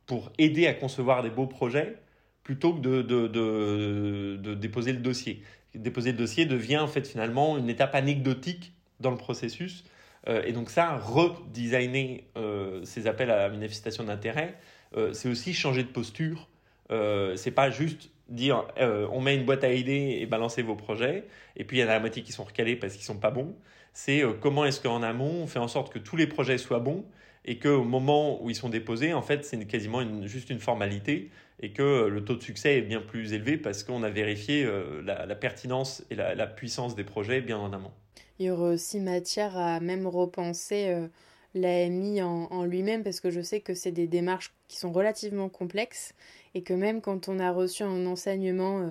pour 0.06 0.32
aider 0.38 0.68
à 0.68 0.76
concevoir 0.76 1.24
des 1.24 1.32
beaux 1.32 1.48
projets 1.48 1.96
plutôt 2.44 2.72
que 2.72 2.82
de, 2.82 3.02
de, 3.02 3.28
de, 3.28 4.39
de 4.39 4.54
déposer 4.54 4.94
le 4.94 5.00
dossier. 5.00 5.41
Déposer 5.74 6.12
le 6.12 6.20
dossier 6.20 6.46
devient 6.46 6.78
en 6.78 6.88
fait 6.88 7.08
finalement 7.08 7.58
une 7.58 7.70
étape 7.70 7.96
anecdotique 7.96 8.74
dans 9.00 9.10
le 9.10 9.18
processus 9.18 9.86
et 10.28 10.53
donc 10.53 10.69
ça, 10.69 10.97
redesigner 10.97 12.26
euh, 12.38 12.84
ces 12.86 13.07
appels 13.07 13.30
à 13.30 13.38
la 13.38 13.49
manifestation 13.49 14.03
d'intérêt, 14.05 14.57
euh, 14.95 15.11
c'est 15.13 15.30
aussi 15.30 15.53
changer 15.53 15.84
de 15.84 15.89
posture. 15.89 16.47
Euh, 16.91 17.36
c'est 17.36 17.51
pas 17.51 17.69
juste 17.69 18.09
dire 18.30 18.65
on 19.11 19.19
met 19.19 19.36
une 19.36 19.43
boîte 19.43 19.63
à 19.63 19.71
idées 19.74 20.17
et 20.21 20.26
balancer 20.26 20.61
vos 20.61 20.76
projets, 20.76 21.26
et 21.57 21.65
puis 21.65 21.78
il 21.78 21.82
y 21.82 21.84
en 21.84 21.88
a 21.88 21.93
la 21.93 21.99
moitié 21.99 22.24
qui 22.24 22.32
sont 22.32 22.45
recalés 22.45 22.76
parce 22.76 22.93
qu'ils 22.93 23.03
sont 23.03 23.19
pas 23.19 23.32
bons. 23.32 23.53
C'est 23.91 24.24
comment 24.41 24.65
est-ce 24.65 24.82
qu'en 24.82 25.03
amont 25.03 25.43
on 25.43 25.47
fait 25.47 25.59
en 25.59 25.67
sorte 25.67 25.91
que 25.93 25.99
tous 25.99 26.15
les 26.15 26.26
projets 26.26 26.57
soient 26.57 26.80
bons 26.80 27.05
et 27.45 27.59
qu'au 27.59 27.84
moment 27.84 28.41
où 28.41 28.49
ils 28.49 28.55
sont 28.55 28.69
déposés, 28.69 29.13
en 29.13 29.21
fait, 29.21 29.43
c'est 29.45 29.63
quasiment 29.67 30.01
juste 30.26 30.49
une 30.49 30.59
formalité 30.59 31.30
et 31.59 31.74
que 31.74 32.07
le 32.07 32.24
taux 32.24 32.36
de 32.36 32.41
succès 32.41 32.78
est 32.78 32.82
bien 32.82 33.01
plus 33.01 33.34
élevé 33.34 33.57
parce 33.57 33.84
qu'on 33.84 34.03
a 34.03 34.09
vérifié 34.09 34.67
la, 35.03 35.36
pertinence 35.36 36.03
et 36.09 36.15
la 36.15 36.47
puissance 36.47 36.95
des 36.95 37.03
projets 37.03 37.41
bien 37.41 37.57
en 37.57 37.74
amont 37.74 37.91
il 38.39 38.47
y 38.47 38.49
aurait 38.49 38.73
aussi 38.73 38.99
matière 38.99 39.57
à 39.57 39.79
même 39.79 40.07
repenser 40.07 40.88
euh, 40.88 41.07
l'AMI 41.53 42.21
en, 42.21 42.47
en 42.51 42.65
lui-même 42.65 43.03
parce 43.03 43.19
que 43.19 43.29
je 43.29 43.41
sais 43.41 43.61
que 43.61 43.73
c'est 43.73 43.91
des 43.91 44.07
démarches 44.07 44.53
qui 44.67 44.77
sont 44.77 44.91
relativement 44.91 45.49
complexes 45.49 46.13
et 46.55 46.63
que 46.63 46.73
même 46.73 47.01
quand 47.01 47.29
on 47.29 47.39
a 47.39 47.51
reçu 47.51 47.84
un 47.84 48.05
enseignement 48.05 48.81
euh, 48.81 48.89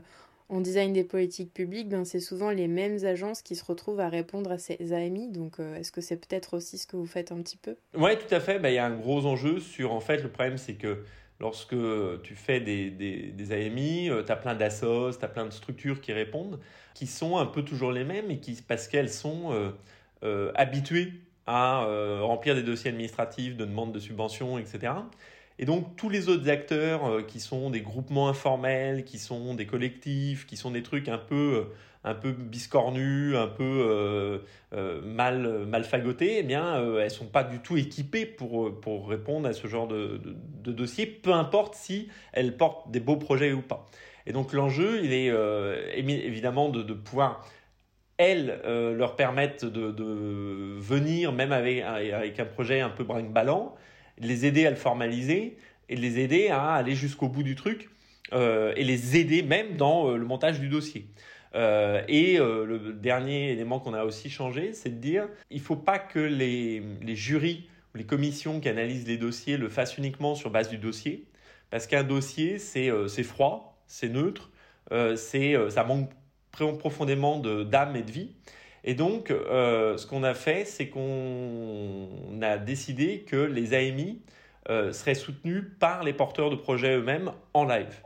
en 0.49 0.61
design 0.61 0.93
des 0.93 1.05
politiques 1.05 1.53
publiques, 1.53 1.89
ben 1.89 2.05
c'est 2.05 2.21
souvent 2.21 2.51
les 2.51 2.69
mêmes 2.69 3.05
agences 3.05 3.43
qui 3.43 3.57
se 3.57 3.65
retrouvent 3.65 4.01
à 4.01 4.09
répondre 4.09 4.53
à 4.53 4.59
ces 4.59 4.93
AMI. 4.93 5.29
Donc, 5.29 5.59
euh, 5.59 5.77
est-ce 5.77 5.91
que 5.91 6.03
c'est 6.03 6.17
peut-être 6.17 6.55
aussi 6.55 6.77
ce 6.77 6.87
que 6.87 6.97
vous 6.97 7.07
faites 7.07 7.33
un 7.33 7.41
petit 7.41 7.57
peu? 7.57 7.75
Oui, 7.97 8.11
tout 8.19 8.33
à 8.35 8.39
fait. 8.39 8.59
Ben, 8.59 8.69
il 8.69 8.75
y 8.75 8.79
a 8.79 8.85
un 8.85 8.95
gros 8.95 9.25
enjeu 9.25 9.61
sur, 9.61 9.93
en 9.93 10.01
fait, 10.01 10.19
le 10.19 10.29
problème, 10.29 10.59
c'est 10.59 10.75
que 10.75 11.05
lorsque 11.41 11.75
tu 12.23 12.35
fais 12.35 12.61
des, 12.61 12.91
des, 12.91 13.33
des 13.33 13.53
AMI, 13.53 14.11
tu 14.27 14.31
as 14.31 14.37
plein 14.37 14.55
d'assos, 14.55 15.13
tu 15.19 15.25
as 15.25 15.29
plein 15.29 15.47
de 15.47 15.53
structures 15.53 16.03
qui 16.03 16.13
répondent 16.13 16.61
qui 16.95 17.07
sont 17.07 17.39
un 17.39 17.47
peu 17.47 17.63
toujours 17.63 17.93
les 17.93 18.05
mêmes 18.05 18.31
et 18.31 18.39
qui, 18.39 18.61
parce 18.67 18.89
qu'elles 18.89 19.11
sont 19.11 19.53
euh, 19.53 19.71
euh, 20.25 20.53
habituées 20.55 21.13
à 21.47 21.85
euh, 21.85 22.21
remplir 22.23 22.55
des 22.55 22.63
dossiers 22.63 22.91
administratifs 22.91 23.57
de 23.57 23.65
demande 23.65 23.93
de 23.93 23.99
subventions, 23.99 24.59
etc. 24.59 24.93
Et 25.59 25.65
donc 25.65 25.97
tous 25.97 26.09
les 26.09 26.29
autres 26.29 26.49
acteurs 26.49 27.27
qui 27.27 27.41
sont 27.41 27.71
des 27.71 27.81
groupements 27.81 28.29
informels, 28.29 29.05
qui 29.05 29.19
sont 29.19 29.55
des 29.55 29.67
collectifs, 29.67 30.47
qui 30.47 30.57
sont 30.57 30.71
des 30.71 30.83
trucs 30.83 31.09
un 31.09 31.19
peu 31.19 31.67
un 32.05 32.15
peu 32.15 32.33
biscornues, 32.33 33.37
un 33.37 33.47
peu 33.47 34.43
mal, 35.05 35.67
mal 35.67 35.85
fagotées, 35.85 36.39
eh 36.39 36.43
bien, 36.43 36.83
elles 36.99 37.13
sont 37.13 37.27
pas 37.27 37.45
du 37.45 37.61
tout 37.61 37.77
équipées 37.77 38.27
pour, 38.27 38.81
pour 38.81 39.09
répondre 39.09 39.47
à 39.49 39.53
ce 39.53 39.69
genre 39.69 39.87
de, 39.87 40.21
de, 40.65 40.73
dossier, 40.73 41.07
peu 41.07 41.33
importe 41.33 41.77
si 41.77 42.09
elles 42.33 42.57
portent 42.57 42.91
des 42.91 42.99
beaux 42.99 43.19
projets 43.19 43.53
ou 43.53 43.63
pas. 43.63 43.89
Et 44.27 44.33
donc 44.33 44.53
l'enjeu, 44.53 45.01
il 45.03 45.13
est 45.13 45.33
évidemment 45.97 46.69
de, 46.69 46.93
pouvoir 46.93 47.47
elles 48.19 48.61
leur 48.65 49.17
permettre 49.17 49.67
de, 49.67 50.79
venir, 50.79 51.33
même 51.33 51.53
avec, 51.53 52.39
un 52.39 52.45
projet 52.45 52.81
un 52.81 52.91
peu 52.91 53.05
brinque-ballant, 53.05 53.75
les 54.19 54.47
aider 54.47 54.67
à 54.67 54.71
le 54.71 54.77
formaliser 54.77 55.57
et 55.89 55.97
les 55.97 56.21
aider 56.21 56.49
à 56.49 56.73
aller 56.73 56.95
jusqu'au 56.95 57.29
bout 57.29 57.43
du 57.43 57.57
truc 57.57 57.91
et 58.33 58.85
les 58.85 59.17
aider 59.17 59.43
même 59.43 59.77
dans 59.77 60.11
le 60.11 60.25
montage 60.25 60.61
du 60.61 60.69
dossier. 60.69 61.07
Euh, 61.55 62.03
et 62.09 62.39
euh, 62.39 62.65
le 62.65 62.93
dernier 62.93 63.53
élément 63.53 63.79
qu'on 63.79 63.95
a 63.95 64.05
aussi 64.05 64.31
changé, 64.31 64.73
c'est 64.73 64.89
de 64.89 65.01
dire 65.01 65.29
il 65.51 65.59
ne 65.59 65.63
faut 65.63 65.77
pas 65.77 65.99
que 65.99 66.19
les, 66.19 66.83
jurys 67.15 67.69
ou 67.95 67.99
les 67.99 68.05
commissions 68.05 68.61
qui 68.61 68.69
analysent 68.69 69.07
les 69.07 69.19
dossiers 69.19 69.57
le 69.57 69.69
fassent 69.69 69.99
uniquement 69.99 70.35
sur 70.35 70.51
base 70.51 70.71
du 70.71 70.79
dossier, 70.79 71.27
parce 71.71 71.87
qu'un 71.87 72.05
dossier, 72.05 72.59
c'est 72.59 72.91
euh, 72.91 73.09
froid, 73.23 73.72
c'est 73.93 74.09
neutre, 74.09 74.51
c'est 75.17 75.55
ça 75.71 75.85
manque 75.85 76.11
profondément 76.51 77.39
d'âme 77.39 77.97
et 77.97 78.03
de 78.03 78.11
vie. 78.11 78.31
Et 78.85 78.95
donc, 78.95 79.29
ce 79.29 80.07
qu'on 80.07 80.23
a 80.23 80.35
fait, 80.35 80.65
c'est 80.65 80.89
qu'on 80.89 82.09
a 82.43 82.59
décidé 82.59 83.21
que 83.21 83.37
les 83.37 83.75
AMI 83.75 84.21
seraient 84.69 85.15
soutenus 85.15 85.65
par 85.79 86.05
les 86.05 86.13
porteurs 86.13 86.51
de 86.51 86.57
projets 86.57 86.97
eux-mêmes 86.97 87.33
en 87.55 87.65
live. 87.65 88.03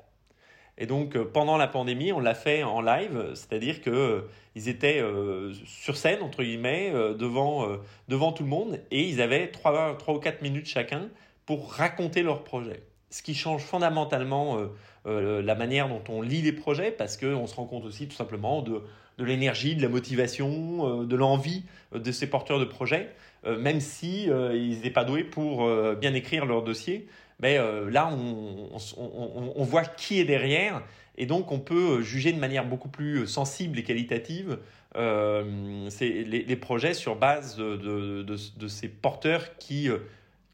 Et 0.79 0.87
donc, 0.87 1.17
euh, 1.17 1.25
pendant 1.25 1.57
la 1.57 1.69
pandémie, 1.69 2.13
on 2.13 2.21
l'a 2.21 2.35
fait 2.35 2.63
en 2.63 2.81
live, 2.81 3.33
c'est-à-dire 3.35 3.81
qu'ils 3.81 3.93
euh, 3.95 4.21
étaient 4.55 5.01
euh, 5.01 5.53
sur 5.65 5.97
scène, 5.97 6.23
entre 6.23 6.43
guillemets, 6.43 6.93
devant, 7.19 7.67
devant 8.09 8.33
tout 8.33 8.43
le 8.43 8.49
monde, 8.49 8.81
et 8.91 9.09
ils 9.09 9.21
avaient 9.23 9.51
3, 9.51 9.97
3 9.97 10.15
ou 10.15 10.19
4 10.19 10.43
minutes 10.43 10.67
chacun 10.67 11.09
pour 11.47 11.73
raconter 11.73 12.23
leur 12.23 12.45
projet. 12.45 12.83
Ce 13.11 13.23
qui 13.23 13.35
change 13.35 13.63
fondamentalement 13.63 14.59
la 15.07 15.55
manière 15.55 15.89
dont 15.89 16.03
on 16.09 16.21
lit 16.21 16.43
les 16.43 16.53
projets, 16.53 16.91
parce 16.91 17.17
qu'on 17.17 17.47
se 17.47 17.55
rend 17.55 17.65
compte 17.65 17.85
aussi 17.85 18.09
tout 18.09 18.17
simplement 18.17 18.61
de, 18.61 18.83
de 19.19 19.25
l'énergie, 19.25 19.77
de 19.77 19.83
la 19.83 19.89
motivation, 19.89 21.05
de 21.05 21.17
l'envie 21.17 21.65
de 21.95 22.13
ces 22.13 22.29
porteurs 22.29 22.59
de 22.59 22.65
projets, 22.65 23.15
même 23.47 23.81
si 23.81 24.25
ils 24.25 24.71
n'étaient 24.71 24.91
pas 24.91 25.05
doués 25.05 25.25
pour 25.25 25.69
bien 25.97 26.13
écrire 26.15 26.45
leur 26.45 26.63
dossier 26.63 27.07
mais 27.41 27.59
euh, 27.59 27.91
là, 27.91 28.11
on, 28.11 29.65
voit 29.65 29.85
qui 29.85 30.21
est 30.21 30.25
derrière, 30.25 30.83
et 31.19 31.27
donc 31.27 31.53
on 31.53 31.59
peut 31.59 32.01
juger 32.03 32.33
de 32.33 32.39
manière 32.39 32.65
beaucoup 32.65 32.89
plus 32.89 33.27
sensible 33.27 33.79
et 33.79 33.83
qualitative 33.83 34.59
euh, 34.97 35.89
les, 36.01 36.57
projets 36.57 36.95
sur 36.95 37.17
base 37.17 37.57
de, 37.57 38.37
ces 38.69 38.89
porteurs 38.89 39.43
euh, 39.43 39.99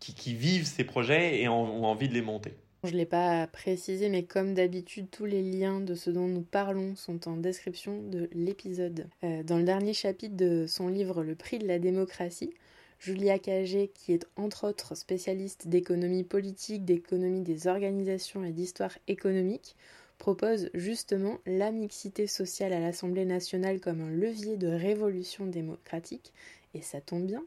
qui, 0.00 0.14
qui, 0.14 0.34
vivent 0.34 0.66
ces 0.66 0.82
projets 0.82 1.40
et 1.40 1.48
ont, 1.48 1.84
envie 1.84 2.08
de 2.08 2.14
les 2.14 2.22
monter. 2.22 2.52
Je 2.84 2.90
ne 2.90 2.96
l'ai 2.96 3.06
pas 3.06 3.46
précisé, 3.46 4.08
mais 4.08 4.24
comme 4.24 4.54
d'habitude, 4.54 5.06
tous 5.08 5.24
les 5.24 5.40
liens 5.40 5.80
de 5.80 5.94
ce 5.94 6.10
dont 6.10 6.26
nous 6.26 6.42
parlons 6.42 6.96
sont 6.96 7.28
en 7.28 7.36
description 7.36 8.02
de 8.02 8.28
l'épisode. 8.32 9.06
dans 9.22 9.58
le 9.58 9.62
dernier 9.62 9.94
chapitre 9.94 10.36
de 10.36 10.66
son 10.66 10.88
livre 10.88 11.22
Le 11.22 11.36
prix 11.36 11.60
de 11.60 11.68
la 11.68 11.78
démocratie, 11.78 12.52
Julia 12.98 13.38
Cagé, 13.38 13.92
qui 13.94 14.12
est 14.12 14.26
entre 14.34 14.66
autres 14.68 14.96
spécialiste 14.96 15.68
d'économie 15.68 16.24
politique, 16.24 16.84
d'économie 16.84 17.42
des 17.42 17.68
organisations 17.68 18.44
et 18.44 18.50
d'histoire 18.50 18.98
économique, 19.06 19.76
propose 20.18 20.70
justement 20.74 21.38
la 21.46 21.72
mixité 21.72 22.26
sociale 22.26 22.72
à 22.72 22.80
l'Assemblée 22.80 23.24
nationale 23.24 23.80
comme 23.80 24.00
un 24.00 24.10
levier 24.10 24.56
de 24.56 24.68
révolution 24.68 25.46
démocratique, 25.46 26.32
et 26.74 26.82
ça 26.82 27.00
tombe 27.00 27.26
bien, 27.26 27.44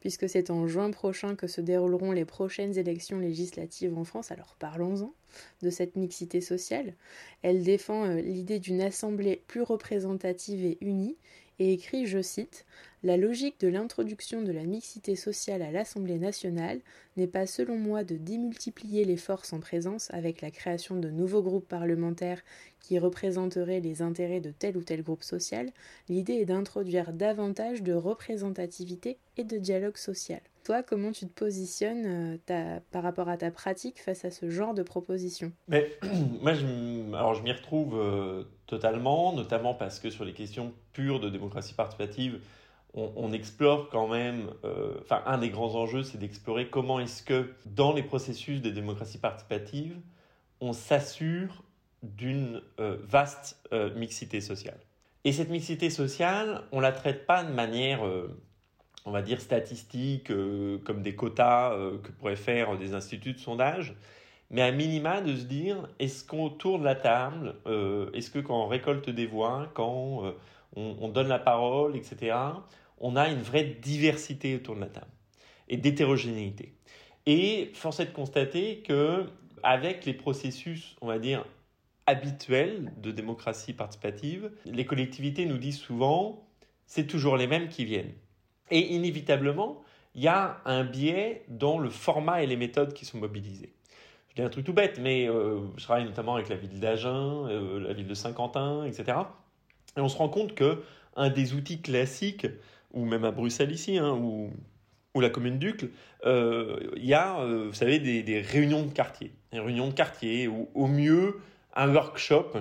puisque 0.00 0.28
c'est 0.28 0.50
en 0.50 0.66
juin 0.66 0.90
prochain 0.90 1.34
que 1.34 1.46
se 1.46 1.60
dérouleront 1.60 2.12
les 2.12 2.24
prochaines 2.24 2.76
élections 2.78 3.18
législatives 3.18 3.96
en 3.96 4.04
France, 4.04 4.30
alors 4.30 4.56
parlons-en 4.58 5.14
de 5.62 5.70
cette 5.70 5.96
mixité 5.96 6.40
sociale. 6.40 6.94
Elle 7.42 7.62
défend 7.62 8.06
euh, 8.06 8.20
l'idée 8.20 8.58
d'une 8.58 8.80
assemblée 8.80 9.42
plus 9.46 9.62
représentative 9.62 10.64
et 10.64 10.78
unie, 10.80 11.16
et 11.58 11.72
écrit, 11.72 12.06
je 12.06 12.20
cite, 12.20 12.66
La 13.02 13.16
logique 13.16 13.60
de 13.60 13.68
l'introduction 13.68 14.42
de 14.42 14.52
la 14.52 14.64
mixité 14.64 15.16
sociale 15.16 15.62
à 15.62 15.70
l'Assemblée 15.70 16.18
nationale 16.18 16.80
n'est 17.16 17.26
pas 17.26 17.46
selon 17.46 17.76
moi 17.76 18.04
de 18.04 18.16
démultiplier 18.16 19.04
les 19.04 19.18
forces 19.18 19.52
en 19.52 19.60
présence 19.60 20.10
avec 20.12 20.40
la 20.40 20.50
création 20.50 20.96
de 20.96 21.10
nouveaux 21.10 21.42
groupes 21.42 21.68
parlementaires 21.68 22.42
qui 22.80 22.98
représenteraient 22.98 23.80
les 23.80 24.00
intérêts 24.00 24.40
de 24.40 24.50
tel 24.50 24.76
ou 24.76 24.82
tel 24.82 25.02
groupe 25.02 25.24
social, 25.24 25.70
l'idée 26.08 26.34
est 26.34 26.44
d'introduire 26.46 27.12
davantage 27.12 27.82
de 27.82 27.92
représentativité 27.92 29.18
et 29.36 29.44
de 29.44 29.58
dialogue 29.58 29.96
social. 29.96 30.40
Toi, 30.64 30.82
comment 30.82 31.12
tu 31.12 31.26
te 31.26 31.32
positionnes 31.32 32.38
euh, 32.50 32.80
par 32.90 33.02
rapport 33.02 33.28
à 33.28 33.36
ta 33.36 33.50
pratique 33.50 34.00
face 34.00 34.24
à 34.24 34.30
ce 34.30 34.50
genre 34.50 34.74
de 34.74 34.82
proposition? 34.82 35.52
Moi, 35.68 36.54
je, 36.54 37.14
alors 37.14 37.34
je 37.34 37.42
m'y 37.42 37.52
retrouve 37.52 37.96
euh, 37.96 38.44
totalement, 38.66 39.32
notamment 39.32 39.74
parce 39.74 40.00
que 40.00 40.10
sur 40.10 40.24
les 40.24 40.32
questions 40.32 40.72
pures 40.92 41.20
de 41.20 41.28
démocratie 41.28 41.74
participative, 41.74 42.40
on, 42.96 43.32
explore 43.32 43.88
quand 43.90 44.08
même. 44.08 44.50
Euh, 44.64 44.94
enfin, 45.02 45.22
un 45.26 45.38
des 45.38 45.50
grands 45.50 45.74
enjeux, 45.74 46.02
c'est 46.02 46.18
d'explorer 46.18 46.68
comment 46.68 46.98
est-ce 46.98 47.22
que 47.22 47.52
dans 47.66 47.92
les 47.92 48.02
processus 48.02 48.62
de 48.62 48.70
démocratie 48.70 49.18
participative, 49.18 49.96
on 50.60 50.72
s'assure 50.72 51.62
d'une 52.02 52.62
vaste 52.78 53.58
mixité 53.94 54.40
sociale. 54.40 54.78
Et 55.24 55.32
cette 55.32 55.50
mixité 55.50 55.90
sociale, 55.90 56.62
on 56.72 56.80
la 56.80 56.92
traite 56.92 57.26
pas 57.26 57.44
de 57.44 57.52
manière 57.52 58.00
on 59.06 59.12
va 59.12 59.22
dire, 59.22 59.40
statistiques 59.40 60.30
euh, 60.30 60.78
comme 60.84 61.00
des 61.00 61.14
quotas 61.14 61.72
euh, 61.72 61.98
que 61.98 62.10
pourraient 62.10 62.36
faire 62.36 62.76
des 62.76 62.92
instituts 62.92 63.32
de 63.32 63.38
sondage, 63.38 63.94
mais 64.50 64.62
à 64.62 64.72
minima 64.72 65.20
de 65.20 65.34
se 65.34 65.44
dire, 65.44 65.88
est-ce 66.00 66.24
qu'on 66.24 66.50
tourne 66.50 66.82
la 66.82 66.96
table, 66.96 67.54
euh, 67.66 68.10
est-ce 68.12 68.30
que 68.30 68.40
quand 68.40 68.64
on 68.64 68.66
récolte 68.66 69.08
des 69.08 69.26
voix, 69.26 69.68
quand 69.74 70.34
on, 70.74 71.08
donne 71.08 71.28
la 71.28 71.38
parole, 71.38 71.96
etc., 71.96 72.36
on 72.98 73.16
a 73.16 73.28
une 73.28 73.42
vraie 73.42 73.64
diversité 73.64 74.54
autour 74.54 74.74
de 74.76 74.80
la 74.80 74.88
table 74.88 75.10
et 75.68 75.76
d'hétérogénéité. 75.76 76.74
Et 77.26 77.70
force 77.74 78.00
est 78.00 78.06
de 78.06 78.10
constater 78.10 78.78
que 78.78 79.26
avec 79.62 80.04
les 80.04 80.14
processus, 80.14 80.96
on 81.00 81.06
va 81.06 81.18
dire, 81.18 81.44
habituels 82.06 82.92
de 82.98 83.10
démocratie 83.10 83.72
participative, 83.72 84.50
les 84.64 84.86
collectivités 84.86 85.44
nous 85.44 85.58
disent 85.58 85.78
souvent, 85.78 86.46
c'est 86.86 87.06
toujours 87.06 87.36
les 87.36 87.48
mêmes 87.48 87.68
qui 87.68 87.84
viennent. 87.84 88.12
Et 88.70 88.94
inévitablement, 88.94 89.82
il 90.14 90.22
y 90.22 90.28
a 90.28 90.60
un 90.64 90.84
biais 90.84 91.44
dans 91.48 91.78
le 91.78 91.90
format 91.90 92.42
et 92.42 92.46
les 92.46 92.56
méthodes 92.56 92.94
qui 92.94 93.04
sont 93.04 93.18
mobilisées. 93.18 93.72
Je 94.28 94.36
dis 94.36 94.42
un 94.42 94.48
truc 94.48 94.64
tout 94.64 94.72
bête, 94.72 94.98
mais 95.00 95.28
euh, 95.28 95.60
je 95.76 95.84
travaille 95.84 96.04
notamment 96.04 96.36
avec 96.36 96.48
la 96.48 96.56
ville 96.56 96.80
d'Agen, 96.80 97.46
euh, 97.48 97.80
la 97.80 97.92
ville 97.92 98.06
de 98.06 98.14
Saint-Quentin, 98.14 98.84
etc. 98.84 99.18
Et 99.96 100.00
on 100.00 100.08
se 100.08 100.16
rend 100.16 100.28
compte 100.28 100.54
que 100.54 100.82
un 101.16 101.30
des 101.30 101.54
outils 101.54 101.80
classiques, 101.80 102.46
ou 102.96 103.04
même 103.04 103.24
à 103.24 103.30
Bruxelles 103.30 103.70
ici, 103.70 103.98
hein, 103.98 104.10
ou, 104.10 104.50
ou 105.14 105.20
la 105.20 105.30
commune 105.30 105.58
d'Ucle, 105.58 105.90
euh, 106.24 106.80
il 106.96 107.06
y 107.06 107.14
a, 107.14 107.44
vous 107.44 107.72
savez, 107.72 108.00
des, 108.00 108.40
réunions 108.40 108.82
de 108.82 108.90
quartier. 108.90 109.30
Des 109.52 109.60
réunions 109.60 109.86
de 109.86 109.94
quartier, 109.94 110.48
ou 110.48 110.68
au 110.74 110.88
mieux 110.88 111.36
un 111.76 111.94
workshop 111.94 112.52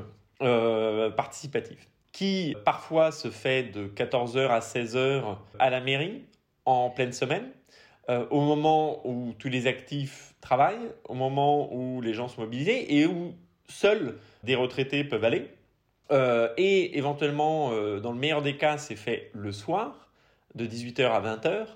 participatif 1.18 1.90
qui 2.16 2.56
parfois 2.64 3.12
se 3.12 3.30
fait 3.30 3.64
de 3.64 3.88
14h 3.88 4.48
à 4.48 4.60
16h 4.60 5.36
à 5.60 5.70
la 5.70 5.82
mairie 5.82 6.24
en 6.64 6.90
pleine 6.90 7.12
semaine, 7.12 7.50
euh, 8.10 8.26
au 8.30 8.40
moment 8.40 9.06
où 9.06 9.34
tous 9.38 9.50
les 9.50 9.68
actifs 9.68 10.34
travaillent, 10.40 10.92
au 11.10 11.14
moment 11.14 11.76
où 11.76 12.00
les 12.00 12.14
gens 12.14 12.30
sont 12.30 12.40
mobilisés 12.40 12.96
et 12.96 13.06
où 13.06 13.34
seuls 13.68 14.18
des 14.44 14.56
retraités 14.56 15.04
peuvent 15.04 15.26
aller. 15.26 15.50
Euh, 16.12 16.48
et 16.56 16.98
éventuellement, 16.98 17.72
euh, 17.74 18.00
dans 18.00 18.14
le 18.14 18.18
meilleur 18.18 18.42
des 18.42 18.56
cas, 18.56 18.78
c'est 18.78 18.96
fait 18.96 19.30
le 19.34 19.52
soir, 19.52 20.05
de 20.56 20.66
18h 20.66 21.12
à 21.12 21.22
20h 21.22 21.68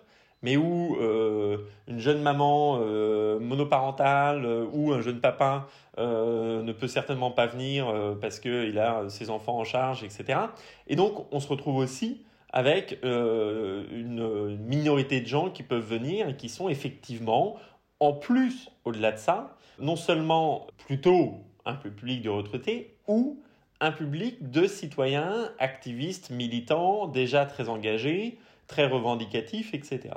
mais 0.41 0.57
où 0.57 0.97
euh, 0.99 1.57
une 1.87 1.99
jeune 1.99 2.21
maman 2.21 2.79
euh, 2.81 3.39
monoparentale 3.39 4.45
euh, 4.45 4.65
ou 4.71 4.93
un 4.93 5.01
jeune 5.01 5.19
papa 5.19 5.67
ne 5.97 6.71
peut 6.71 6.87
certainement 6.87 7.29
pas 7.29 7.45
venir 7.45 7.93
parce 8.21 8.39
qu'il 8.39 8.79
a 8.79 9.09
ses 9.09 9.29
enfants 9.29 9.57
en 9.57 9.65
charge, 9.65 10.05
etc. 10.05 10.39
Et 10.87 10.95
donc, 10.95 11.25
on 11.33 11.41
se 11.41 11.47
retrouve 11.49 11.75
aussi 11.75 12.21
avec 12.53 12.99
une, 13.03 14.57
minorité 14.65 15.19
de 15.19 15.27
gens 15.27 15.49
qui 15.49 15.61
peuvent 15.61 15.85
venir 15.85 16.29
et 16.29 16.37
qui 16.37 16.47
sont 16.47 16.69
effectivement, 16.69 17.57
en 17.99 18.13
plus, 18.13 18.71
au-delà 18.85 19.11
de 19.11 19.17
ça, 19.17 19.57
non 19.77 19.97
seulement 19.97 20.67
plutôt 20.87 21.33
un 21.65 21.75
public 21.75 22.21
de 22.21 22.29
retraités 22.29 22.95
ou 23.09 23.41
un 23.81 23.91
public 23.91 24.49
de 24.49 24.67
citoyens, 24.67 25.51
activistes, 25.59 26.29
militants, 26.29 27.07
déjà 27.07 27.45
très 27.45 27.67
engagés, 27.67 28.37
très 28.69 28.87
revendicatifs, 28.87 29.73
etc. 29.73 30.15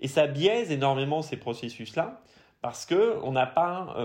Et 0.00 0.06
ça 0.06 0.28
biaise 0.28 0.70
énormément 0.70 1.22
ces 1.22 1.36
processus-là, 1.36 2.22
parce 2.62 2.86
que 2.86 3.18
on 3.24 3.32
n'a 3.32 3.46
pas 3.46 3.96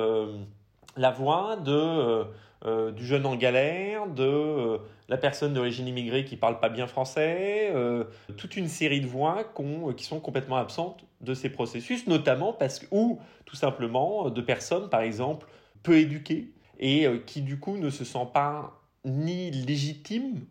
la 0.97 1.11
voix 1.11 1.57
de 1.57 2.25
euh, 2.63 2.91
du 2.91 3.03
jeune 3.03 3.25
en 3.25 3.35
galère, 3.35 4.05
de 4.05 4.23
euh, 4.23 4.77
la 5.09 5.17
personne 5.17 5.51
d'origine 5.51 5.87
immigrée 5.87 6.25
qui 6.25 6.37
parle 6.37 6.59
pas 6.59 6.69
bien 6.69 6.85
français, 6.85 7.71
euh, 7.73 8.03
toute 8.37 8.55
une 8.55 8.67
série 8.67 9.01
de 9.01 9.07
voix 9.07 9.51
qui 9.97 10.03
sont 10.03 10.19
complètement 10.19 10.57
absentes 10.57 11.03
de 11.21 11.33
ces 11.33 11.49
processus, 11.49 12.05
notamment 12.05 12.53
parce 12.53 12.77
que, 12.77 12.85
ou 12.91 13.19
tout 13.45 13.55
simplement 13.55 14.29
de 14.29 14.41
personnes, 14.41 14.89
par 14.89 15.01
exemple, 15.01 15.47
peu 15.81 15.97
éduquées 15.97 16.53
et 16.79 17.07
qui 17.25 17.41
du 17.41 17.59
coup 17.59 17.77
ne 17.77 17.89
se 17.89 18.05
sentent 18.05 18.33
pas 18.33 18.79
ni 19.05 19.49
légitimes 19.49 20.45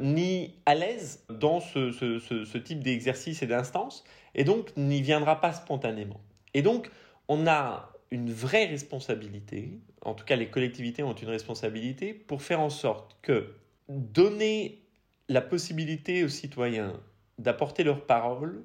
ni 0.00 0.54
à 0.66 0.74
l'aise 0.74 1.24
dans 1.28 1.60
ce, 1.60 1.90
ce 1.90 2.58
type 2.58 2.82
d'exercice 2.82 3.42
et 3.42 3.46
d'instance, 3.46 4.04
et 4.34 4.44
donc 4.44 4.76
n'y 4.76 5.00
viendra 5.02 5.40
pas 5.40 5.52
spontanément. 5.52 6.20
Et 6.54 6.62
donc, 6.62 6.90
on 7.28 7.46
a 7.46 7.90
une 8.10 8.32
vraie 8.32 8.66
responsabilité, 8.66 9.78
en 10.02 10.14
tout 10.14 10.24
cas 10.24 10.36
les 10.36 10.48
collectivités 10.48 11.02
ont 11.02 11.14
une 11.14 11.28
responsabilité 11.28 12.12
pour 12.12 12.42
faire 12.42 12.60
en 12.60 12.70
sorte 12.70 13.16
que 13.22 13.54
donner 13.88 14.82
la 15.28 15.40
possibilité 15.40 16.24
aux 16.24 16.28
citoyens 16.28 17.00
d'apporter 17.38 17.84
leur 17.84 18.06
parole, 18.06 18.64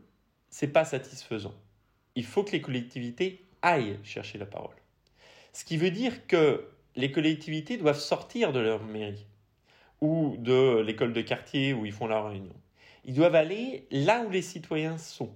c'est 0.50 0.68
pas 0.68 0.86
satisfaisant. 0.86 1.54
Il 2.16 2.26
faut 2.26 2.44
que 2.44 2.52
les 2.52 2.62
collectivités 2.62 3.46
aillent 3.62 4.00
chercher 4.04 4.38
la 4.38 4.46
parole. 4.46 4.76
Ce 5.54 5.64
qui 5.64 5.78
veut 5.78 5.92
dire 5.92 6.28
que 6.28 6.68
les 6.96 7.12
collectivités 7.12 7.78
doivent 7.78 8.00
sortir 8.00 8.52
de 8.52 8.60
leur 8.60 8.84
mairie 8.84 9.28
ou 10.06 10.38
de 10.38 10.80
l'école 10.82 11.14
de 11.14 11.22
quartier 11.22 11.74
où 11.74 11.86
ils 11.86 11.92
font 11.92 12.08
leur 12.08 12.30
réunion. 12.30 12.56
Ils 13.04 13.14
doivent 13.14 13.36
aller 13.36 13.88
là 13.92 14.24
où 14.26 14.30
les 14.30 14.42
citoyens 14.42 14.98
sont 14.98 15.32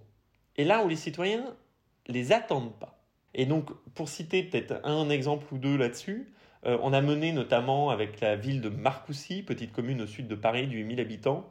et 0.57 0.63
là 0.63 0.83
où 0.83 0.87
les 0.87 0.95
citoyens 0.95 1.55
les 2.07 2.31
attendent 2.31 2.77
pas. 2.79 3.01
Et 3.33 3.45
donc, 3.45 3.69
pour 3.93 4.09
citer 4.09 4.43
peut-être 4.43 4.81
un 4.83 5.09
exemple 5.09 5.45
ou 5.53 5.57
deux 5.57 5.77
là-dessus, 5.77 6.33
euh, 6.65 6.77
on 6.81 6.93
a 6.93 7.01
mené 7.01 7.31
notamment 7.31 7.89
avec 7.89 8.19
la 8.19 8.35
ville 8.35 8.61
de 8.61 8.69
Marcoussis, 8.69 9.43
petite 9.43 9.71
commune 9.71 10.01
au 10.01 10.07
sud 10.07 10.27
de 10.27 10.35
Paris, 10.35 10.67
du 10.67 10.77
8000 10.77 10.99
habitants, 10.99 11.47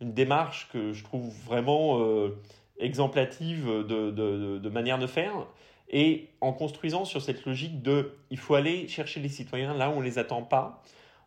une 0.00 0.12
démarche 0.12 0.68
que 0.72 0.92
je 0.92 1.02
trouve 1.02 1.34
vraiment 1.44 2.00
euh, 2.00 2.38
exemplative 2.78 3.66
de, 3.66 4.10
de, 4.10 4.58
de, 4.58 4.68
manière 4.68 4.98
de 4.98 5.06
faire, 5.06 5.46
et 5.90 6.28
en 6.40 6.52
construisant 6.52 7.04
sur 7.04 7.22
cette 7.22 7.44
logique 7.44 7.82
de 7.82 8.12
il 8.30 8.38
faut 8.38 8.54
aller 8.54 8.88
chercher 8.88 9.20
les 9.20 9.28
citoyens 9.28 9.74
là 9.74 9.90
où 9.90 9.94
on 9.94 10.00
les 10.00 10.18
attend 10.18 10.42
pas, 10.42 10.82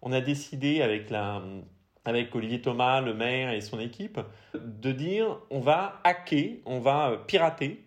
on 0.06 0.12
a 0.12 0.22
décidé 0.22 0.82
avec, 0.84 1.12
Olivier 2.36 2.62
Thomas, 2.62 3.02
le 3.02 3.16
maire 3.16 3.52
et 3.52 3.60
son 3.60 3.80
équipe, 3.80 4.20
de 4.54 4.92
dire 4.92 5.40
on 5.50 5.60
va 5.60 6.00
hacker, 6.04 6.60
on 6.66 6.80
va 6.80 7.24
pirater 7.28 7.84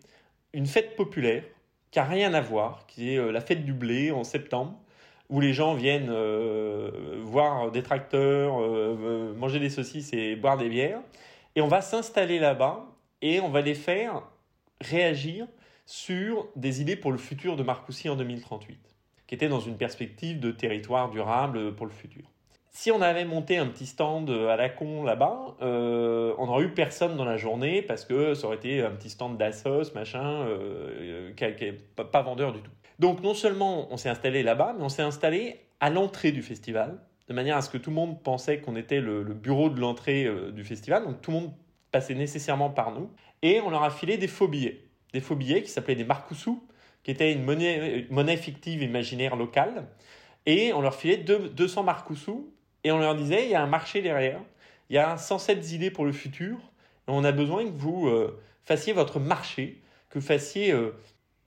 une 0.52 0.66
fête 0.66 0.96
populaire 0.96 1.44
qui 1.92 2.00
n'a 2.00 2.04
rien 2.04 2.34
à 2.34 2.40
voir, 2.40 2.86
qui 2.86 3.14
est 3.14 3.18
euh, 3.18 3.30
la 3.30 3.40
fête 3.40 3.64
du 3.64 3.72
blé 3.72 4.10
en 4.10 4.24
septembre, 4.24 4.78
où 5.30 5.40
les 5.40 5.52
gens 5.52 5.74
viennent 5.74 6.10
euh, 6.10 7.20
voir 7.22 7.70
des 7.70 7.82
tracteurs, 7.82 8.60
euh, 8.60 9.32
manger 9.34 9.60
des 9.60 9.70
saucisses 9.70 10.12
et 10.12 10.36
boire 10.36 10.58
des 10.58 10.68
bières. 10.68 11.00
Et 11.54 11.62
on 11.62 11.68
va 11.68 11.80
s'installer 11.80 12.38
là-bas 12.38 12.86
et 13.22 13.40
on 13.40 13.48
va 13.48 13.60
les 13.60 13.74
faire 13.74 14.22
réagir 14.80 15.46
sur 15.86 16.48
des 16.56 16.80
idées 16.80 16.96
pour 16.96 17.12
le 17.12 17.18
futur 17.18 17.56
de 17.56 17.62
Marcoussis 17.62 18.08
en 18.08 18.16
2038, 18.16 18.78
qui 19.28 19.34
était 19.34 19.48
dans 19.48 19.60
une 19.60 19.76
perspective 19.76 20.40
de 20.40 20.50
territoire 20.50 21.10
durable 21.10 21.76
pour 21.76 21.86
le 21.86 21.92
futur. 21.92 22.24
Si 22.70 22.90
on 22.90 23.02
avait 23.02 23.24
monté 23.24 23.58
un 23.58 23.66
petit 23.66 23.86
stand 23.86 24.30
à 24.30 24.56
la 24.56 24.68
con 24.68 25.02
là-bas, 25.02 25.56
euh, 25.62 26.34
on 26.38 26.46
n'aurait 26.46 26.64
eu 26.64 26.70
personne 26.70 27.16
dans 27.16 27.24
la 27.24 27.36
journée 27.36 27.82
parce 27.82 28.04
que 28.04 28.34
ça 28.34 28.46
aurait 28.46 28.56
été 28.56 28.82
un 28.82 28.90
petit 28.90 29.10
stand 29.10 29.36
d'Assos, 29.36 29.94
machin, 29.94 30.42
euh, 30.46 31.32
qui, 31.34 31.44
n'est 31.44 31.72
pas, 31.72 32.22
vendeur 32.22 32.52
du 32.52 32.60
tout. 32.60 32.70
Donc 32.98 33.22
non 33.22 33.34
seulement 33.34 33.92
on 33.92 33.96
s'est 33.96 34.08
installé 34.08 34.42
là-bas, 34.42 34.74
mais 34.76 34.84
on 34.84 34.88
s'est 34.88 35.02
installé 35.02 35.60
à 35.80 35.90
l'entrée 35.90 36.32
du 36.32 36.42
festival, 36.42 36.98
de 37.28 37.34
manière 37.34 37.56
à 37.56 37.62
ce 37.62 37.68
que 37.68 37.78
tout 37.78 37.90
le 37.90 37.96
monde 37.96 38.22
pensait 38.22 38.60
qu'on 38.60 38.76
était 38.76 39.00
le, 39.00 39.22
bureau 39.24 39.68
de 39.68 39.80
l'entrée 39.80 40.24
euh, 40.24 40.50
du 40.52 40.64
festival, 40.64 41.04
donc 41.04 41.20
tout 41.20 41.32
le 41.32 41.36
monde 41.38 41.52
passait 41.90 42.14
nécessairement 42.14 42.70
par 42.70 42.92
nous, 42.92 43.10
et 43.42 43.60
on 43.60 43.70
leur 43.70 43.82
a 43.82 43.90
filé 43.90 44.16
des 44.16 44.28
faux 44.28 44.48
billets, 44.48 44.84
des 45.12 45.20
faux 45.20 45.36
billets 45.36 45.62
qui 45.62 45.70
s'appelaient 45.70 45.96
des 45.96 46.04
marcoussous, 46.04 46.62
qui 47.02 47.10
étaient 47.10 47.32
une 47.32 47.44
monnaie, 47.44 48.06
monnaie 48.10 48.36
fictive 48.36 48.82
imaginaire 48.82 49.36
locale, 49.36 49.86
et 50.46 50.72
on 50.72 50.80
leur 50.80 50.94
filait 50.94 51.18
200 51.18 51.82
marcoussous 51.82 52.50
et 52.84 52.92
on 52.92 52.98
leur 52.98 53.14
disait, 53.14 53.44
il 53.44 53.50
y 53.50 53.54
a 53.54 53.62
un 53.62 53.66
marché 53.66 54.02
derrière, 54.02 54.40
il 54.88 54.96
y 54.96 54.98
a 54.98 55.16
107 55.16 55.72
idées 55.72 55.90
pour 55.90 56.04
le 56.04 56.12
futur, 56.12 56.56
et 56.56 57.10
on 57.10 57.24
a 57.24 57.32
besoin 57.32 57.64
que 57.64 57.76
vous 57.76 58.08
euh, 58.08 58.40
fassiez 58.64 58.92
votre 58.92 59.20
marché, 59.20 59.82
que 60.10 60.18
vous 60.18 60.24
fassiez 60.24 60.72
euh, 60.72 60.94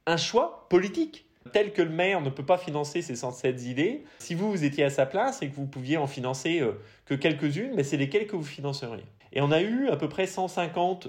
un 0.06 0.18
choix 0.18 0.68
politique 0.70 1.26
tel 1.52 1.74
que 1.74 1.82
le 1.82 1.90
maire 1.90 2.22
ne 2.22 2.30
peut 2.30 2.46
pas 2.46 2.60
financer 2.60 3.02
ces 3.02 3.16
107 3.16 3.64
idées, 3.64 4.04
si 4.20 4.36
vous, 4.36 4.52
vous 4.52 4.64
étiez 4.64 4.84
à 4.84 4.92
sa 4.92 5.08
place 5.08 5.42
et 5.42 5.50
que 5.50 5.56
vous 5.56 5.66
pouviez 5.66 5.98
en 5.98 6.06
financer 6.06 6.60
euh, 6.60 6.74
que 7.06 7.16
quelques-unes, 7.16 7.74
mais 7.76 7.84
c'est 7.84 7.98
lesquelles 7.98 8.28
que 8.28 8.36
vous 8.36 8.44
financeriez. 8.44 9.06
Et 9.34 9.42
on 9.42 9.52
a 9.52 9.62
eu 9.62 9.90
à 9.90 9.96
peu 9.96 10.10
près 10.10 10.28
150 10.28 11.08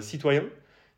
citoyens 0.00 0.48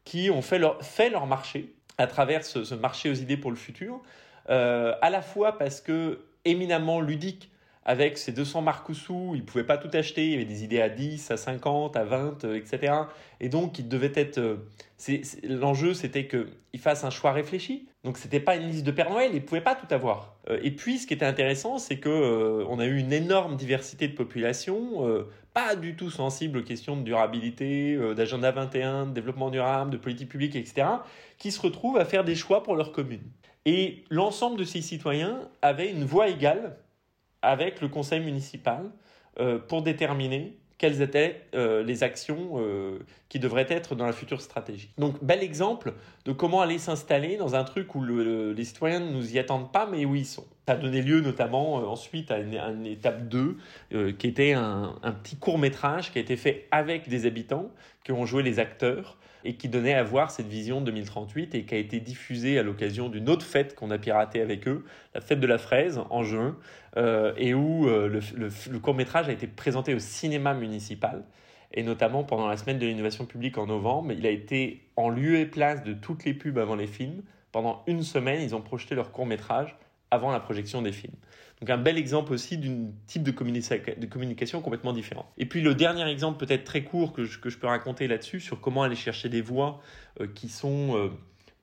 qui 0.05 0.31
ont 0.31 0.41
fait 0.41 0.61
leur, 0.61 0.81
fait 0.85 1.11
leur 1.11 1.27
marché 1.27 1.75
à 1.99 2.07
travers 2.07 2.45
ce, 2.45 2.75
marché 2.75 3.11
aux 3.11 3.15
idées 3.15 3.37
pour 3.37 3.51
le 3.51 3.57
futur, 3.57 4.01
à 4.49 5.11
la 5.11 5.23
fois 5.23 5.57
parce 5.57 5.81
que 5.81 6.21
éminemment 6.45 7.01
ludique 7.01 7.51
avec 7.85 8.17
ces 8.17 8.33
200 8.33 8.63
marcoussous, 8.63 9.33
il 9.35 9.41
ne 9.41 9.47
pouvait 9.47 9.65
pas 9.65 9.77
tout 9.77 9.91
acheter, 9.93 10.25
il 10.25 10.31
y 10.33 10.35
avait 10.35 10.45
des 10.45 10.65
idées 10.65 10.81
à 10.81 10.89
10, 10.89 11.31
à 11.31 11.37
50, 11.37 11.97
à 11.97 12.05
20, 12.05 12.45
etc. 12.55 12.95
Et 13.41 13.49
donc, 13.49 13.79
il 13.79 13.89
devait 13.89 14.13
être... 14.15 14.39
Euh, 14.39 14.57
l'enjeu, 15.43 15.93
c'était 15.93 16.27
qu'il 16.27 16.81
fasse 16.81 17.05
un 17.05 17.11
choix 17.11 17.33
réfléchi. 17.33 17.87
Donc, 18.05 18.19
ce 18.19 18.25
n'était 18.25 18.41
pas 18.41 18.57
une 18.57 18.69
liste 18.69 18.85
de 18.85 18.91
Père 18.91 19.11
Noël, 19.11 19.31
il 19.33 19.37
ne 19.37 19.41
pouvait 19.41 19.63
pas 19.63 19.75
tout 19.75 19.93
avoir. 19.93 20.37
Euh, 20.49 20.61
et 20.63 20.71
puis, 20.71 20.99
ce 20.99 21.07
qui 21.07 21.15
était 21.15 21.25
intéressant, 21.25 21.79
c'est 21.79 21.99
qu'on 21.99 22.11
euh, 22.11 22.79
a 22.79 22.85
eu 22.85 22.99
une 22.99 23.13
énorme 23.13 23.57
diversité 23.57 24.07
de 24.07 24.15
population, 24.15 25.27
pas 25.55 25.75
du 25.75 25.97
tout 25.97 26.11
sensible 26.11 26.59
aux 26.59 26.63
questions 26.63 26.97
de 26.97 27.03
durabilité, 27.03 27.99
d'agenda 28.15 28.51
21, 28.51 29.07
de 29.07 29.13
développement 29.13 29.51
durable, 29.51 29.91
de 29.91 29.97
politique 29.97 30.29
publique, 30.29 30.55
etc., 30.57 30.87
qui 31.39 31.51
se 31.51 31.61
retrouvent 31.61 31.99
à 31.99 32.05
faire 32.05 32.25
des 32.25 32.35
choix 32.35 32.63
pour 32.63 32.77
leur 32.77 32.93
commune. 32.93 33.23
Et 33.65 34.05
l'ensemble 34.11 34.59
de 34.59 34.65
ces 34.65 34.83
citoyens 34.83 35.49
avaient 35.63 35.91
une 35.91 36.05
voix 36.05 36.29
égale 36.29 36.77
avec 37.43 37.81
le 37.81 37.89
conseil 37.89 38.21
municipal 38.21 38.91
euh, 39.41 39.59
pour 39.59 39.83
déterminer 39.83 40.59
quelles 40.79 41.03
étaient 41.03 41.43
euh, 41.55 41.83
les 41.83 42.03
actions 42.03 42.53
euh, 42.57 42.99
qui 43.29 43.39
devraient 43.39 43.67
être 43.69 43.95
dans 43.95 44.07
la 44.07 44.13
future 44.13 44.41
stratégie. 44.41 44.91
Donc, 44.99 45.23
bel 45.23 45.43
exemple 45.43 45.95
de 46.25 46.33
comment 46.33 46.61
aller 46.61 46.79
s'installer 46.79 47.37
dans 47.37 47.55
un 47.55 47.65
truc 47.65 47.95
où 47.95 48.03
les 48.05 48.65
citoyens 48.65 49.01
ne 49.01 49.13
nous 49.13 49.35
y 49.35 49.39
attendent 49.39 49.73
pas, 49.73 49.87
mais 49.87 50.05
où 50.05 50.15
ils 50.15 50.27
sont. 50.27 50.45
Ça 50.67 50.75
a 50.75 50.77
donné 50.77 51.03
lieu 51.03 51.21
notamment 51.21 51.75
ensuite 51.75 52.31
à 52.31 52.39
une, 52.39 52.87
étape 52.87 53.29
2, 53.29 54.15
qui 54.19 54.27
était 54.27 54.53
un, 54.53 54.97
un 55.03 55.13
petit 55.13 55.37
court 55.37 55.59
métrage 55.59 56.11
qui 56.11 56.19
a 56.19 56.23
été 56.23 56.37
fait 56.37 56.67
avec 56.71 57.09
des 57.09 57.27
habitants, 57.27 57.71
qui 58.03 58.13
ont 58.13 58.25
joué 58.25 58.43
les 58.43 58.59
acteurs, 58.59 59.19
et 59.45 59.55
qui 59.55 59.69
donnait 59.69 59.95
à 59.95 60.03
voir 60.03 60.31
cette 60.31 60.47
vision 60.47 60.81
2038 60.81 61.55
et 61.55 61.65
qui 61.65 61.75
a 61.75 61.79
été 61.79 62.01
diffusée 62.01 62.59
à 62.59 62.63
l'occasion 62.63 63.09
d'une 63.09 63.29
autre 63.29 63.45
fête 63.45 63.75
qu'on 63.75 63.91
a 63.91 63.99
piratée 63.99 64.41
avec 64.41 64.67
eux, 64.67 64.85
la 65.15 65.21
fête 65.21 65.41
de 65.41 65.47
la 65.47 65.59
fraise 65.59 66.01
en 66.11 66.23
juin, 66.23 66.57
euh, 66.97 67.35
et 67.37 67.55
où 67.55 67.87
euh, 67.89 68.21
le, 68.37 68.79
court 68.79 68.95
métrage 68.95 69.29
a 69.29 69.33
été 69.33 69.47
présenté 69.47 69.95
au 69.95 69.99
cinéma 69.99 70.55
municipal 70.55 71.25
et 71.73 71.83
notamment 71.83 72.25
pendant 72.25 72.47
la 72.47 72.57
semaine 72.57 72.79
de 72.79 72.87
l'innovation 72.87 73.27
publique 73.27 73.59
en 73.59 73.67
novembre. 73.67 74.13
Il 74.13 74.27
a 74.27 74.31
été 74.31 74.87
en 74.97 75.09
lieu 75.09 75.39
et 75.39 75.47
place 75.47 75.83
de 75.83 75.93
toutes 75.93 76.25
les 76.25 76.33
pubs 76.33 76.59
avant 76.59 76.77
les 76.77 76.87
films. 76.87 77.23
Pendant 77.51 77.83
une 77.87 78.03
semaine, 78.03 78.41
ils 78.41 78.55
ont 78.55 78.61
projeté 78.61 78.95
leur 78.95 79.11
court 79.11 79.27
métrage 79.27 79.77
avant 80.11 80.31
la 80.31 80.39
projection 80.39 80.83
des 80.83 80.93
films. 80.93 81.17
Donc 81.61 81.71
un 81.71 81.79
bel 81.79 81.97
exemple 81.97 82.33
aussi 82.33 82.59
d'un 82.59 82.91
type 83.07 83.23
de, 83.23 83.31
communication 83.31 84.61
complètement 84.61 84.93
différent. 84.93 85.31
Et 85.39 85.47
puis 85.47 85.61
le 85.61 85.75
dernier 85.75 86.07
exemple 86.11 86.45
peut-être 86.45 86.65
très 86.65 86.83
court 86.83 87.13
que 87.13 87.25
je, 87.25 87.39
que 87.39 87.49
je 87.49 87.59
peux 87.59 87.67
raconter 87.67 88.09
là-dessus 88.09 88.41
sur 88.41 88.61
comment 88.61 88.83
aller 88.83 88.97
chercher 88.97 89.29
des 89.29 89.41
voix 89.41 89.81
euh, 90.21 90.27
qui 90.27 90.49
sont 90.49 90.97
euh, 90.97 91.11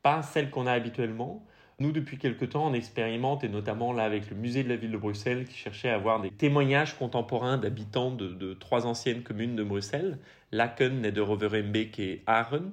pas 0.02 0.22
celles 0.24 0.50
qu'on 0.50 0.66
a 0.66 0.72
habituellement. 0.72 1.46
Nous, 1.80 1.92
depuis 1.92 2.18
quelque 2.18 2.46
temps, 2.46 2.68
on 2.68 2.74
expérimente, 2.74 3.44
et 3.44 3.50
notamment 3.50 3.92
là 3.92 4.04
avec 4.04 4.30
le 4.30 4.36
musée 4.36 4.64
de 4.64 4.70
la 4.70 4.76
ville 4.76 4.92
de 4.92 4.98
Bruxelles, 4.98 5.46
qui 5.46 5.56
cherchait 5.56 5.90
à 5.90 5.96
avoir 5.96 6.22
des 6.22 6.30
témoignages 6.30 6.96
contemporains 6.96 7.58
d'habitants 7.58 8.12
de, 8.12 8.54
trois 8.54 8.86
anciennes 8.86 9.24
communes 9.24 9.56
de 9.56 9.64
Bruxelles, 9.64 10.20
Laken, 10.52 11.02
Nederoverembeek 11.02 12.00
et 12.00 12.24
Aren. 12.28 12.72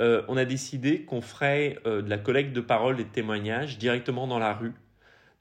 Euh, 0.00 0.22
on 0.26 0.36
a 0.36 0.44
décidé 0.44 1.02
qu'on 1.02 1.20
ferait 1.20 1.76
de 1.84 2.08
la 2.08 2.18
collecte 2.18 2.52
de 2.52 2.60
paroles 2.60 2.98
et 3.00 3.04
de 3.04 3.08
témoignages 3.08 3.78
directement 3.78 4.26
dans 4.26 4.40
la 4.40 4.54
rue, 4.54 4.74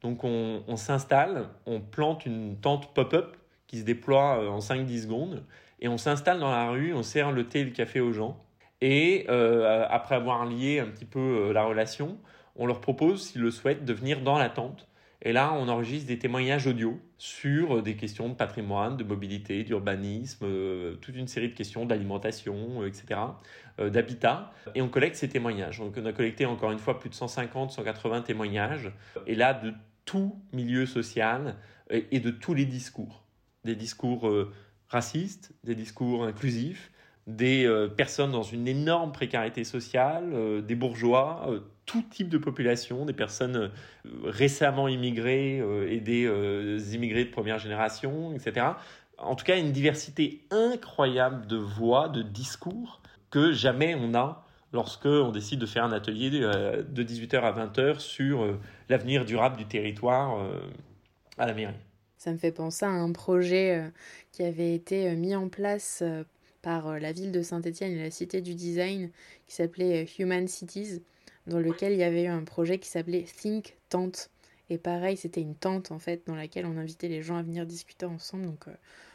donc 0.02 0.24
on, 0.24 0.76
s'installe, 0.76 1.50
on 1.66 1.82
plante 1.82 2.26
une 2.26 2.58
tente 2.58 2.94
pop-up 2.94 3.36
qui 3.66 3.80
se 3.80 3.84
déploie 3.84 4.40
euh, 4.42 4.48
en 4.50 4.60
5-10 4.60 5.04
secondes 5.04 5.44
et 5.80 5.88
on 5.88 5.98
s'installe 5.98 6.40
dans 6.40 6.52
la 6.52 6.70
rue, 6.70 6.94
on 6.94 7.04
sert 7.04 7.32
le 7.32 7.48
thé 7.48 7.62
et 7.62 7.64
le 7.64 7.72
café 7.72 8.00
aux 8.00 8.14
gens. 8.14 8.44
Et 8.80 9.26
euh, 9.30 9.88
après 9.90 10.16
avoir 10.16 10.46
lié 10.46 10.80
un 10.80 10.88
petit 10.88 11.06
peu 11.06 11.20
euh, 11.20 11.54
la 11.54 11.64
relation, 11.64 12.18
on 12.56 12.68
leur 12.68 12.80
propose, 12.80 13.28
s'ils 13.28 13.42
le 13.42 13.52
souhaitent, 13.52 13.86
de 13.86 13.94
venir 13.94 14.22
dans 14.22 14.38
la 14.38 14.50
tente 14.50 14.88
Et 15.22 15.34
là, 15.34 15.54
on 15.54 15.68
enregistre 15.68 16.08
des 16.08 16.20
témoignages 16.20 16.68
audio 16.68 17.00
sur 17.18 17.82
des 17.82 17.96
questions 17.96 18.30
de 18.30 18.36
patrimoine, 18.36 18.96
de 18.96 19.04
mobilité, 19.04 19.64
d'urbanisme, 19.64 20.46
euh, 20.46 20.96
toute 20.96 21.16
une 21.16 21.28
série 21.28 21.50
de 21.50 21.56
questions 21.56 21.86
d'alimentation, 21.86 22.82
euh, 22.82 22.88
etc., 22.88 23.20
euh, 23.80 23.90
d'habitat. 23.90 24.52
Et 24.76 24.82
on 24.82 24.90
collecte 24.90 25.16
ces 25.16 25.30
témoignages. 25.30 25.80
Donc, 25.80 25.96
on 25.98 26.06
a 26.06 26.14
collecté 26.14 26.46
encore 26.46 26.72
une 26.72 26.80
fois 26.80 27.00
plus 27.00 27.10
de 27.10 27.16
150, 27.16 27.72
180 27.72 28.22
témoignages. 28.22 28.92
Et 29.26 29.34
là, 29.34 29.60
tout 30.08 30.42
milieu 30.54 30.88
social 30.88 31.56
et 31.92 32.20
de 32.20 32.32
tous 32.32 32.56
les 32.56 32.66
discours. 32.66 33.24
Des 33.64 33.76
discours 33.76 34.28
racistes, 34.90 35.54
des 35.64 35.76
discours 35.76 36.24
inclusifs, 36.24 36.92
des 37.28 37.66
euh, 37.66 37.90
personnes 37.90 38.32
dans 38.32 38.44
une 38.44 38.68
énorme 38.68 39.12
précarité 39.12 39.66
sociale, 39.66 40.32
euh, 40.34 40.62
des 40.62 40.76
bourgeois, 40.76 41.46
euh, 41.50 41.60
tout 41.86 42.04
type 42.10 42.30
de 42.30 42.38
population, 42.38 43.06
des 43.06 43.14
personnes 43.14 43.72
récemment 44.24 44.88
immigrées 44.88 45.64
et 45.90 46.02
des 46.02 46.96
immigrés 46.96 47.24
de 47.24 47.30
première 47.30 47.60
génération, 47.60 48.34
etc. 48.34 48.66
En 49.18 49.36
tout 49.36 49.46
cas, 49.46 49.58
une 49.58 49.72
diversité 49.72 50.46
incroyable 50.52 51.48
de 51.48 51.56
voix, 51.56 52.10
de 52.10 52.24
discours 52.24 53.02
que 53.30 53.54
jamais 53.54 53.96
on 53.96 54.14
a 54.16 54.46
lorsque 54.74 55.06
on 55.06 55.32
décide 55.32 55.60
de 55.60 55.66
faire 55.66 55.84
un 55.84 55.92
atelier 55.92 56.30
de 56.30 57.04
18h 57.04 57.40
à 57.40 57.52
20h 57.52 58.00
sur 58.00 58.58
l'avenir 58.90 59.26
durable 59.26 59.58
du 59.58 59.66
territoire 59.66 60.46
à 61.38 61.46
la 61.46 61.54
mairie. 61.54 61.74
Ça 62.18 62.32
me 62.32 62.38
fait 62.38 62.52
penser 62.52 62.86
à 62.86 62.90
un 62.90 63.12
projet 63.12 63.92
qui 64.32 64.44
avait 64.44 64.74
été 64.74 65.16
mis 65.16 65.36
en 65.36 65.50
place 65.50 66.04
par 66.68 66.88
euh, 66.88 67.00
la 67.00 67.14
ville 67.14 67.32
de 67.32 67.42
Saint-Étienne 67.42 67.94
et 67.94 68.04
la 68.04 68.12
Cité 68.12 68.42
du 68.42 68.54
Design 68.54 69.10
qui 69.48 69.56
s'appelait 69.56 70.04
euh, 70.04 70.22
Human 70.24 70.48
Cities, 70.50 71.02
dans 71.46 71.60
lequel 71.60 71.94
il 71.94 72.00
y 72.00 72.04
avait 72.04 72.24
eu 72.24 72.28
un 72.28 72.44
projet 72.44 72.78
qui 72.78 72.90
s'appelait 72.90 73.24
Think 73.24 73.78
Tent. 73.88 74.30
Et 74.70 74.78
pareil, 74.78 75.16
c'était 75.16 75.40
une 75.40 75.56
tente 75.56 75.92
en 75.94 76.00
fait 76.00 76.24
dans 76.28 76.36
laquelle 76.36 76.66
on 76.66 76.78
invitait 76.78 77.08
les 77.08 77.22
gens 77.22 77.38
à 77.38 77.42
venir 77.42 77.66
discuter 77.66 78.06
ensemble. 78.06 78.48
Donc 78.48 78.68
euh, 78.68 78.74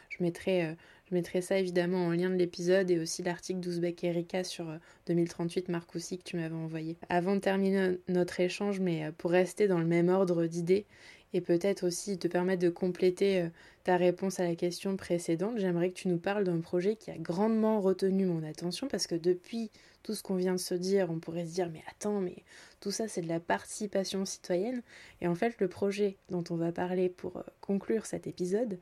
je, 0.09 0.23
mettrai, 0.23 0.75
je 1.13 1.17
mettrai 1.19 1.41
ça 1.43 1.59
évidemment 1.59 2.07
en 2.07 2.09
lien 2.09 2.31
de 2.31 2.35
l'épisode 2.37 2.89
et 2.89 2.97
aussi 2.97 3.21
l'article 3.21 3.59
d'Ouzbek 3.59 4.03
Erika 4.03 4.43
sur 4.43 4.65
2038 5.05 5.69
Marc 5.69 5.95
aussi 5.95 6.17
que 6.17 6.23
tu 6.23 6.37
m'avais 6.37 6.55
envoyé. 6.55 6.97
Avant 7.07 7.35
de 7.35 7.39
terminer 7.39 7.99
notre 8.07 8.39
échange, 8.39 8.79
mais 8.79 9.11
pour 9.19 9.29
rester 9.29 9.67
dans 9.67 9.77
le 9.77 9.85
même 9.85 10.09
ordre 10.09 10.47
d'idées 10.47 10.87
et 11.33 11.39
peut-être 11.39 11.85
aussi 11.85 12.17
te 12.17 12.27
permettre 12.27 12.63
de 12.63 12.69
compléter 12.69 13.41
euh, 13.41 13.49
ta 13.83 13.95
réponse 13.95 14.39
à 14.39 14.47
la 14.47 14.55
question 14.55 14.97
précédente, 14.97 15.59
j'aimerais 15.59 15.91
que 15.91 15.99
tu 15.99 16.07
nous 16.07 16.17
parles 16.17 16.45
d'un 16.45 16.61
projet 16.61 16.95
qui 16.95 17.11
a 17.11 17.17
grandement 17.19 17.79
retenu 17.79 18.25
mon 18.25 18.41
attention 18.41 18.87
parce 18.87 19.05
que 19.05 19.13
depuis 19.13 19.69
tout 20.01 20.15
ce 20.15 20.23
qu'on 20.23 20.35
vient 20.35 20.53
de 20.53 20.57
se 20.57 20.73
dire, 20.73 21.11
on 21.11 21.19
pourrait 21.19 21.45
se 21.45 21.53
dire 21.53 21.69
mais 21.71 21.83
attends, 21.91 22.21
mais 22.21 22.37
tout 22.81 22.91
ça 22.91 23.07
c'est 23.07 23.21
de 23.21 23.29
la 23.29 23.39
participation 23.39 24.25
citoyenne 24.25 24.81
et 25.21 25.27
en 25.27 25.35
fait 25.35 25.59
le 25.59 25.67
projet 25.67 26.17
dont 26.31 26.43
on 26.49 26.55
va 26.55 26.71
parler 26.71 27.07
pour 27.07 27.37
euh, 27.37 27.43
conclure 27.61 28.07
cet 28.07 28.25
épisode, 28.25 28.79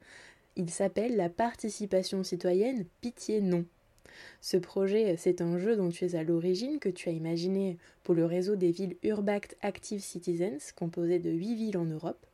il 0.56 0.70
s'appelle 0.70 1.16
la 1.16 1.30
participation 1.30 2.24
citoyenne 2.24 2.86
Pitié 3.02 3.42
non. 3.42 3.66
Ce 4.42 4.58
projet, 4.58 5.16
c'est 5.18 5.42
un 5.42 5.58
jeu 5.58 5.76
dont 5.76 5.90
tu 5.90 6.06
es 6.06 6.16
à 6.16 6.24
l'origine, 6.24 6.80
que 6.80 6.90
tu 6.90 7.10
as 7.10 7.14
imaginé 7.14 7.78
pour 8.04 8.16
le 8.16 8.26
réseau 8.26 8.56
des 8.56 8.72
villes 8.72 8.98
Urbact 9.04 9.56
Active 9.62 10.02
Citizens, 10.02 10.74
composé 10.76 11.20
de 11.20 11.30
8 11.30 11.56
villes 11.56 11.78
en 11.78 11.86
Europe. 11.86 12.26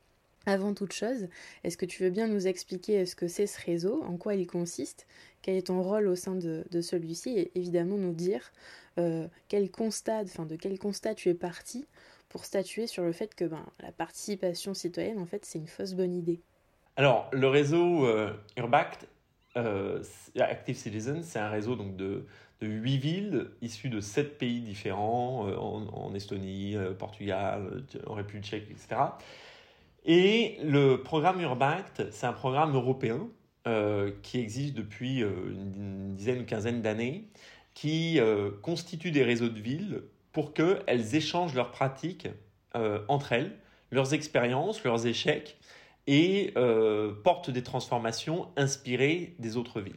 Avant 0.45 0.73
toute 0.73 0.93
chose, 0.93 1.27
est-ce 1.63 1.75
que 1.75 1.85
tu 1.85 2.03
veux 2.03 2.09
bien 2.09 2.27
nous 2.27 2.47
expliquer 2.47 3.05
ce 3.05 3.15
que 3.15 3.27
c'est 3.27 3.47
ce 3.47 3.59
réseau, 3.65 4.01
en 4.03 4.15
quoi 4.15 4.33
il 4.35 4.47
consiste, 4.47 5.05
quel 5.41 5.57
est 5.57 5.67
ton 5.67 5.83
rôle 5.83 6.07
au 6.07 6.15
sein 6.15 6.35
de, 6.35 6.81
celui-ci 6.81 7.37
et 7.37 7.51
évidemment 7.55 7.97
nous 7.97 8.13
dire 8.13 8.53
euh, 8.97 9.27
quel 9.49 9.69
constat, 9.69 10.21
enfin, 10.21 10.45
de 10.45 10.55
quel 10.55 10.79
constat 10.79 11.15
tu 11.15 11.27
es 11.29 11.33
parti 11.33 11.85
pour 12.29 12.45
statuer 12.45 12.87
sur 12.87 13.03
le 13.03 13.11
fait 13.11 13.35
que 13.35 13.45
ben, 13.45 13.65
la 13.81 13.91
participation 13.91 14.73
citoyenne, 14.73 15.19
en 15.19 15.25
fait, 15.25 15.43
c'est 15.43 15.59
une 15.59 15.67
fausse 15.67 15.93
bonne 15.93 16.15
idée. 16.15 16.39
Alors, 16.97 17.29
le 17.31 17.47
réseau 17.47 18.05
euh, 18.05 18.33
Urbact 18.57 19.07
euh, 19.55 20.03
Active 20.37 20.75
Citizens, 20.75 21.23
c'est 21.23 21.39
un 21.39 21.49
réseau 21.49 21.75
donc, 21.75 21.95
de, 21.95 22.25
de 22.59 22.67
8 22.67 22.97
villes 22.97 23.51
issues 23.61 23.89
de 23.89 24.01
7 24.01 24.37
pays 24.37 24.59
différents, 24.59 25.47
en, 25.47 25.87
en, 25.93 26.13
Estonie, 26.13 26.75
Portugal, 26.99 27.83
en 28.05 28.15
République 28.15 28.43
tchèque, 28.43 28.67
etc. 28.69 28.95
Et 30.05 30.57
le 30.63 31.01
programme 31.03 31.41
Urbact, 31.41 32.11
c'est 32.11 32.27
un 32.27 32.33
programme 32.33 32.73
européen 32.73 33.27
euh, 33.67 34.11
qui 34.23 34.39
existe 34.39 34.75
depuis 34.75 35.21
euh, 35.21 35.29
une 35.51 36.15
dizaine 36.15 36.39
ou 36.39 36.45
quinzaine 36.45 36.81
d'années, 36.81 37.27
qui 37.73 38.17
euh, 38.17 38.51
constitue 38.61 39.11
des 39.11 39.23
réseaux 39.23 39.49
de 39.49 39.59
villes 39.59 40.03
pour 40.31 40.53
qu'elles 40.53 41.15
échangent 41.15 41.53
leurs 41.53 41.71
pratiques 41.71 42.27
entre 43.07 43.33
elles, 43.33 43.57
leurs 43.89 44.13
expériences, 44.13 44.83
leurs 44.83 45.07
échecs, 45.07 45.57
et 46.07 46.53
portent 47.23 47.49
des 47.49 47.63
transformations 47.63 48.47
inspirées 48.55 49.35
des 49.39 49.57
autres 49.57 49.81
villes. 49.81 49.95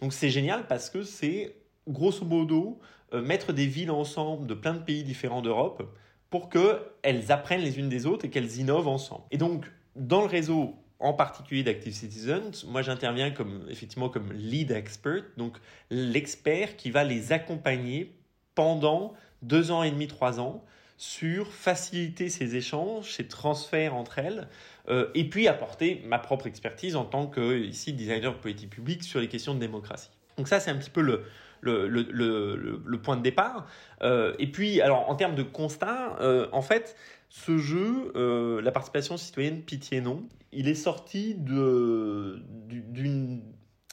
Donc 0.00 0.12
c'est 0.12 0.30
génial 0.30 0.66
parce 0.66 0.90
que 0.90 1.02
c'est 1.02 1.56
grosso 1.88 2.24
modo 2.24 2.78
mettre 3.12 3.52
des 3.52 3.66
villes 3.66 3.90
ensemble 3.90 4.46
de 4.46 4.54
plein 4.54 4.74
de 4.74 4.78
pays 4.78 5.02
différents 5.02 5.42
d'Europe 5.42 5.82
pour 6.30 6.48
qu'elles 6.48 7.32
apprennent 7.32 7.60
les 7.60 7.78
unes 7.78 7.88
des 7.88 8.06
autres 8.06 8.24
et 8.24 8.30
qu'elles 8.30 8.58
innovent 8.58 8.88
ensemble. 8.88 9.24
Et 9.32 9.36
donc, 9.36 9.66
dans 9.96 10.20
le 10.20 10.28
réseau 10.28 10.76
en 11.00 11.12
particulier 11.12 11.62
d'Active 11.62 11.94
Citizens, 11.94 12.64
moi 12.68 12.82
j'interviens 12.82 13.30
comme 13.30 13.66
effectivement 13.68 14.10
comme 14.10 14.32
lead 14.32 14.70
expert, 14.70 15.24
donc 15.36 15.56
l'expert 15.90 16.76
qui 16.76 16.90
va 16.90 17.04
les 17.04 17.32
accompagner 17.32 18.14
pendant 18.54 19.14
deux 19.42 19.70
ans 19.70 19.82
et 19.82 19.90
demi, 19.90 20.06
trois 20.06 20.40
ans 20.40 20.62
sur 20.98 21.50
faciliter 21.52 22.28
ces 22.28 22.56
échanges, 22.56 23.12
ces 23.12 23.26
transferts 23.26 23.94
entre 23.94 24.18
elles, 24.18 24.40
euh, 24.40 24.79
et 25.14 25.24
puis 25.28 25.46
apporter 25.46 26.02
ma 26.06 26.18
propre 26.18 26.46
expertise 26.46 26.96
en 26.96 27.04
tant 27.04 27.26
que 27.26 27.58
ici 27.58 27.92
designer 27.92 28.32
de 28.32 28.38
politique 28.38 28.70
publique 28.70 29.04
sur 29.04 29.20
les 29.20 29.28
questions 29.28 29.54
de 29.54 29.60
démocratie. 29.60 30.10
Donc 30.36 30.48
ça 30.48 30.58
c'est 30.58 30.70
un 30.70 30.76
petit 30.76 30.90
peu 30.90 31.00
le, 31.00 31.22
le, 31.60 31.88
le, 31.88 32.82
le, 32.84 32.98
point 32.98 33.16
de 33.16 33.22
départ. 33.22 33.66
Euh, 34.02 34.34
et 34.38 34.46
puis, 34.46 34.80
alors, 34.80 35.08
en 35.08 35.14
termes 35.14 35.34
de 35.34 35.42
constat, 35.42 36.16
euh, 36.20 36.48
en 36.52 36.62
fait, 36.62 36.96
ce 37.28 37.58
jeu, 37.58 38.12
euh, 38.16 38.60
la 38.62 38.72
participation 38.72 39.16
citoyenne 39.16 39.62
Pitié 39.62 40.00
Non, 40.00 40.24
il 40.52 40.68
est 40.68 40.74
sorti 40.74 41.34
d'une 41.34 42.42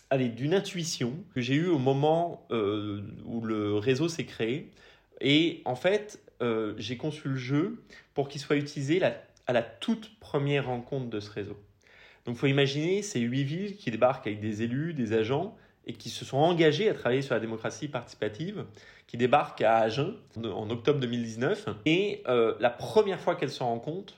d'une 0.09 0.53
intuition 0.53 1.15
que 1.35 1.41
j'ai 1.41 1.55
eue 1.55 1.67
au 1.67 1.79
moment 1.79 2.47
où 2.49 3.41
le 3.41 3.75
réseau 3.75 4.07
s'est 4.07 4.23
créé. 4.23 4.71
Et 5.19 5.61
en 5.65 5.75
fait, 5.75 6.21
j'ai 6.77 6.95
conçu 6.95 7.27
le 7.27 7.35
jeu 7.35 7.83
pour 8.13 8.29
qu'il 8.29 8.39
soit 8.39 8.55
utilisé 8.55 8.99
à 9.47 9.53
la 9.53 9.63
toute 9.63 10.19
première 10.19 10.67
rencontre 10.67 11.09
de 11.09 11.19
ce 11.19 11.31
réseau. 11.31 11.57
Donc, 12.25 12.35
il 12.35 12.39
faut 12.39 12.47
imaginer 12.47 13.01
ces 13.01 13.21
huit 13.21 13.43
villes 13.43 13.77
qui 13.77 13.89
débarquent 13.89 14.27
avec 14.27 14.41
des 14.41 14.61
élus, 14.61 14.93
des 14.93 15.13
agents, 15.13 15.55
et 15.87 15.93
qui 15.93 16.09
se 16.09 16.25
sont 16.25 16.37
engagés 16.37 16.89
à 16.89 16.93
travailler 16.93 17.21
sur 17.21 17.33
la 17.33 17.39
démocratie 17.39 17.87
participative, 17.87 18.65
qui 19.07 19.15
débarquent 19.15 19.61
à 19.61 19.77
Agen 19.77 20.15
en 20.35 20.69
octobre 20.69 20.99
2019. 20.99 21.69
Et 21.85 22.21
euh, 22.27 22.55
la 22.59 22.69
première 22.69 23.21
fois 23.21 23.35
qu'elles 23.35 23.49
se 23.49 23.63
rencontrent, 23.63 24.15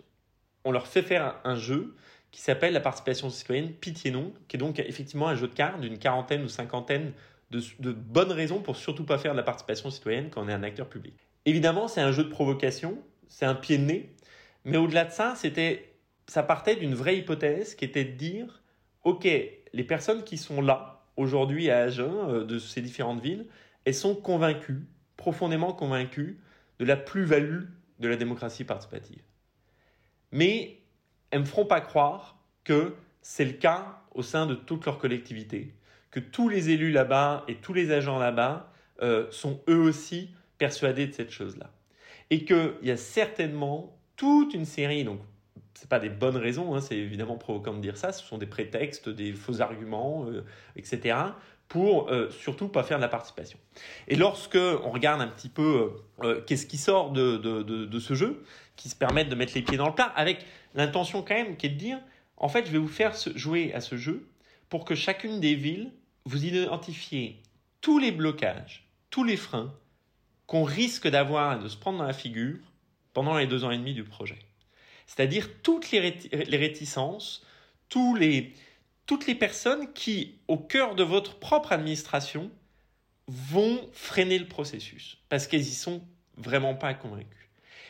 on 0.65 0.71
leur 0.71 0.88
fait 0.88 1.03
faire 1.03 1.36
un, 1.43 1.55
jeu 1.55 1.95
qui 2.32 2.41
s'appelle 2.41 2.73
la 2.73 2.80
participation 2.80 3.30
citoyenne 3.30 3.71
Pitié 3.71 4.09
Non, 4.09 4.34
qui 4.47 4.57
est 4.57 4.59
donc 4.59 4.80
effectivement 4.80 5.27
un 5.27 5.36
jeu 5.36 5.47
de 5.47 5.53
cartes 5.53 5.80
d'une 5.80 5.99
quarantaine 5.99 6.43
ou 6.43 6.49
cinquantaine 6.49 7.13
de, 7.51 7.61
de, 7.80 7.91
bonnes 7.91 8.32
raisons 8.32 8.61
pour 8.61 8.75
surtout 8.75 9.05
pas 9.05 9.19
faire 9.19 9.34
de 9.34 9.38
la 9.38 9.43
participation 9.43 9.91
citoyenne 9.91 10.30
quand 10.32 10.43
on 10.43 10.49
est 10.49 10.53
un 10.53 10.63
acteur 10.63 10.89
public. 10.89 11.13
Évidemment, 11.45 11.88
c'est 11.88 12.01
un 12.01 12.11
jeu 12.11 12.23
de 12.23 12.30
provocation, 12.30 12.97
c'est 13.27 13.45
un 13.45 13.55
pied 13.55 13.77
de 13.77 13.84
nez, 13.84 14.09
mais 14.66 14.78
au-delà 14.78 15.05
de 15.05 15.12
ça, 15.12 15.36
c'était, 15.36 15.93
ça 16.28 16.43
partait 16.43 16.76
d'une 16.76 16.95
vraie 16.95 17.18
hypothèse 17.18 17.76
qui 17.76 17.86
était 17.86 18.05
de 18.05 18.12
dire, 18.12 18.62
ok, 19.03 19.26
les 19.26 19.84
personnes 19.84 20.24
qui 20.24 20.38
sont 20.38 20.62
là, 20.62 21.05
aujourd'hui 21.18 21.70
à 21.70 21.80
Agen, 21.80 22.12
euh, 22.30 22.43
de 22.45 22.60
ces 22.60 22.82
différentes 22.82 23.22
villes, 23.22 23.47
elles 23.86 23.95
sont 23.95 24.16
convaincues, 24.16 24.88
profondément 25.18 25.74
convaincues, 25.74 26.39
de 26.80 26.86
la 26.86 26.95
plus-value 26.95 27.66
de 27.99 28.07
la 28.07 28.16
démocratie 28.16 28.64
participative. 28.64 29.22
Mais 30.32 30.80
elles 31.32 31.39
ne 31.39 31.43
me 31.43 31.49
feront 31.49 31.66
pas 31.66 31.82
croire 31.82 32.38
que 32.64 32.95
c'est 33.22 33.45
le 33.45 33.53
cas 33.53 34.01
au 34.14 34.22
sein 34.22 34.45
de 34.45 34.55
toute 34.55 34.86
leur 34.86 34.97
collectivité, 34.97 35.76
que 36.12 36.20
tous 36.20 36.49
les 36.49 36.70
élus 36.70 36.91
là-bas 36.91 37.43
et 37.47 37.55
tous 37.55 37.74
les 37.74 37.91
agents 37.91 38.18
là-bas 38.20 38.72
euh, 39.01 39.28
sont 39.32 39.62
eux 39.70 39.80
aussi 39.80 40.32
persuadés 40.57 41.07
de 41.07 41.14
cette 41.14 41.32
chose-là. 41.32 41.72
Et 42.30 42.45
qu'il 42.45 42.74
y 42.84 42.91
a 42.91 42.97
certainement 42.97 43.99
toute 44.20 44.53
une 44.53 44.65
série, 44.65 45.05
donc 45.05 45.22
c'est 45.74 45.88
pas 45.88 45.99
des 45.99 46.09
bonnes 46.09 46.36
raisons, 46.36 46.76
hein, 46.76 46.82
c'est 46.82 46.97
évidemment 46.97 47.38
provoquant 47.38 47.74
de 47.74 47.80
dire 47.80 47.95
ça, 47.95 48.11
ce 48.11 48.22
sont 48.22 48.38
des 48.38 48.45
prétextes, 48.45 49.07
des 49.07 49.32
faux 49.32 49.61
arguments, 49.61 50.26
euh, 50.28 50.43
etc., 50.76 51.15
pour 51.70 52.09
euh, 52.09 52.30
surtout 52.32 52.67
pas 52.67 52.84
faire 52.84 52.97
de 52.97 53.01
la 53.01 53.07
participation. 53.07 53.57
Et 54.09 54.17
lorsque 54.17 54.57
on 54.57 54.89
regarde 54.89 55.22
un 55.22 55.28
petit 55.30 55.47
peu 55.47 55.93
euh, 56.22 56.41
qu'est-ce 56.45 56.65
qui 56.65 56.78
sort 56.78 57.11
de, 57.11 57.38
de, 57.38 57.61
de, 57.63 57.99
ce 57.99 58.13
jeu, 58.13 58.43
qui 58.76 58.89
se 58.89 58.95
permettent 58.95 59.30
de 59.30 59.36
mettre 59.36 59.53
les 59.55 59.61
pieds 59.61 59.78
dans 59.78 59.88
le 59.88 59.95
plat, 59.95 60.11
avec 60.17 60.45
l'intention 60.76 61.22
quand 61.22 61.36
même 61.36 61.55
qui 61.55 61.67
est 61.67 61.70
de 61.70 61.78
dire, 61.78 61.99
en 62.36 62.49
fait, 62.49 62.65
je 62.65 62.72
vais 62.72 62.78
vous 62.78 62.89
faire 62.89 63.13
jouer 63.36 63.74
à 63.74 63.80
ce 63.80 63.95
jeu 63.95 64.28
pour 64.67 64.84
que 64.84 64.95
chacune 64.95 65.39
des 65.39 65.55
villes, 65.55 65.93
vous 66.26 66.43
identifiez 66.43 67.41
tous 67.80 67.99
les 67.99 68.11
blocages, 68.11 68.89
tous 69.11 69.24
les 69.24 69.38
freins 69.38 69.74
qu'on 70.45 70.63
risque 70.63 71.07
d'avoir 71.07 71.57
et 71.57 71.63
de 71.63 71.70
se 71.70 71.78
prendre 71.78 71.99
dans 71.99 72.03
la 72.03 72.11
figure 72.11 72.57
pendant 73.14 73.38
les 73.38 73.47
deux 73.47 73.64
ans 73.64 73.72
et 73.72 73.78
demi 73.78 73.93
du 73.93 74.03
projet. 74.03 74.38
c'est-à-dire 75.07 75.49
toutes 75.64 75.91
les, 75.91 75.99
réticences, 75.99 77.43
tous 77.89 78.16
les, 78.16 78.53
toutes 79.05 79.26
les 79.28 79.36
personnes 79.36 79.91
qui, 79.93 80.36
au 80.47 80.57
cœur 80.57 80.95
de 80.95 81.03
votre 81.03 81.39
propre 81.39 81.72
administration, 81.72 82.51
vont 83.28 83.89
freiner 83.91 84.39
le 84.39 84.47
processus 84.47 85.18
parce 85.30 85.47
qu'elles 85.47 85.62
y 85.62 85.74
sont 85.74 86.01
vraiment 86.38 86.76
pas 86.76 86.93
convaincues. 86.93 87.49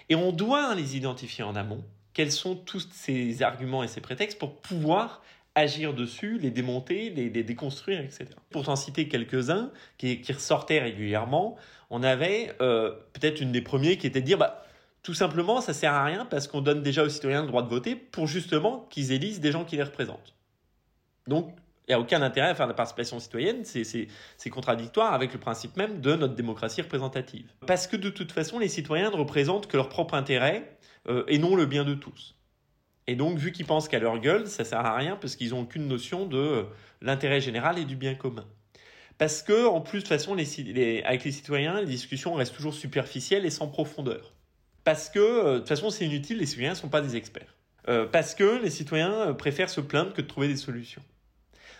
Et 0.09 0.15
on 0.15 0.31
doit 0.31 0.73
les 0.75 0.97
identifier 0.97 1.43
en 1.43 1.55
amont, 1.55 1.83
quels 2.13 2.31
sont 2.31 2.55
tous 2.55 2.87
ces 2.91 3.43
arguments 3.43 3.83
et 3.83 3.87
ces 3.87 4.01
prétextes 4.01 4.39
pour 4.39 4.55
pouvoir 4.61 5.21
agir 5.55 5.93
dessus, 5.93 6.39
les 6.39 6.51
démonter, 6.51 7.09
les, 7.09 7.29
déconstruire, 7.43 7.99
etc. 7.99 8.25
Pour 8.49 8.65
t'en 8.65 8.75
citer 8.75 9.07
quelques-uns 9.07 9.71
qui, 9.97 10.21
ressortaient 10.29 10.79
régulièrement, 10.79 11.57
on 11.89 12.03
avait 12.03 12.51
euh, 12.61 12.91
peut-être 13.13 13.41
une 13.41 13.51
des 13.51 13.61
premiers 13.61 13.97
qui 13.97 14.07
était 14.07 14.21
de 14.21 14.25
dire 14.25 14.37
bah, 14.37 14.65
tout 15.03 15.13
simplement 15.13 15.61
ça 15.61 15.73
sert 15.73 15.93
à 15.93 16.03
rien 16.03 16.25
parce 16.25 16.47
qu'on 16.47 16.61
donne 16.61 16.81
déjà 16.81 17.03
aux 17.03 17.09
citoyens 17.09 17.41
le 17.41 17.47
droit 17.47 17.63
de 17.63 17.69
voter 17.69 17.95
pour 17.95 18.27
justement 18.27 18.87
qu'ils 18.89 19.11
élisent 19.11 19.39
des 19.39 19.51
gens 19.51 19.65
qui 19.65 19.77
les 19.77 19.83
représentent. 19.83 20.35
Donc 21.27 21.55
il 21.89 21.93
n'y 21.93 21.95
a 21.95 21.99
aucun 21.99 22.21
intérêt 22.21 22.49
à 22.49 22.55
faire 22.55 22.67
de 22.67 22.71
la 22.71 22.75
participation 22.75 23.19
citoyenne, 23.19 23.63
c'est 23.65 24.49
contradictoire 24.51 25.13
avec 25.13 25.33
le 25.33 25.39
principe 25.39 25.75
même 25.75 26.01
de 26.01 26.13
notre 26.13 26.35
démocratie 26.35 26.83
représentative. 26.83 27.47
Parce 27.65 27.87
que 27.87 27.97
de 27.97 28.11
toute 28.11 28.31
façon, 28.31 28.59
les 28.59 28.67
citoyens 28.67 29.09
ne 29.09 29.15
représentent 29.15 29.65
que 29.65 29.75
leur 29.75 29.89
propre 29.89 30.13
intérêt 30.13 30.77
euh, 31.07 31.23
et 31.27 31.39
non 31.39 31.55
le 31.55 31.65
bien 31.65 31.85
de 31.85 31.95
tous. 31.95 32.35
Et 33.07 33.15
donc, 33.15 33.39
vu 33.39 33.51
qu'ils 33.51 33.65
pensent 33.65 33.87
qu'à 33.87 33.97
leur 33.97 34.19
gueule, 34.19 34.45
ça 34.45 34.65
sert 34.65 34.85
à 34.85 34.95
rien 34.95 35.15
parce 35.15 35.35
qu'ils 35.35 35.49
n'ont 35.49 35.61
aucune 35.61 35.87
notion 35.87 36.27
de 36.27 36.37
euh, 36.37 36.63
l'intérêt 37.01 37.41
général 37.41 37.79
et 37.79 37.85
du 37.85 37.95
bien 37.95 38.13
commun. 38.13 38.45
Parce 39.17 39.41
que, 39.41 39.65
en 39.65 39.81
plus, 39.81 39.97
de 39.97 40.03
toute 40.03 40.09
façon, 40.09 40.33
avec 40.33 41.23
les 41.23 41.31
citoyens, 41.31 41.81
les 41.81 41.87
discussions 41.87 42.35
restent 42.35 42.55
toujours 42.55 42.75
superficielles 42.75 43.47
et 43.47 43.49
sans 43.49 43.67
profondeur. 43.67 44.31
Parce 44.89 45.09
que, 45.09 45.19
euh, 45.19 45.53
de 45.53 45.59
toute 45.59 45.67
façon, 45.67 45.91
c'est 45.91 46.05
inutile, 46.05 46.39
les 46.39 46.47
citoyens 46.47 46.71
ne 46.71 46.75
sont 46.75 46.89
pas 46.89 47.01
des 47.01 47.15
experts. 47.15 47.53
parce 48.11 48.35
que 48.35 48.61
les 48.61 48.69
citoyens 48.69 49.33
préfèrent 49.33 49.69
se 49.69 49.81
plaindre 49.81 50.13
que 50.13 50.21
de 50.21 50.27
trouver 50.27 50.47
des 50.47 50.57
solutions. 50.57 51.03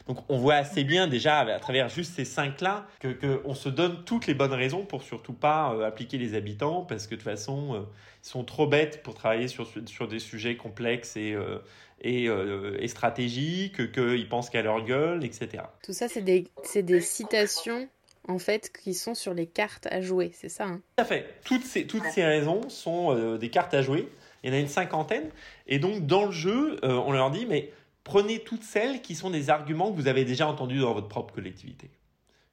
Donc 0.10 0.18
on 0.28 0.38
voit 0.38 0.55
assez 0.55 0.84
bien 0.84 1.07
déjà 1.07 1.39
à 1.39 1.60
travers 1.60 1.88
juste 1.88 2.16
ces 2.16 2.26
cinq-là 2.26 2.88
que, 2.99 3.41
on 3.45 3.53
se 3.53 3.70
donne 3.70 4.03
toutes 4.05 4.26
les 4.26 4.34
bonnes 4.34 4.53
raisons 4.53 4.84
pour 4.84 5.03
surtout 5.03 5.34
pas 5.34 5.72
euh, 5.72 5.86
appliquer 5.86 6.18
les 6.18 6.34
habitants 6.34 6.82
parce 6.82 7.05
que 7.05 7.12
de 7.12 7.20
toute 7.20 7.30
façon 7.30 7.76
euh, 7.76 7.80
ils 8.24 8.28
sont 8.28 8.43
trop 8.43 8.66
bêtes 8.66 9.03
pour 9.03 9.14
travailler 9.14 9.47
sur, 9.47 9.70
sur 9.86 10.07
des 10.07 10.18
sujets 10.18 10.55
complexes 10.55 11.16
et, 11.16 11.34
euh, 11.34 11.60
et, 12.01 12.26
et, 12.26 12.88
stratégiques, 12.88 13.91
qu'ils 13.91 14.28
pensent 14.28 14.49
qu'à 14.49 14.64
leur 14.64 14.84
gueule, 14.84 15.24
etc. 15.24 15.64
Tout 15.84 15.93
ça 15.93 16.07
c'est 16.07 16.24
des, 16.24 16.47
des 16.74 17.01
citations 17.01 17.88
en 18.28 18.38
fait, 18.39 18.72
qui 18.72 18.93
sont 18.93 19.15
sur 19.15 19.34
les 19.34 19.47
cartes 19.47 19.88
à 19.91 20.01
jouer, 20.01 20.32
c'est 20.34 20.49
ça 20.49 20.65
hein? 20.65 20.82
Tout 20.97 21.01
à 21.01 21.05
fait. 21.05 21.39
Toutes 21.43 21.63
ces, 21.63 21.88
toutes 21.88 22.05
ces 22.05 22.24
raisons 22.24 22.70
sont 22.70 23.38
des 23.38 23.49
cartes 23.49 23.74
à 23.74 23.82
jouer. 23.82 24.07
Il 24.43 24.49
y 24.49 24.53
en 24.53 24.55
a 24.55 24.59
une 24.59 24.67
cinquantaine. 24.67 25.30
Et 25.67 25.80
donc, 25.80 26.05
dans 26.05 26.26
le 26.26 26.32
jeu, 26.32 26.80
on 26.84 27.11
leur 27.11 27.32
dit, 27.32 27.45
mais 27.45 27.72
prenez 28.03 28.39
toutes 28.39 28.63
celles 28.63 29.01
qui 29.01 29.15
sont 29.15 29.30
des 29.30 29.49
arguments 29.49 29.91
que 29.91 29.95
vous 29.95 30.07
avez 30.07 30.26
déjà 30.26 30.47
entendus 30.47 30.80
dans 30.80 30.93
votre 30.93 31.07
propre 31.07 31.34
collectivité. 31.34 31.89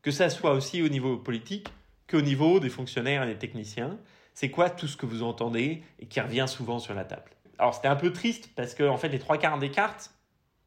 Que 0.02 0.10
ça 0.10 0.30
soit 0.30 0.52
aussi 0.52 0.82
au 0.82 0.88
niveau 0.88 1.16
politique 1.16 1.68
qu'au 2.08 2.20
niveau 2.20 2.60
des 2.60 2.70
fonctionnaires 2.70 3.22
et 3.24 3.26
des 3.26 3.38
techniciens. 3.38 3.98
C'est 4.34 4.50
quoi 4.50 4.70
tout 4.70 4.86
ce 4.86 4.96
que 4.96 5.06
vous 5.06 5.22
entendez 5.22 5.82
et 5.98 6.06
qui 6.06 6.20
revient 6.20 6.46
souvent 6.46 6.78
sur 6.78 6.94
la 6.94 7.04
table? 7.04 7.30
Alors 7.58 7.74
c'était 7.74 7.88
un 7.88 7.96
peu 7.96 8.12
triste 8.12 8.50
parce 8.54 8.74
que 8.74 8.84
en 8.84 8.98
fait 8.98 9.08
les 9.08 9.18
trois 9.18 9.38
quarts 9.38 9.58
des 9.58 9.70
cartes 9.70 10.10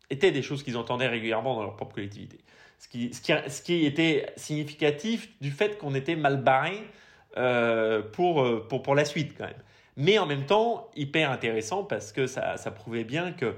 étaient 0.10 0.32
des 0.32 0.42
choses 0.42 0.64
qu'ils 0.64 0.76
entendaient 0.76 1.08
régulièrement 1.08 1.56
dans 1.56 1.62
leur 1.62 1.76
propre 1.76 1.94
collectivité. 1.94 2.40
Ce 2.80 2.88
qui, 2.88 3.14
ce 3.14 3.62
qui, 3.62 3.86
était 3.86 4.32
significatif 4.38 5.30
du 5.42 5.52
fait 5.52 5.78
qu'on 5.78 5.94
était 5.94 6.16
mal 6.16 6.42
barré 6.42 6.82
euh, 7.38 8.02
pour, 8.02 8.42
euh, 8.42 8.66
pour, 8.68 8.82
pour 8.82 8.96
la 8.96 9.04
suite 9.04 9.38
quand 9.38 9.46
même. 9.46 9.62
Mais 9.98 10.18
en 10.18 10.26
même 10.26 10.46
temps, 10.46 10.90
hyper 10.96 11.30
intéressant 11.30 11.84
parce 11.84 12.14
que 12.14 12.26
ça, 12.26 12.56
ça 12.56 12.72
prouvait 12.72 13.04
bien 13.04 13.34
que 13.34 13.54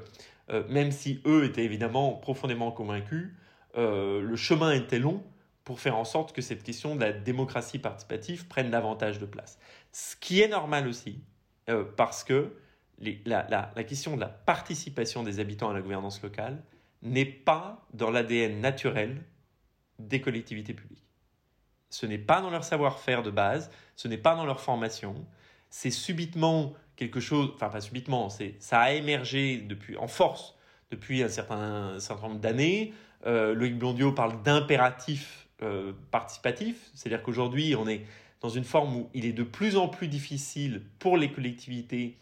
euh, 0.49 0.63
même 0.69 0.91
si 0.91 1.21
eux 1.27 1.45
étaient 1.45 1.63
évidemment 1.63 2.13
profondément 2.13 2.71
convaincus, 2.71 3.29
le 3.77 4.35
chemin 4.35 4.73
était 4.73 4.99
long 4.99 5.23
pour 5.63 5.79
faire 5.79 5.95
en 5.95 6.03
sorte 6.03 6.33
que 6.33 6.41
cette 6.41 6.63
question 6.63 6.95
de 6.95 7.01
la 7.01 7.13
démocratie 7.13 7.79
participative 7.79 8.47
prenne 8.47 8.69
davantage 8.69 9.19
de 9.19 9.25
place. 9.25 9.59
Ce 9.93 10.17
qui 10.17 10.41
est 10.41 10.49
normal 10.49 10.89
aussi, 10.89 11.23
parce 11.95 12.25
que 12.25 12.51
la, 13.25 13.83
question 13.87 14.15
de 14.15 14.21
la 14.21 14.27
participation 14.27 15.23
des 15.23 15.39
habitants 15.39 15.69
à 15.69 15.73
la 15.73 15.81
gouvernance 15.81 16.21
locale 16.21 16.61
n'est 17.01 17.25
pas 17.25 17.85
dans 17.93 18.11
l'ADN 18.11 18.61
naturel 18.61 19.23
des 19.99 20.21
collectivités 20.21 20.73
publiques. 20.73 21.03
Ce 21.89 22.05
n'est 22.05 22.17
pas 22.17 22.41
dans 22.41 22.49
leur 22.49 22.63
savoir-faire 22.63 23.23
de 23.23 23.31
base, 23.31 23.69
ce 23.95 24.07
n'est 24.07 24.17
pas 24.17 24.35
dans 24.35 24.45
leur 24.45 24.61
formation, 24.61 25.25
c'est 25.69 25.91
subitement 25.91 26.73
quelque 26.95 27.19
chose, 27.19 27.51
enfin 27.55 27.69
pas 27.69 27.81
subitement, 27.81 28.29
c'est 28.29 28.55
ça 28.59 28.81
a 28.81 28.91
émergé 28.91 29.57
depuis 29.57 29.97
en 29.97 30.07
force 30.07 30.55
depuis 30.91 31.23
un 31.23 31.29
certain, 31.29 31.99
certain 31.99 32.27
nombre 32.27 32.41
d'années. 32.41 32.93
Euh, 33.25 33.55
Loïc 33.55 33.77
Blondiot 33.77 34.11
parle 34.11 34.43
d'impératif 34.43 35.47
euh, 35.63 35.93
participatif, 36.11 36.89
c'est-à-dire 36.93 37.23
qu'aujourd'hui 37.23 37.75
on 37.75 37.87
est 37.87 38.05
dans 38.41 38.49
une 38.49 38.63
forme 38.63 38.95
où 38.95 39.09
il 39.13 39.25
est 39.25 39.33
de 39.33 39.43
plus 39.43 39.77
en 39.77 39.87
plus 39.87 40.07
difficile 40.07 40.83
pour 40.99 41.17
les 41.17 41.31
collectivités 41.31 42.17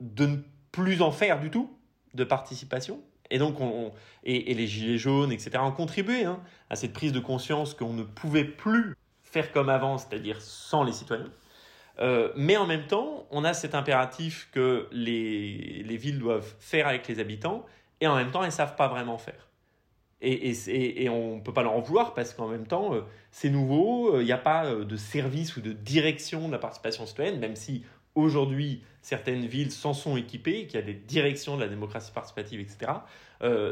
de 0.00 0.26
ne 0.26 0.36
plus 0.70 1.02
en 1.02 1.10
faire 1.10 1.40
du 1.40 1.50
tout 1.50 1.70
de 2.14 2.24
participation. 2.24 3.00
Et 3.32 3.38
donc, 3.38 3.60
on, 3.62 3.92
et, 4.24 4.52
les 4.52 4.66
gilets 4.66 4.98
jaunes, 4.98 5.32
etc., 5.32 5.52
ont 5.60 5.72
contribué 5.72 6.26
hein, 6.26 6.38
à 6.68 6.76
cette 6.76 6.92
prise 6.92 7.12
de 7.12 7.18
conscience 7.18 7.72
qu'on 7.72 7.94
ne 7.94 8.02
pouvait 8.02 8.44
plus 8.44 8.94
faire 9.22 9.52
comme 9.52 9.70
avant, 9.70 9.96
c'est-à-dire 9.96 10.42
sans 10.42 10.84
les 10.84 10.92
citoyens. 10.92 11.30
Euh, 11.98 12.30
mais 12.36 12.58
en 12.58 12.66
même 12.66 12.86
temps, 12.86 13.26
on 13.30 13.42
a 13.44 13.54
cet 13.54 13.74
impératif 13.74 14.50
que 14.52 14.86
les, 14.92 15.82
les, 15.82 15.96
villes 15.96 16.18
doivent 16.18 16.54
faire 16.60 16.86
avec 16.86 17.08
les 17.08 17.20
habitants, 17.20 17.64
et 18.02 18.06
en 18.06 18.16
même 18.16 18.30
temps, 18.30 18.42
elles 18.42 18.48
ne 18.48 18.54
savent 18.54 18.76
pas 18.76 18.88
vraiment 18.88 19.16
faire. 19.16 19.48
Et, 20.20 20.50
et, 20.50 21.04
et 21.04 21.08
on 21.08 21.36
ne 21.36 21.40
peut 21.40 21.54
pas 21.54 21.62
leur 21.62 21.72
en 21.72 21.80
vouloir 21.80 22.12
parce 22.12 22.34
qu'en 22.34 22.48
même 22.48 22.66
temps, 22.66 22.94
euh, 22.94 23.00
c'est 23.30 23.48
nouveau, 23.48 24.14
euh, 24.14 24.22
il 24.22 24.26
n'y 24.26 24.32
a 24.32 24.38
pas 24.38 24.72
de 24.72 24.96
service 24.96 25.56
ou 25.56 25.62
de 25.62 25.72
direction 25.72 26.48
de 26.48 26.52
la 26.52 26.58
participation 26.58 27.06
citoyenne, 27.06 27.40
même 27.40 27.56
si 27.56 27.82
aujourd'hui 28.14 28.82
certaines 29.00 29.46
villes 29.46 29.72
s'en 29.72 29.94
sont 29.94 30.16
équipées, 30.16 30.66
qu'il 30.66 30.78
y 30.78 30.82
a 30.82 30.86
des 30.86 30.94
directions 30.94 31.56
de 31.56 31.62
la 31.62 31.68
démocratie 31.68 32.12
participative, 32.12 32.60
etc. 32.60 32.92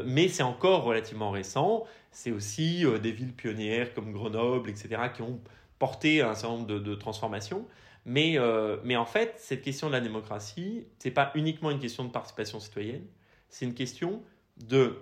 mais 0.05 0.27
c'est 0.27 0.43
encore 0.43 0.83
relativement 0.83 1.31
récent. 1.31 1.85
C'est 2.11 2.31
aussi 2.31 2.83
des 3.01 3.11
villes 3.13 3.31
pionnières 3.31 3.93
comme 3.93 4.11
Grenoble, 4.11 4.69
etc., 4.69 5.03
qui 5.15 5.21
ont 5.21 5.39
porté 5.79 6.21
un 6.21 6.35
certain 6.35 6.57
nombre 6.57 6.67
de, 6.67 6.79
de 6.79 6.95
transformations. 6.95 7.65
Mais, 8.05 8.37
euh, 8.37 8.77
mais 8.83 8.95
en 8.95 9.05
fait, 9.05 9.35
cette 9.37 9.61
question 9.61 9.87
de 9.87 9.91
la 9.91 10.01
démocratie, 10.01 10.87
ce 10.99 11.07
n'est 11.07 11.13
pas 11.13 11.31
uniquement 11.35 11.71
une 11.71 11.79
question 11.79 12.03
de 12.03 12.09
participation 12.09 12.59
citoyenne, 12.59 13.05
c'est 13.49 13.65
une 13.65 13.73
question 13.73 14.23
de 14.57 14.97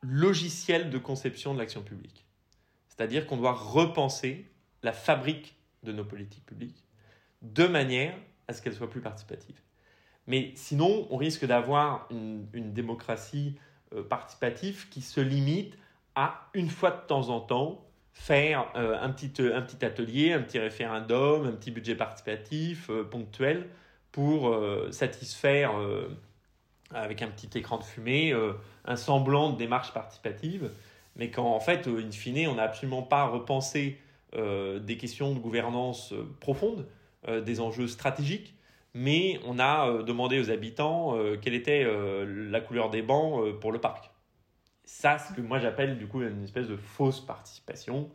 logiciel 0.00 0.90
de 0.90 0.98
conception 0.98 1.54
de 1.54 1.58
l'action 1.58 1.82
publique. 1.82 2.26
C'est-à-dire 2.88 3.26
qu'on 3.26 3.36
doit 3.36 3.52
repenser 3.52 4.46
la 4.82 4.92
fabrique 4.92 5.56
de 5.82 5.92
nos 5.92 6.04
politiques 6.04 6.46
publiques 6.46 6.84
de 7.42 7.66
manière 7.66 8.16
à 8.48 8.54
ce 8.54 8.62
qu'elles 8.62 8.74
soient 8.74 8.90
plus 8.90 9.00
participatives. 9.00 9.60
Mais 10.28 10.52
sinon, 10.54 11.06
on 11.10 11.16
risque 11.16 11.46
d'avoir 11.46 12.06
une, 12.10 12.72
démocratie 12.72 13.54
euh, 13.94 14.02
participative 14.02 14.88
qui 14.90 15.00
se 15.00 15.20
limite 15.20 15.76
à 16.14 16.48
une 16.52 16.68
fois 16.68 16.90
de 16.90 17.06
temps 17.06 17.30
en 17.30 17.40
temps 17.40 17.84
faire 18.12 18.70
euh, 18.76 18.98
un, 19.00 19.10
petit, 19.10 19.32
euh, 19.40 19.56
un 19.56 19.62
petit 19.62 19.84
atelier, 19.84 20.32
un 20.34 20.42
petit 20.42 20.58
référendum, 20.58 21.46
un 21.46 21.52
petit 21.52 21.70
budget 21.70 21.94
participatif 21.94 22.90
ponctuel 23.10 23.68
pour 24.12 24.58
satisfaire, 24.90 25.70
avec 26.92 27.22
un 27.22 27.28
petit 27.28 27.56
écran 27.56 27.78
de 27.78 27.84
fumée, 27.84 28.34
un 28.84 28.96
semblant 28.96 29.50
de 29.50 29.56
démarche 29.56 29.92
participative, 29.92 30.72
mais 31.14 31.30
quand 31.30 31.44
en 31.44 31.60
fait, 31.60 31.86
in 31.86 32.10
fine, 32.10 32.48
on 32.48 32.56
n'a 32.56 32.64
absolument 32.64 33.02
pas 33.02 33.26
repensé 33.26 34.00
des 34.32 34.96
questions 34.98 35.34
de 35.34 35.38
gouvernance 35.38 36.14
profonde, 36.40 36.86
des 37.26 37.60
enjeux 37.60 37.88
stratégiques, 37.88 38.54
mais 38.94 39.40
on 39.44 39.58
a 39.58 40.02
demandé 40.02 40.38
aux 40.38 40.50
habitants 40.50 41.18
quelle 41.42 41.54
était 41.54 41.84
la 42.26 42.60
couleur 42.60 42.90
des 42.90 43.02
bancs 43.02 43.58
pour 43.60 43.72
le 43.72 43.80
parc 43.80 44.10
ça, 44.88 45.18
ce 45.18 45.34
que 45.34 45.42
moi 45.42 45.58
j'appelle 45.58 45.98
du 45.98 46.06
coup 46.06 46.22
une 46.22 46.42
espèce 46.42 46.66
de 46.66 46.76
fausse 46.76 47.20
participation, 47.20 48.08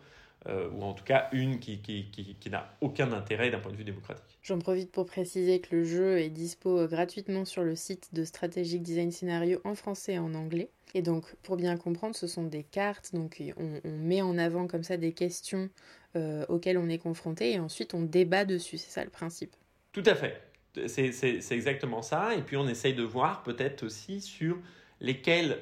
euh, 0.47 0.70
ou 0.72 0.82
en 0.84 0.93
tout 0.93 1.04
cas 1.04 1.30
une 1.32 1.60
qui, 1.60 1.82
qui, 1.82 2.10
qui, 2.12 2.49
n'a 2.49 2.76
aucun 2.82 3.14
intérêt 3.14 3.51
d'un 3.51 3.60
point 3.60 3.72
de 3.72 3.78
vue 3.78 3.84
démocratique. 3.84 4.39
J'en 4.41 4.60
profite 4.60 4.91
pour 4.91 5.06
préciser 5.06 5.62
que 5.62 5.76
le 5.76 5.84
jeu 5.84 6.18
est 6.20 6.30
dispo 6.30 6.80
euh, 6.80 6.88
gratuitement 6.88 7.45
sur 7.45 7.64
le 7.64 7.76
site 7.76 8.10
de 8.14 8.26
Strategic 8.26 8.82
Design 8.82 9.12
Scénario 9.12 9.62
en 9.64 9.76
français 9.76 10.14
et 10.14 10.20
en 10.20 10.34
anglais. 10.34 10.70
Et 10.95 11.01
donc, 11.01 11.34
pour 11.43 11.58
bien 11.58 11.78
comprendre, 11.78 12.16
ce 12.16 12.28
sont 12.28 12.43
des 12.43 12.64
cartes, 12.64 13.14
donc 13.14 13.41
on, 13.58 13.89
met 13.89 14.22
en 14.22 14.38
avant 14.38 14.68
comme 14.68 14.84
ça 14.84 14.97
des 14.97 15.14
questions 15.14 15.70
euh, 16.16 16.45
on 16.49 16.89
est 16.89 16.97
confronté, 16.97 17.53
et 17.53 17.59
ensuite 17.59 17.93
on 17.93 18.01
débat 18.01 18.45
dessus, 18.45 18.78
c'est 18.78 18.91
ça 18.91 19.03
le 19.03 19.09
principe. 19.09 19.55
Tout 19.91 20.03
à 20.05 20.16
fait, 20.16 20.41
c'est 20.88 21.51
exactement 21.51 22.01
ça, 22.01 22.36
et 22.36 22.41
puis 22.41 22.57
on 22.57 22.68
essaye 22.68 22.93
de 22.93 23.03
voir 23.03 23.43
peut-être 23.43 23.84
aussi 23.84 24.22
sur 24.22 24.57
lesquels 24.99 25.59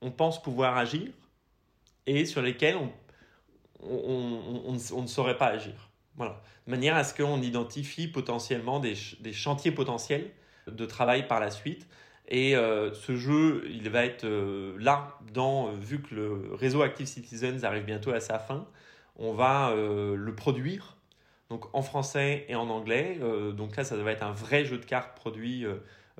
on 0.00 0.10
pense 0.10 0.42
pouvoir 0.42 0.76
agir 0.76 1.08
et 2.06 2.24
sur 2.24 2.42
lesquels 2.42 2.76
on, 2.76 2.90
on, 3.82 4.72
ne 4.72 5.06
saurait 5.06 5.36
pas 5.36 5.48
agir. 5.48 5.90
Voilà. 6.16 6.42
De 6.66 6.70
manière 6.70 6.96
à 6.96 7.04
ce 7.04 7.14
qu'on 7.14 7.40
identifie 7.42 8.08
potentiellement 8.08 8.80
des, 8.80 8.94
chantiers 9.32 9.72
potentiels 9.72 10.30
de 10.66 10.86
travail 10.86 11.26
par 11.26 11.40
la 11.40 11.50
suite. 11.50 11.86
Et 12.28 12.52
ce 12.54 13.16
jeu, 13.16 13.64
il 13.70 13.88
va 13.88 14.04
être 14.04 14.26
là, 14.78 15.18
dans, 15.32 15.72
vu 15.72 16.02
que 16.02 16.14
le 16.14 16.54
réseau 16.54 16.82
Active 16.82 17.06
Citizens 17.06 17.64
arrive 17.64 17.84
bientôt 17.84 18.10
à 18.10 18.20
sa 18.20 18.38
fin, 18.38 18.66
on 19.18 19.32
va 19.32 19.74
le 19.74 20.34
produire 20.34 20.96
donc 21.50 21.74
en 21.74 21.82
français 21.82 22.44
et 22.48 22.54
en 22.54 22.68
anglais. 22.68 23.18
donc 23.56 23.76
là, 23.76 23.84
ça 23.84 23.96
va 23.96 24.12
être 24.12 24.22
un 24.22 24.32
vrai 24.32 24.64
jeu 24.64 24.78
de 24.78 24.84
cartes 24.84 25.16
produit 25.16 25.64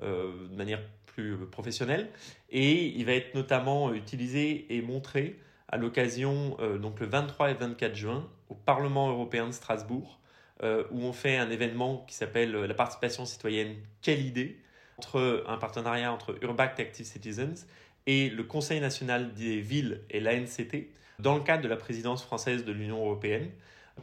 de 0.01 0.55
manière 0.55 0.81
plus 1.05 1.37
professionnelle. 1.45 2.09
Et 2.49 2.87
il 2.87 3.05
va 3.05 3.13
être 3.13 3.35
notamment 3.35 3.93
utilisé 3.93 4.65
et 4.75 4.81
montré 4.81 5.39
à 5.67 5.77
l'occasion, 5.77 6.57
donc 6.81 6.99
le 6.99 7.05
23 7.05 7.51
et 7.51 7.53
24 7.53 7.95
juin, 7.95 8.27
au 8.49 8.55
Parlement 8.55 9.09
européen 9.09 9.45
de 9.45 9.51
Strasbourg, 9.51 10.19
où 10.63 11.01
on 11.01 11.13
fait 11.13 11.37
un 11.37 11.51
événement 11.51 12.05
qui 12.07 12.15
s'appelle 12.15 12.51
la 12.51 12.73
participation 12.73 13.25
citoyenne 13.25 13.75
Quelle 14.01 14.25
idée 14.25 14.59
entre 14.97 15.43
un 15.47 15.57
partenariat 15.57 16.11
entre 16.11 16.37
Urbact 16.41 16.79
Active 16.79 17.05
Citizens 17.05 17.65
et 18.05 18.29
le 18.29 18.43
Conseil 18.43 18.81
national 18.81 19.33
des 19.33 19.61
villes 19.61 20.01
et 20.09 20.19
l'ANCT 20.19 20.89
dans 21.19 21.35
le 21.35 21.41
cadre 21.41 21.63
de 21.63 21.67
la 21.67 21.75
présidence 21.75 22.23
française 22.23 22.65
de 22.65 22.71
l'Union 22.71 22.99
européenne. 22.99 23.49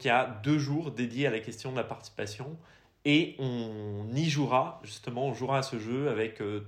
y 0.04 0.08
a 0.08 0.40
deux 0.44 0.58
jours 0.58 0.90
dédiés 0.90 1.26
à 1.26 1.30
la 1.30 1.40
question 1.40 1.72
de 1.72 1.76
la 1.76 1.84
participation 1.84 2.56
et 3.04 3.36
on 3.38 4.06
y 4.14 4.28
jouera, 4.28 4.80
justement, 4.82 5.26
on 5.26 5.34
jouera 5.34 5.58
à 5.58 5.62
ce 5.62 5.78
jeu 5.78 6.08
avec 6.08 6.40
euh, 6.40 6.66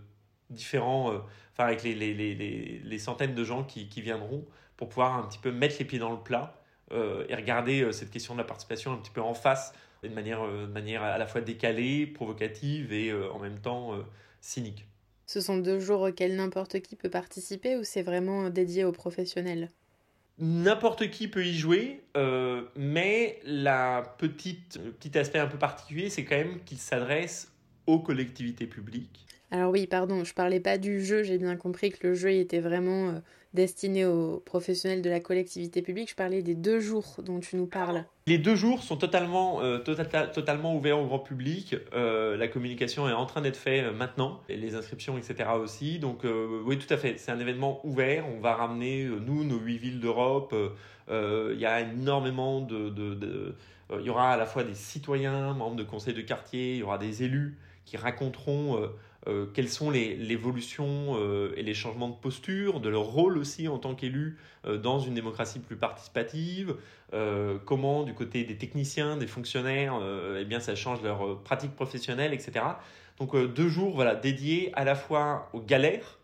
différents, 0.51 1.13
euh, 1.13 1.19
enfin 1.53 1.65
avec 1.65 1.83
les, 1.83 1.95
les, 1.95 2.15
les, 2.15 2.81
les, 2.83 2.99
centaines 2.99 3.35
de 3.35 3.45
gens 3.45 3.65
qui, 3.65 3.89
qui, 3.89 4.01
viendront 4.03 4.45
pour 4.77 4.89
pouvoir 4.89 5.17
un 5.17 5.25
petit 5.25 5.39
peu 5.39 5.51
mettre 5.51 5.77
les 5.81 5.85
pieds 5.85 5.99
dans 5.99 6.13
le 6.13 6.21
plat 6.21 6.55
euh, 6.93 7.27
et 7.29 7.35
regarder 7.35 7.93
cette 7.93 8.11
question 8.11 8.35
de 8.35 8.39
la 8.39 8.45
participation 8.45 8.93
un 8.93 8.99
petit 8.99 9.11
peu 9.11 9.21
en 9.21 9.35
face 9.35 9.75
de 10.05 10.09
manière, 10.11 10.47
de 10.47 10.67
manière 10.67 11.03
à 11.03 11.19
la 11.19 11.27
fois 11.27 11.41
décalée, 11.41 12.07
provocative 12.07 12.93
et 12.93 13.13
en 13.13 13.41
même 13.41 13.59
temps 13.59 13.99
cynique. 14.41 14.87
Ce 15.27 15.41
sont 15.41 15.59
deux 15.59 15.81
jours 15.81 16.03
auxquels 16.03 16.37
n'importe 16.37 16.79
qui 16.81 16.95
peut 16.95 17.11
participer 17.11 17.77
ou 17.77 17.83
c'est 17.83 18.03
vraiment 18.03 18.49
dédié 18.49 18.85
aux 18.85 18.93
professionnels? 18.93 19.71
N'importe 20.41 21.11
qui 21.11 21.27
peut 21.27 21.45
y 21.45 21.55
jouer, 21.55 22.05
euh, 22.17 22.63
mais 22.77 23.41
la 23.45 24.15
petite, 24.19 24.79
le 24.85 24.93
petit 24.93 25.19
aspect 25.19 25.41
un 25.41 25.49
peu 25.49 25.59
particulier, 25.59 26.11
c'est 26.11 26.25
quand 26.25 26.37
même 26.37 26.61
qu'il 26.65 26.79
s'adresse 26.79 27.53
aux 27.87 27.99
collectivités 27.99 28.67
publiques. 28.67 29.27
Alors 29.51 29.73
oui, 29.73 29.87
pardon, 29.87 30.23
je 30.25 30.35
parlais 30.35 30.61
pas 30.61 30.79
du 30.79 31.05
jeu, 31.05 31.23
j'ai 31.23 31.39
bien 31.39 31.57
compris 31.57 31.91
que 31.91 32.07
le 32.07 32.15
jeu 32.15 32.31
était 32.33 32.61
vraiment 32.61 33.09
euh, 33.09 33.19
destiné 33.55 34.05
aux 34.05 34.41
professionnels 34.41 35.03
de 35.03 35.11
la 35.11 35.21
collectivité 35.21 35.83
publique. 35.83 36.11
Je 36.11 36.15
parlais 36.15 36.43
des 36.43 36.55
deux 36.55 36.81
jours 36.81 37.17
dont 37.25 37.41
tu 37.41 37.57
nous 37.57 37.67
parles. 37.67 38.05
Les 38.29 38.37
deux 38.37 38.57
jours 38.57 38.83
sont 38.83 38.99
totalement, 38.99 39.63
euh, 39.63 39.79
tota-, 39.79 40.59
ouverts 40.63 40.99
au 40.99 41.07
grand 41.07 41.19
public. 41.19 41.77
Euh, 41.95 42.37
la 42.37 42.47
communication 42.47 43.09
est 43.09 43.15
en 43.15 43.25
train 43.25 43.41
d'être 43.41 43.57
faite 43.57 43.87
euh, 43.87 43.93
maintenant, 43.93 44.43
les 44.51 44.75
inscriptions, 44.75 45.17
etc. 45.17 45.49
aussi. 45.59 45.99
Donc 45.99 46.27
oui, 46.67 46.77
tout 46.77 46.93
à 46.93 46.99
fait, 46.99 47.17
c'est 47.17 47.33
un 47.33 47.41
événement 47.41 47.81
ouvert. 47.85 48.27
On 48.29 48.39
va 48.39 48.55
ramener, 48.55 49.05
nous, 49.05 49.45
nos 49.45 49.59
huit 49.59 49.79
villes 49.79 50.01
d'Europe. 50.01 50.55
Il 51.09 51.59
y 51.59 51.65
a 51.65 51.81
énormément 51.81 52.61
de 52.61 53.55
il 53.99 54.05
y 54.05 54.11
aura 54.11 54.35
à 54.35 54.37
la 54.37 54.45
fois 54.45 54.65
des 54.65 54.75
citoyens, 54.75 55.55
membres 55.55 55.77
de 55.77 55.83
conseils 55.83 56.13
de 56.13 56.21
quartier, 56.21 56.75
il 56.75 56.81
y 56.81 56.83
aura 56.83 56.99
des 56.99 57.23
élus 57.23 57.57
qui 57.87 57.97
raconteront 57.97 58.79
euh, 59.27 59.47
quelles 59.53 59.69
sont 59.69 59.91
l'évolution 59.91 61.17
euh, 61.17 61.53
et 61.57 61.63
les 61.63 61.75
changements 61.75 62.09
de 62.09 62.15
posture, 62.15 62.81
de 62.81 62.89
leur 62.89 63.03
rôle 63.03 63.37
aussi 63.37 63.67
en 63.67 63.79
tant 63.79 63.95
qu'élus 63.95 64.39
euh, 64.65 64.79
dans 64.79 65.01
une 65.01 65.15
démocratie 65.15 65.59
plus 65.59 65.77
participative, 65.77 66.77
comment 67.65 68.03
du 68.03 68.13
côté 68.13 68.45
des 68.45 68.57
techniciens, 68.59 69.17
des 69.17 69.27
fonctionnaires, 69.27 69.99
eh 70.39 70.45
bien 70.45 70.61
ça 70.61 70.75
change 70.75 71.03
leur 71.03 71.43
pratique 71.43 71.75
professionnelle, 71.75 72.35
etc. 72.35 72.63
Donc 73.19 73.35
deux 73.35 73.69
jours 73.69 73.95
voilà, 73.95 74.15
dédiés 74.15 74.71
à 74.75 74.85
la 74.85 74.95
fois 74.95 75.49
aux 75.55 75.63
galères 75.63 76.19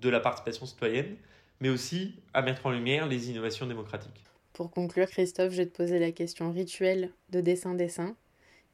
de 0.00 0.08
la 0.08 0.18
participation 0.18 0.66
citoyenne, 0.66 1.14
mais 1.60 1.68
aussi 1.68 2.16
à 2.32 2.42
mettre 2.42 2.66
en 2.66 2.72
lumière 2.72 3.06
les 3.06 3.30
innovations 3.30 3.66
démocratiques. 3.66 4.24
Pour 4.52 4.72
conclure, 4.72 5.06
Christophe, 5.08 5.52
je 5.52 5.58
vais 5.58 5.66
te 5.66 5.76
poser 5.76 6.00
la 6.00 6.10
question 6.10 6.50
rituelle 6.50 7.10
de 7.30 7.40
dessin-dessin 7.40 8.16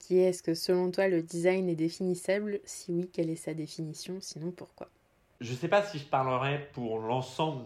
qui 0.01 0.19
est 0.19 0.31
est-ce 0.31 0.43
que 0.43 0.55
selon 0.55 0.91
toi 0.91 1.07
le 1.07 1.23
design 1.23 1.69
est 1.69 1.77
définissable? 1.77 2.61
Si 2.65 2.93
oui, 2.93 3.09
quelle 3.13 3.31
est 3.31 3.37
sa 3.37 3.55
définition? 3.55 4.19
Sinon, 4.21 4.51
pourquoi? 4.51 4.91
Je 5.41 5.53
ne 5.53 5.57
sais 5.57 5.69
pas 5.69 5.85
si 5.85 5.99
je 5.99 6.05
parlerai 6.05 6.69
pour 6.73 6.99
l'ensemble 6.99 7.65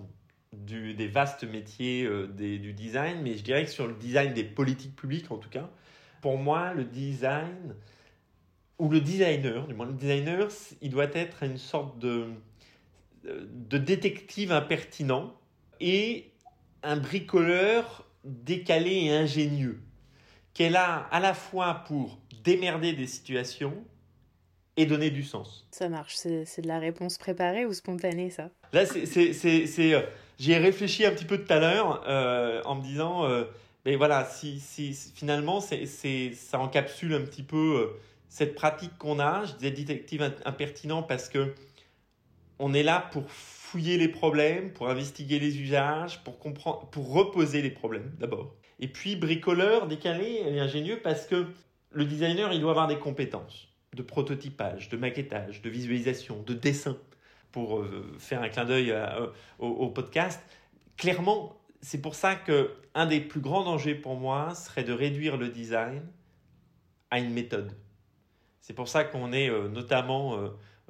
des 0.52 1.08
vastes 1.08 1.44
métiers 1.44 2.04
euh, 2.04 2.28
du 2.28 2.72
design, 2.72 3.22
mais 3.22 3.36
je 3.36 3.42
dirais 3.42 3.64
que 3.64 3.70
sur 3.70 3.88
le 3.88 3.94
design 3.94 4.34
des 4.34 4.44
politiques 4.44 4.94
publiques 4.94 5.30
en 5.30 5.38
tout 5.38 5.48
cas, 5.48 5.68
pour 6.20 6.38
moi 6.38 6.74
le 6.74 6.84
design, 6.84 7.74
ou 8.78 8.88
le 8.88 9.00
designer, 9.00 9.66
du 9.66 9.74
moins 9.74 9.86
le 9.86 9.94
designer, 9.94 10.48
il 10.80 10.90
doit 10.90 11.12
être 11.12 11.42
une 11.42 11.58
sorte 11.58 11.98
de, 11.98 12.28
de 13.24 13.78
détective 13.78 14.52
impertinent 14.52 15.34
et 15.80 16.30
un 16.82 16.96
bricoleur 16.96 18.08
décalé 18.24 19.04
et 19.04 19.10
ingénieux 19.10 19.80
qu'elle 20.54 20.76
a 20.76 21.08
à 21.10 21.20
la 21.20 21.34
fois 21.34 21.82
pour 21.86 22.18
démerder 22.44 22.92
des 22.92 23.06
situations 23.06 23.74
et 24.76 24.86
donner 24.86 25.10
du 25.10 25.22
sens. 25.22 25.66
Ça 25.70 25.88
marche, 25.88 26.16
c'est 26.16 26.60
de 26.60 26.68
la 26.68 26.78
réponse 26.78 27.18
préparée 27.18 27.64
ou 27.66 27.72
spontanée 27.72 28.30
ça? 28.30 28.50
Là, 28.72 28.86
c'est, 28.86 29.94
euh, 29.94 30.02
j'y 30.38 30.52
ai 30.52 30.58
réfléchi 30.58 31.04
un 31.04 31.10
petit 31.10 31.24
peu 31.24 31.38
tout 31.38 31.52
à 31.52 31.60
l'heure 31.60 32.02
euh, 32.08 32.62
en 32.64 32.76
me 32.76 32.82
disant, 32.82 33.24
euh, 33.24 33.44
mais 33.84 33.96
voilà, 33.96 34.24
si, 34.24 34.58
si 34.60 34.94
finalement, 35.14 35.60
c'est, 35.60 36.32
ça 36.34 36.58
encapsule 36.58 37.14
un 37.14 37.20
petit 37.20 37.42
peu 37.42 37.92
cette 38.28 38.54
pratique 38.54 38.96
qu'on 38.98 39.20
a. 39.20 39.44
Je 39.44 39.52
disais 39.54 39.70
détective 39.70 40.22
impertinent 40.44 41.02
parce 41.02 41.28
que 41.28 41.54
on 42.58 42.72
est 42.72 42.82
là 42.82 43.08
pour 43.12 43.30
fouiller 43.30 43.96
les 43.98 44.08
problèmes, 44.08 44.72
pour 44.72 44.88
investiguer 44.88 45.38
les 45.38 45.60
usages, 45.60 46.22
pour 46.24 46.38
comprendre, 46.38 46.88
pour 46.90 47.12
reposer 47.12 47.62
les 47.62 47.70
problèmes 47.70 48.12
d'abord. 48.18 48.54
Et 48.80 48.88
puis 48.88 49.16
bricoleur, 49.16 49.86
décalé 49.86 50.42
et 50.46 50.60
ingénieux 50.60 51.00
parce 51.02 51.26
que 51.26 51.46
le 51.90 52.04
designer, 52.04 52.52
il 52.52 52.60
doit 52.60 52.72
avoir 52.72 52.88
des 52.88 52.98
compétences 52.98 53.68
de 53.94 54.02
prototypage, 54.02 54.88
de 54.88 54.96
maquettage, 54.96 55.62
de 55.62 55.70
visualisation, 55.70 56.42
de 56.42 56.54
dessin, 56.54 56.96
pour 57.52 57.78
euh, 57.78 58.12
faire 58.18 58.42
un 58.42 58.48
clin 58.48 58.64
d'œil 58.64 58.92
au, 59.60 59.88
podcast. 59.88 60.42
Clairement, 60.96 61.56
c'est 61.80 62.00
pour 62.00 62.16
ça 62.16 62.34
que 62.34 62.72
un 62.94 63.06
des 63.06 63.20
plus 63.20 63.40
grands 63.40 63.64
dangers 63.64 63.94
pour 63.94 64.16
moi 64.16 64.54
serait 64.54 64.84
de 64.84 64.92
réduire 64.92 65.36
le 65.36 65.48
design 65.48 66.02
à 67.10 67.20
une 67.20 67.32
méthode. 67.32 67.72
C'est 68.60 68.72
pour 68.72 68.88
ça 68.88 69.04
qu'on 69.04 69.32
est 69.32 69.48
euh, 69.48 69.68
notamment 69.68 70.36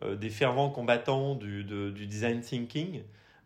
euh, 0.03 0.17
des 0.17 0.31
fervents 0.31 0.71
combattants 0.71 1.35
du 1.35 1.65
design 2.07 2.41
thinking, 2.41 3.03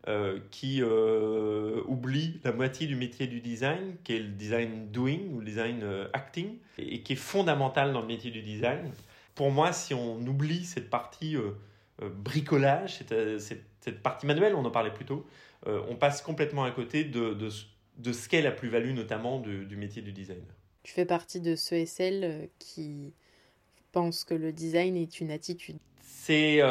euh, 0.07 0.39
qui 0.49 0.81
euh, 0.81 1.81
oublie 1.85 2.39
la 2.45 2.53
moitié 2.53 2.87
du 2.87 2.95
métier 2.95 3.27
du 3.27 3.41
design, 3.41 3.97
qui 4.05 4.15
est 4.15 4.19
le 4.19 4.29
design 4.29 4.87
doing 4.91 5.19
ou 5.33 5.39
le 5.39 5.45
design 5.45 5.81
euh, 5.83 6.07
acting, 6.13 6.57
et, 6.77 7.01
qui 7.01 7.13
est 7.13 7.17
fondamental 7.17 7.91
dans 7.91 7.99
le 7.99 8.07
métier 8.07 8.31
du 8.31 8.41
design. 8.41 8.91
Pour 9.35 9.51
moi, 9.51 9.73
si 9.73 9.93
on 9.93 10.17
oublie 10.25 10.63
cette 10.63 10.89
partie 10.89 11.35
bricolage, 12.01 12.97
cette, 12.97 13.39
cette, 13.81 14.01
partie 14.01 14.25
manuelle, 14.25 14.55
on 14.55 14.65
en 14.65 14.71
parlait 14.71 14.93
plus 14.93 15.05
tôt, 15.05 15.25
on 15.65 15.95
passe 15.95 16.21
complètement 16.21 16.65
à 16.65 16.71
côté 16.71 17.05
de, 17.05 17.33
de, 17.33 17.49
de 17.97 18.11
ce 18.11 18.27
qu'est 18.27 18.41
la 18.41 18.51
plus-value, 18.51 18.93
notamment 18.93 19.39
du, 19.39 19.65
du 19.65 19.77
métier 19.77 20.01
du 20.01 20.11
designer. 20.11 20.43
Tu 20.83 20.91
fais 20.91 21.05
partie 21.05 21.39
de 21.39 21.55
ceux 21.55 21.77
et 21.77 21.85
celles 21.85 22.49
qui 22.59 23.13
pensent 23.93 24.25
que 24.25 24.33
le 24.33 24.51
design 24.51 24.97
est 24.97 25.21
une 25.21 25.31
attitude. 25.31 25.77
C'est 26.01 26.61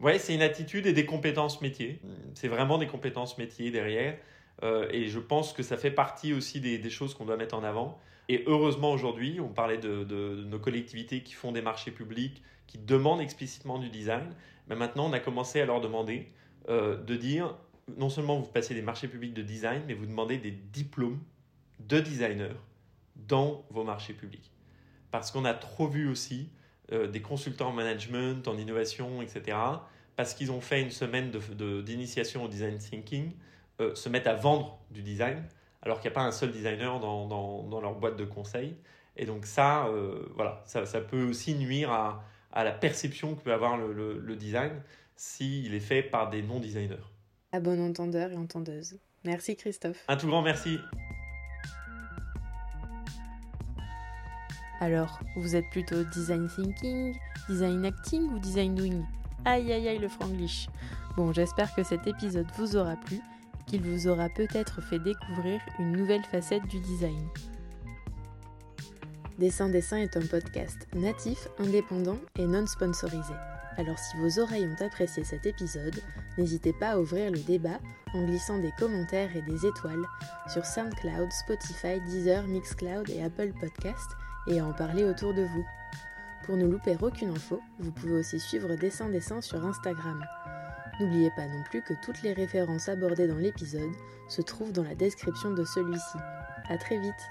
Ouais, 0.00 0.18
c'est 0.18 0.34
une 0.34 0.42
attitude 0.42 0.86
et 0.86 0.92
des 0.92 1.06
compétences 1.06 1.60
métiers. 1.60 2.00
C'est 2.34 2.48
vraiment 2.48 2.78
des 2.78 2.86
compétences 2.86 3.38
métiers 3.38 3.70
derrière. 3.70 4.16
Euh, 4.62 4.88
et 4.90 5.08
je 5.08 5.18
pense 5.18 5.52
que 5.52 5.62
ça 5.62 5.76
fait 5.76 5.90
partie 5.90 6.32
aussi 6.32 6.60
des, 6.60 6.90
choses 6.90 7.14
qu'on 7.14 7.24
doit 7.24 7.36
mettre 7.36 7.54
en 7.54 7.64
avant. 7.64 7.98
Et 8.28 8.44
heureusement 8.46 8.92
aujourd'hui, 8.92 9.40
on 9.40 9.48
parlait 9.48 9.78
de, 9.78 10.44
nos 10.46 10.58
collectivités 10.58 11.22
qui 11.22 11.34
font 11.34 11.52
des 11.52 11.62
marchés 11.62 11.90
publics, 11.90 12.42
qui 12.66 12.78
demandent 12.78 13.20
explicitement 13.20 13.78
du 13.78 13.88
design. 13.88 14.34
Mais 14.68 14.76
maintenant, 14.76 15.08
on 15.08 15.12
a 15.12 15.20
commencé 15.20 15.60
à 15.60 15.66
leur 15.66 15.80
demander 15.80 16.28
euh, 16.68 16.96
de 16.96 17.16
dire, 17.16 17.54
non 17.96 18.08
seulement 18.08 18.38
vous 18.38 18.50
passez 18.50 18.74
des 18.74 18.82
marchés 18.82 19.08
publics 19.08 19.34
de 19.34 19.42
design, 19.42 19.82
mais 19.86 19.94
vous 19.94 20.06
demandez 20.06 20.38
des 20.38 20.50
diplômes 20.50 21.20
de 21.80 22.00
designers 22.00 22.56
dans 23.16 23.64
vos 23.70 23.84
marchés 23.84 24.14
publics. 24.14 24.50
Parce 25.10 25.30
qu'on 25.30 25.44
a 25.44 25.54
trop 25.54 25.86
vu 25.86 26.08
aussi 26.08 26.48
euh, 26.92 27.06
des 27.06 27.22
consultants 27.22 27.68
en 27.68 27.72
management, 27.72 28.46
en 28.46 28.58
innovation, 28.58 29.22
etc., 29.22 29.56
parce 30.16 30.34
qu'ils 30.34 30.52
ont 30.52 30.60
fait 30.60 30.80
une 30.80 30.90
semaine 30.90 31.30
d'initiation 31.82 32.42
de, 32.42 32.46
au 32.46 32.48
design 32.48 32.78
thinking, 32.78 33.32
euh, 33.80 33.94
se 33.94 34.08
mettent 34.08 34.26
à 34.26 34.34
vendre 34.34 34.78
du 34.90 35.02
design, 35.02 35.42
alors 35.82 36.00
qu'il 36.00 36.08
n'y 36.10 36.14
a 36.14 36.20
pas 36.20 36.26
un 36.26 36.32
seul 36.32 36.52
designer 36.52 37.00
dans, 37.00 37.26
dans, 37.26 37.64
dans, 37.64 37.80
leur 37.80 37.94
boîte 37.94 38.16
de 38.16 38.24
conseil. 38.24 38.76
Et 39.16 39.26
donc 39.26 39.46
ça, 39.46 39.86
euh, 39.86 40.26
voilà, 40.36 40.62
ça, 40.66 40.86
ça, 40.86 41.00
peut 41.00 41.24
aussi 41.24 41.54
nuire 41.54 41.90
à, 41.90 42.22
à, 42.52 42.64
la 42.64 42.72
perception 42.72 43.34
que 43.34 43.42
peut 43.42 43.52
avoir 43.52 43.76
le, 43.76 43.92
le, 43.92 44.18
le 44.18 44.36
design 44.36 44.72
s'il 45.16 45.74
est 45.74 45.80
fait 45.80 46.02
par 46.02 46.30
des 46.30 46.42
non-designers. 46.42 46.96
À 47.52 47.60
bon 47.60 47.80
entendeur 47.80 48.30
et 48.30 48.36
entendeuse. 48.36 48.98
Merci 49.24 49.56
Christophe. 49.56 50.04
Un 50.08 50.16
tout 50.16 50.26
grand 50.26 50.42
merci. 50.42 50.78
Alors, 54.84 55.18
vous 55.34 55.56
êtes 55.56 55.70
plutôt 55.70 56.04
design 56.04 56.46
thinking, 56.46 57.16
Design 57.48 57.86
acting 57.86 58.30
ou 58.30 58.38
design 58.38 58.74
doing? 58.74 59.02
Aïe 59.46 59.72
aïe 59.72 59.88
aïe 59.88 59.98
le 59.98 60.08
franglish. 60.08 60.68
Bon, 61.16 61.32
j'espère 61.32 61.74
que 61.74 61.82
cet 61.82 62.06
épisode 62.06 62.46
vous 62.58 62.76
aura 62.76 62.94
plu, 62.96 63.18
qu'il 63.66 63.80
vous 63.80 64.08
aura 64.08 64.28
peut-être 64.28 64.82
fait 64.82 64.98
découvrir 64.98 65.58
une 65.78 65.92
nouvelle 65.92 66.24
facette 66.24 66.66
du 66.66 66.80
design. 66.80 67.26
Dessin 69.38 69.70
Dessin 69.70 69.96
est 69.96 70.18
un 70.18 70.26
podcast 70.26 70.86
natif, 70.94 71.48
indépendant 71.58 72.18
et 72.38 72.44
non 72.44 72.66
sponsorisé. 72.66 73.32
Alors 73.78 73.98
si 73.98 74.18
vos 74.18 74.38
oreilles 74.38 74.68
ont 74.68 74.84
apprécié 74.84 75.24
cet 75.24 75.46
épisode, 75.46 75.98
n'hésitez 76.36 76.74
pas 76.74 76.90
à 76.90 76.98
ouvrir 76.98 77.30
le 77.30 77.38
débat 77.38 77.78
en 78.12 78.26
glissant 78.26 78.58
des 78.58 78.72
commentaires 78.78 79.34
et 79.34 79.42
des 79.50 79.64
étoiles 79.64 80.04
sur 80.46 80.66
SoundCloud, 80.66 81.32
Spotify, 81.32 82.02
Deezer, 82.02 82.46
Mixcloud 82.46 83.08
et 83.08 83.22
Apple 83.22 83.54
Podcast 83.58 84.10
et 84.46 84.60
à 84.60 84.66
en 84.66 84.72
parler 84.72 85.04
autour 85.04 85.34
de 85.34 85.42
vous. 85.42 85.64
Pour 86.44 86.56
ne 86.56 86.66
louper 86.66 86.96
aucune 87.00 87.30
info, 87.30 87.60
vous 87.78 87.90
pouvez 87.90 88.12
aussi 88.12 88.38
suivre 88.38 88.74
Dessin 88.74 89.08
Dessin 89.08 89.40
sur 89.40 89.64
Instagram. 89.64 90.24
N'oubliez 91.00 91.30
pas 91.30 91.46
non 91.46 91.62
plus 91.64 91.82
que 91.82 91.94
toutes 92.02 92.22
les 92.22 92.32
références 92.32 92.88
abordées 92.88 93.26
dans 93.26 93.38
l'épisode 93.38 93.92
se 94.28 94.42
trouvent 94.42 94.72
dans 94.72 94.84
la 94.84 94.94
description 94.94 95.50
de 95.50 95.64
celui-ci. 95.64 96.18
A 96.68 96.78
très 96.78 96.98
vite 96.98 97.30